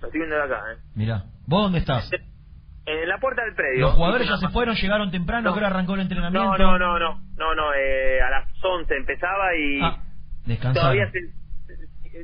[0.00, 0.78] Lo estoy viendo de acá, ¿eh?
[0.94, 2.10] Mirá, ¿vos dónde estás?
[2.86, 3.82] En la puerta del predio.
[3.82, 5.66] Los jugadores ya se fueron, llegaron temprano, No.
[5.66, 6.58] arrancó el entrenamiento.
[6.58, 10.02] No, no, no, no, no, no, eh, a las 11 empezaba y Ah,
[10.74, 11.20] todavía se...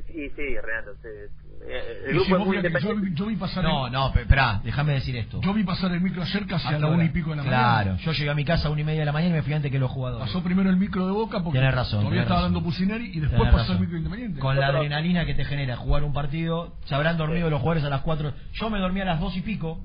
[0.07, 1.29] Sí, sí, Renato, se-
[1.61, 4.61] el Y si grupo es muy que yo, vi pasar No, el, no, pe- esperá,
[4.63, 5.39] déjame decir esto.
[5.41, 7.85] yo vi pasar el micro ayer casi a la una y pico de la Claro,
[7.91, 7.97] mañana.
[8.03, 9.53] yo llegué a mi casa a una y media de la mañana y me fui
[9.53, 10.25] antes que los jugadores.
[10.27, 12.53] Pasó primero el micro de Boca porque Tenés razón, todavía tenés estaba razón.
[12.53, 13.75] dando Pusineri y después Tenés pasó razón.
[13.75, 14.39] el micro Independiente.
[14.39, 17.89] Con la adrenalina que te genera jugar un partido, se habrán dormido los jugadores a
[17.89, 18.33] las 4.
[18.53, 19.79] Yo me dormí a las 2 y pico.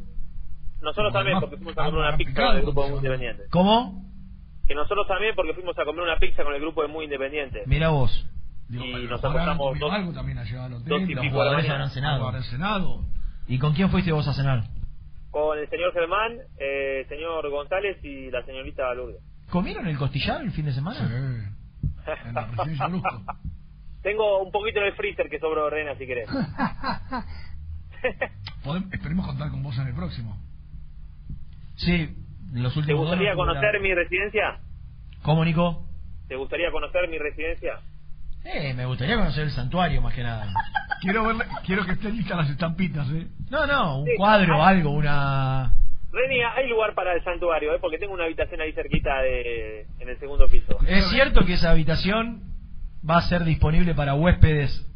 [0.81, 2.97] Nosotros también, porque fuimos a comer una pizza picado con el grupo Muy.
[2.99, 3.43] Independiente.
[3.51, 4.05] ¿Cómo?
[4.67, 7.63] Que nosotros también, porque fuimos a comer una pizza con el grupo de Muy Independiente.
[7.67, 8.27] Mira vos.
[8.69, 10.89] Digo, y nos acostamos dos- algo también ha llegado al hotel.
[10.89, 12.43] dos y los jugadores habrán cenado.
[12.45, 13.05] Cenado.
[13.47, 14.65] ¿Y con quién fuiste vos a cenar?
[15.31, 19.20] Con el señor Germán, eh, el señor González y la señorita Lourdes.
[19.51, 20.99] ¿Comieron el costillar el fin de semana?
[20.99, 21.05] Sí.
[22.28, 22.89] En la presidencia.
[24.03, 26.28] Tengo un poquito en el freezer que sobró Rena, si querés.
[28.65, 30.36] Podem- esperemos contar con vos en el próximo.
[31.77, 32.15] Sí,
[32.53, 34.61] los ¿Te últimos dos gustaría conocer la- mi residencia?
[35.23, 35.86] ¿Cómo, Nico?
[36.28, 37.81] ¿Te gustaría conocer mi residencia?
[38.45, 40.47] Eh, me gustaría conocer el santuario más que nada.
[41.01, 43.27] Quiero ver, quiero que estén listas las estampitas, ¿eh?
[43.51, 44.12] No, no, un Sí.
[44.16, 45.71] cuadro, algo, una...
[46.11, 47.79] Reni, hay lugar para el santuario, ¿eh?
[47.81, 50.79] porque tengo una habitación ahí cerquita de, en el segundo piso.
[50.87, 52.43] Es cierto que esa habitación
[53.09, 54.87] va a ser disponible para huéspedes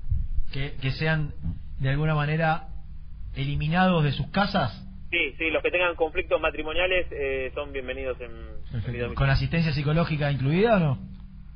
[0.53, 1.35] que, que sean
[1.79, 2.69] de alguna manera
[3.35, 9.15] eliminados de sus casas Sí, sí, los que tengan conflictos matrimoniales eh, son bienvenidos en,
[9.15, 10.99] con asistencia psicológica incluida o no?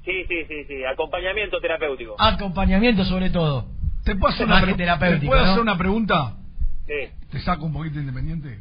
[0.05, 2.17] Sí, sí, sí, sí, acompañamiento terapéutico.
[2.19, 3.67] Acompañamiento sobre todo.
[4.05, 5.51] ¿Te puedo hacer, una, que pre- terapéutico, ¿te puedo ¿no?
[5.51, 6.37] hacer una pregunta?
[6.87, 8.61] Sí, Te saco un poquito independiente.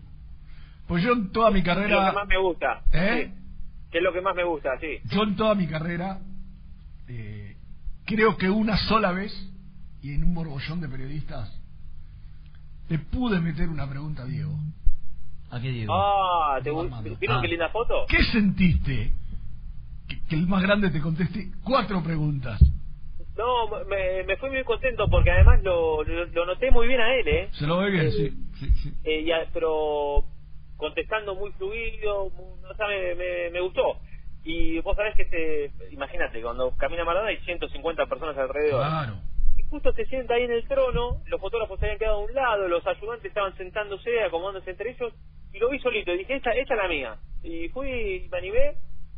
[0.88, 2.82] Pues yo en toda mi ¿qué es lo que carrera, más me gusta?
[2.94, 3.32] ¿Eh?
[3.34, 3.42] Sí.
[3.92, 4.80] ¿Qué es lo que más me gusta?
[4.80, 5.00] Sí.
[5.06, 6.20] yo en toda mi carrera,
[7.08, 7.56] eh,
[8.06, 9.34] creo que una sola vez,
[10.04, 11.52] y en un borbollón de periodistas,
[12.90, 14.54] le pude meter una pregunta a Diego.
[15.50, 15.94] ¿A qué digo?
[15.94, 16.84] Ah, ¿te Diego.
[17.20, 17.42] ¿vieron Ah.
[17.42, 18.06] qué linda foto?
[18.08, 19.14] ¿Qué sentiste?
[20.12, 22.60] Que, que el más grande te conteste cuatro preguntas.
[23.38, 27.16] No, me, me fui muy contento porque además lo, lo, lo noté muy bien a
[27.16, 27.50] él, ¿eh?
[27.54, 28.30] Se lo ve bien, Eh, sí.
[28.60, 28.94] sí, sí.
[29.04, 30.26] Eh, pero
[30.78, 32.32] contestando muy fluido,
[32.62, 34.00] no sabe, me, me gustó.
[34.44, 38.82] Y vos sabés que se, imagínate, cuando camina Maradona hay 150 personas alrededor.
[38.82, 39.14] Claro.
[39.58, 42.34] Y justo se sienta ahí en el trono, los fotógrafos se habían quedado a un
[42.34, 45.14] lado, los ayudantes estaban sentándose, acomodándose entre ellos,
[45.54, 47.16] y lo vi solito y dije, esta, esta es la mía.
[47.44, 48.76] Y fui y me animé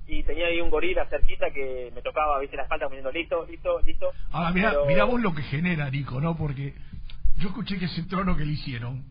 [0.07, 3.79] y tenía ahí un gorila cerquita que me tocaba, viste, la espalda poniendo listo, listo,
[3.81, 4.11] listo.
[4.31, 6.35] Ahora, mira, Pero- mira vos lo que genera, Nico, ¿no?
[6.35, 6.73] Porque
[7.37, 9.05] yo escuché que ese trono que le hicieron,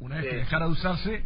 [0.00, 0.30] una vez Sí.
[0.30, 1.24] que dejara de usarse,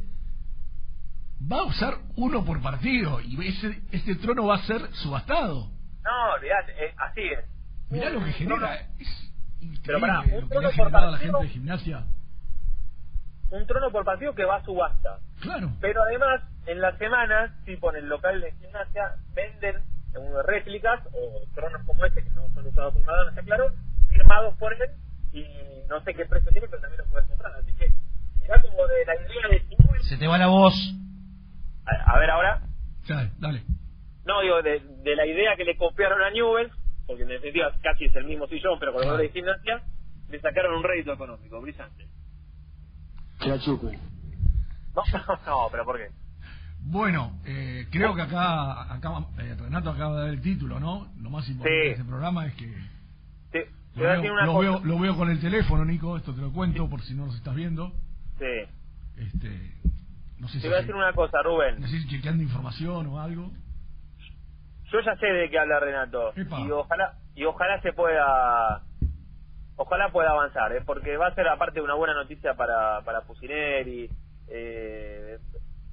[1.51, 5.70] va a usar uno por partido y ese, este trono va a ser subastado.
[6.02, 7.44] No, olvidate, eh, así es.
[7.90, 10.90] Mirá lo que genera, es increíble Pero pará, un lo que le trono por a
[10.90, 12.05] la partido- gente de gimnasia.
[13.51, 15.19] Un trono por partido que va a subasta.
[15.41, 15.70] Claro.
[15.81, 19.83] Pero además, en las semanas, tipo en el local de gimnasia, venden
[20.45, 23.70] réplicas o tronos como este, que no son usados por no está claro,
[24.09, 24.91] firmados por él
[25.33, 25.45] y
[25.89, 27.53] no sé qué precio tiene, pero también lo puedes comprar.
[27.55, 27.91] Así que,
[28.41, 30.75] mirá como de la idea de Se te va la voz.
[31.87, 32.62] A, a ver ahora.
[33.07, 33.62] Dale, dale.
[34.25, 36.70] No, digo, de, de la idea que le copiaron a Newell,
[37.07, 39.83] porque en definitiva casi es el mismo sillón, pero con los de gimnasia,
[40.29, 42.07] le sacaron un rédito económico, brillante.
[43.39, 43.98] Que la chupen.
[44.94, 45.02] No,
[45.47, 46.09] no, pero ¿por qué?
[46.81, 51.12] Bueno, eh, creo que acá, acá eh, Renato acaba de dar el título, ¿no?
[51.20, 51.86] Lo más importante Sí.
[51.86, 52.66] de este programa es que
[53.51, 54.69] Te, te lo voy a veo, decir una lo cosa.
[54.70, 57.36] veo- lo veo con el teléfono, Nico, esto te lo cuento por si no nos
[57.36, 57.93] estás viendo.
[58.39, 58.74] Sí.
[59.16, 59.73] Este,
[60.39, 61.81] no sé Te si, voy a decir una cosa, Rubén.
[61.81, 63.51] no sé si chequeando información o algo.
[64.93, 66.60] Yo ya sé de qué habla Renato Epa.
[66.60, 68.82] y ojalá y ojalá se pueda
[69.79, 70.83] ojalá pueda avanzar, ¿eh?
[70.85, 74.11] porque va a ser aparte una buena noticia para para Pusineri.
[74.49, 75.39] Eh,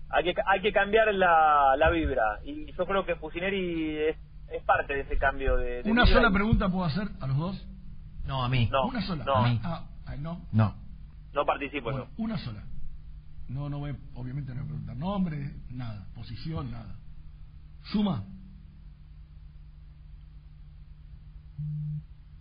[0.09, 4.17] hay que hay que cambiar la, la vibra y yo creo que Pusineri es,
[4.49, 7.27] es parte de ese cambio de, de Una vibra sola y- pregunta puedo hacer a
[7.27, 7.67] los dos.
[8.25, 8.67] No, a mí.
[8.71, 9.23] No, Una sola.
[9.23, 9.35] no.
[9.35, 9.59] A mí.
[9.63, 10.41] Ah, ah, no.
[10.51, 10.75] No.
[11.33, 12.23] No participo Bueno, yo.
[12.23, 12.63] una sola.
[13.47, 16.95] No, no voy, obviamente no voy a preguntar nombre, nada, posición, nada.
[17.83, 18.23] Suma.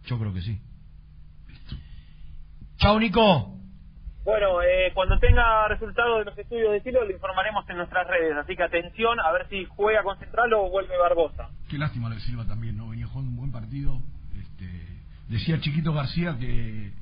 [0.04, 0.60] Yo creo que sí.
[2.84, 3.56] Chau, Nico.
[4.26, 8.36] Bueno, eh, cuando tenga resultados de los estudios de Silo lo informaremos en nuestras redes,
[8.36, 11.48] así que atención a ver si juega con Central o vuelve Barbosa.
[11.70, 12.90] Qué lástima lo de Silva también, ¿no?
[12.90, 14.02] Venía jugando un buen partido.
[14.38, 14.68] Este,
[15.30, 16.92] decía Chiquito García que,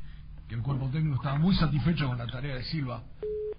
[0.49, 3.03] que el cuerpo técnico estaba muy satisfecho con la tarea de Silva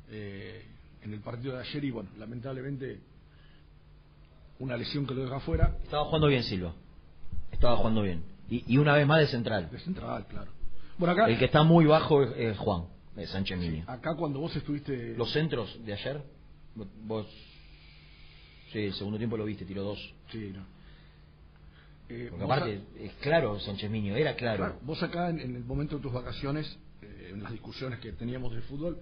[0.09, 0.65] eh,
[1.01, 3.01] en el partido de ayer y, bueno, lamentablemente
[4.59, 5.75] una lesión que lo deja fuera.
[5.83, 6.71] Estaba jugando bien Silva.
[7.51, 8.23] Estaba jugando bien.
[8.47, 9.69] Y, y una vez más de central.
[9.69, 10.62] De central, claro.
[10.97, 13.83] Bueno, acá, El que está muy bajo es, es Juan, de Sánchez Miño.
[13.87, 15.15] acá cuando vos estuviste...
[15.17, 16.21] Los centros de ayer,
[17.05, 17.27] vos...
[18.71, 20.13] Sí, el segundo tiempo lo viste, tiró dos.
[20.31, 20.65] Sí, no.
[22.09, 24.57] Eh, Porque aparte, es claro Sánchez Miño, era claro.
[24.57, 28.11] Claro, vos acá en, en el momento de tus vacaciones, eh, en las discusiones que
[28.13, 28.99] teníamos de fútbol,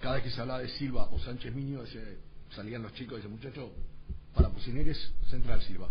[0.00, 2.18] cada vez que se hablaba de Silva o Sánchez Miño, ese-
[2.50, 3.72] salían los chicos y decían, muchacho,
[4.34, 5.88] para Pusineri es central Silva.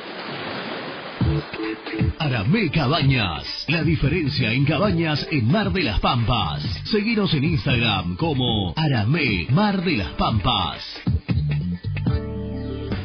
[2.19, 3.65] Aramé Cabañas.
[3.67, 6.63] La diferencia en cabañas en Mar de las Pampas.
[6.85, 10.83] Seguinos en Instagram como Aramé Mar de las Pampas.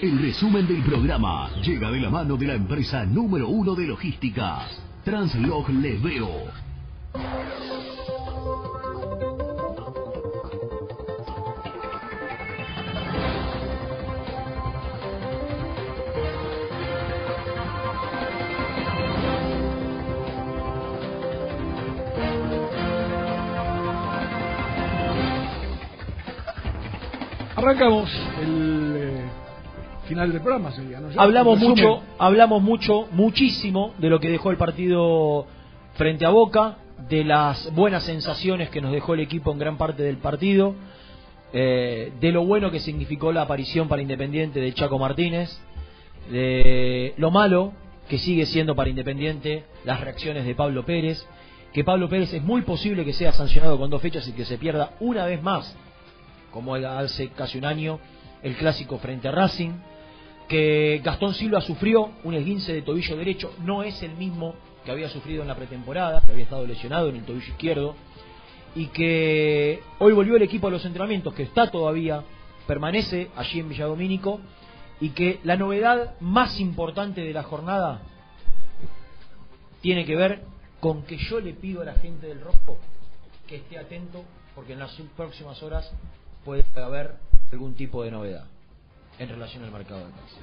[0.00, 4.66] El resumen del programa llega de la mano de la empresa número uno de logística,
[5.04, 6.46] Translog Leveo.
[27.54, 28.10] Arrancamos
[28.40, 28.69] el
[30.10, 35.46] final del programa, sería, Hablamos mucho, hablamos mucho, muchísimo de lo que dejó el partido
[35.94, 36.78] frente a Boca,
[37.08, 40.74] de las buenas sensaciones que nos dejó el equipo en gran parte del partido,
[41.52, 45.48] eh, de lo bueno que significó la aparición para Independiente de Chaco Martínez,
[46.32, 47.72] de lo malo
[48.08, 51.24] que sigue siendo para Independiente las reacciones de Pablo Pérez,
[51.72, 54.58] que Pablo Pérez es muy posible que sea sancionado con dos fechas y que se
[54.58, 55.76] pierda una vez más,
[56.50, 58.00] como hace casi un año,
[58.42, 59.70] el clásico frente a Racing,
[60.50, 65.08] que Gastón Silva sufrió un esguince de tobillo derecho, no es el mismo que había
[65.08, 67.94] sufrido en la pretemporada, que había estado lesionado en el tobillo izquierdo,
[68.74, 72.24] y que hoy volvió el equipo a los entrenamientos, que está todavía,
[72.66, 74.40] permanece allí en Villadomínico,
[75.00, 78.02] y que la novedad más importante de la jornada
[79.82, 80.42] tiene que ver
[80.80, 82.76] con que yo le pido a la gente del Rojo
[83.46, 84.24] que esté atento,
[84.56, 85.92] porque en las próximas horas
[86.44, 87.14] puede haber
[87.52, 88.46] algún tipo de novedad
[89.20, 90.36] en relación al mercado de taxi.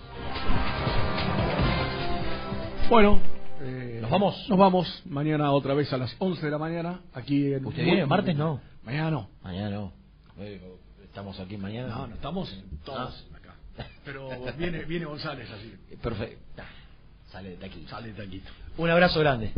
[2.89, 3.19] Bueno,
[3.59, 4.45] eh, ¿Nos vamos?
[4.49, 8.05] Nos vamos mañana otra vez a las 11 de la mañana aquí en ¿Usted viene?
[8.05, 8.61] ¿Martes no?
[8.83, 9.29] Mañana no.
[9.41, 9.91] Mañana no.
[10.37, 10.61] Eh,
[11.03, 11.87] Estamos aquí mañana.
[11.87, 13.55] No, no estamos todos acá.
[14.05, 15.73] Pero viene viene González así.
[15.99, 16.61] Perfecto.
[17.31, 17.85] Sale de aquí.
[17.89, 18.43] Sale de aquí.
[18.77, 19.51] Un abrazo grande.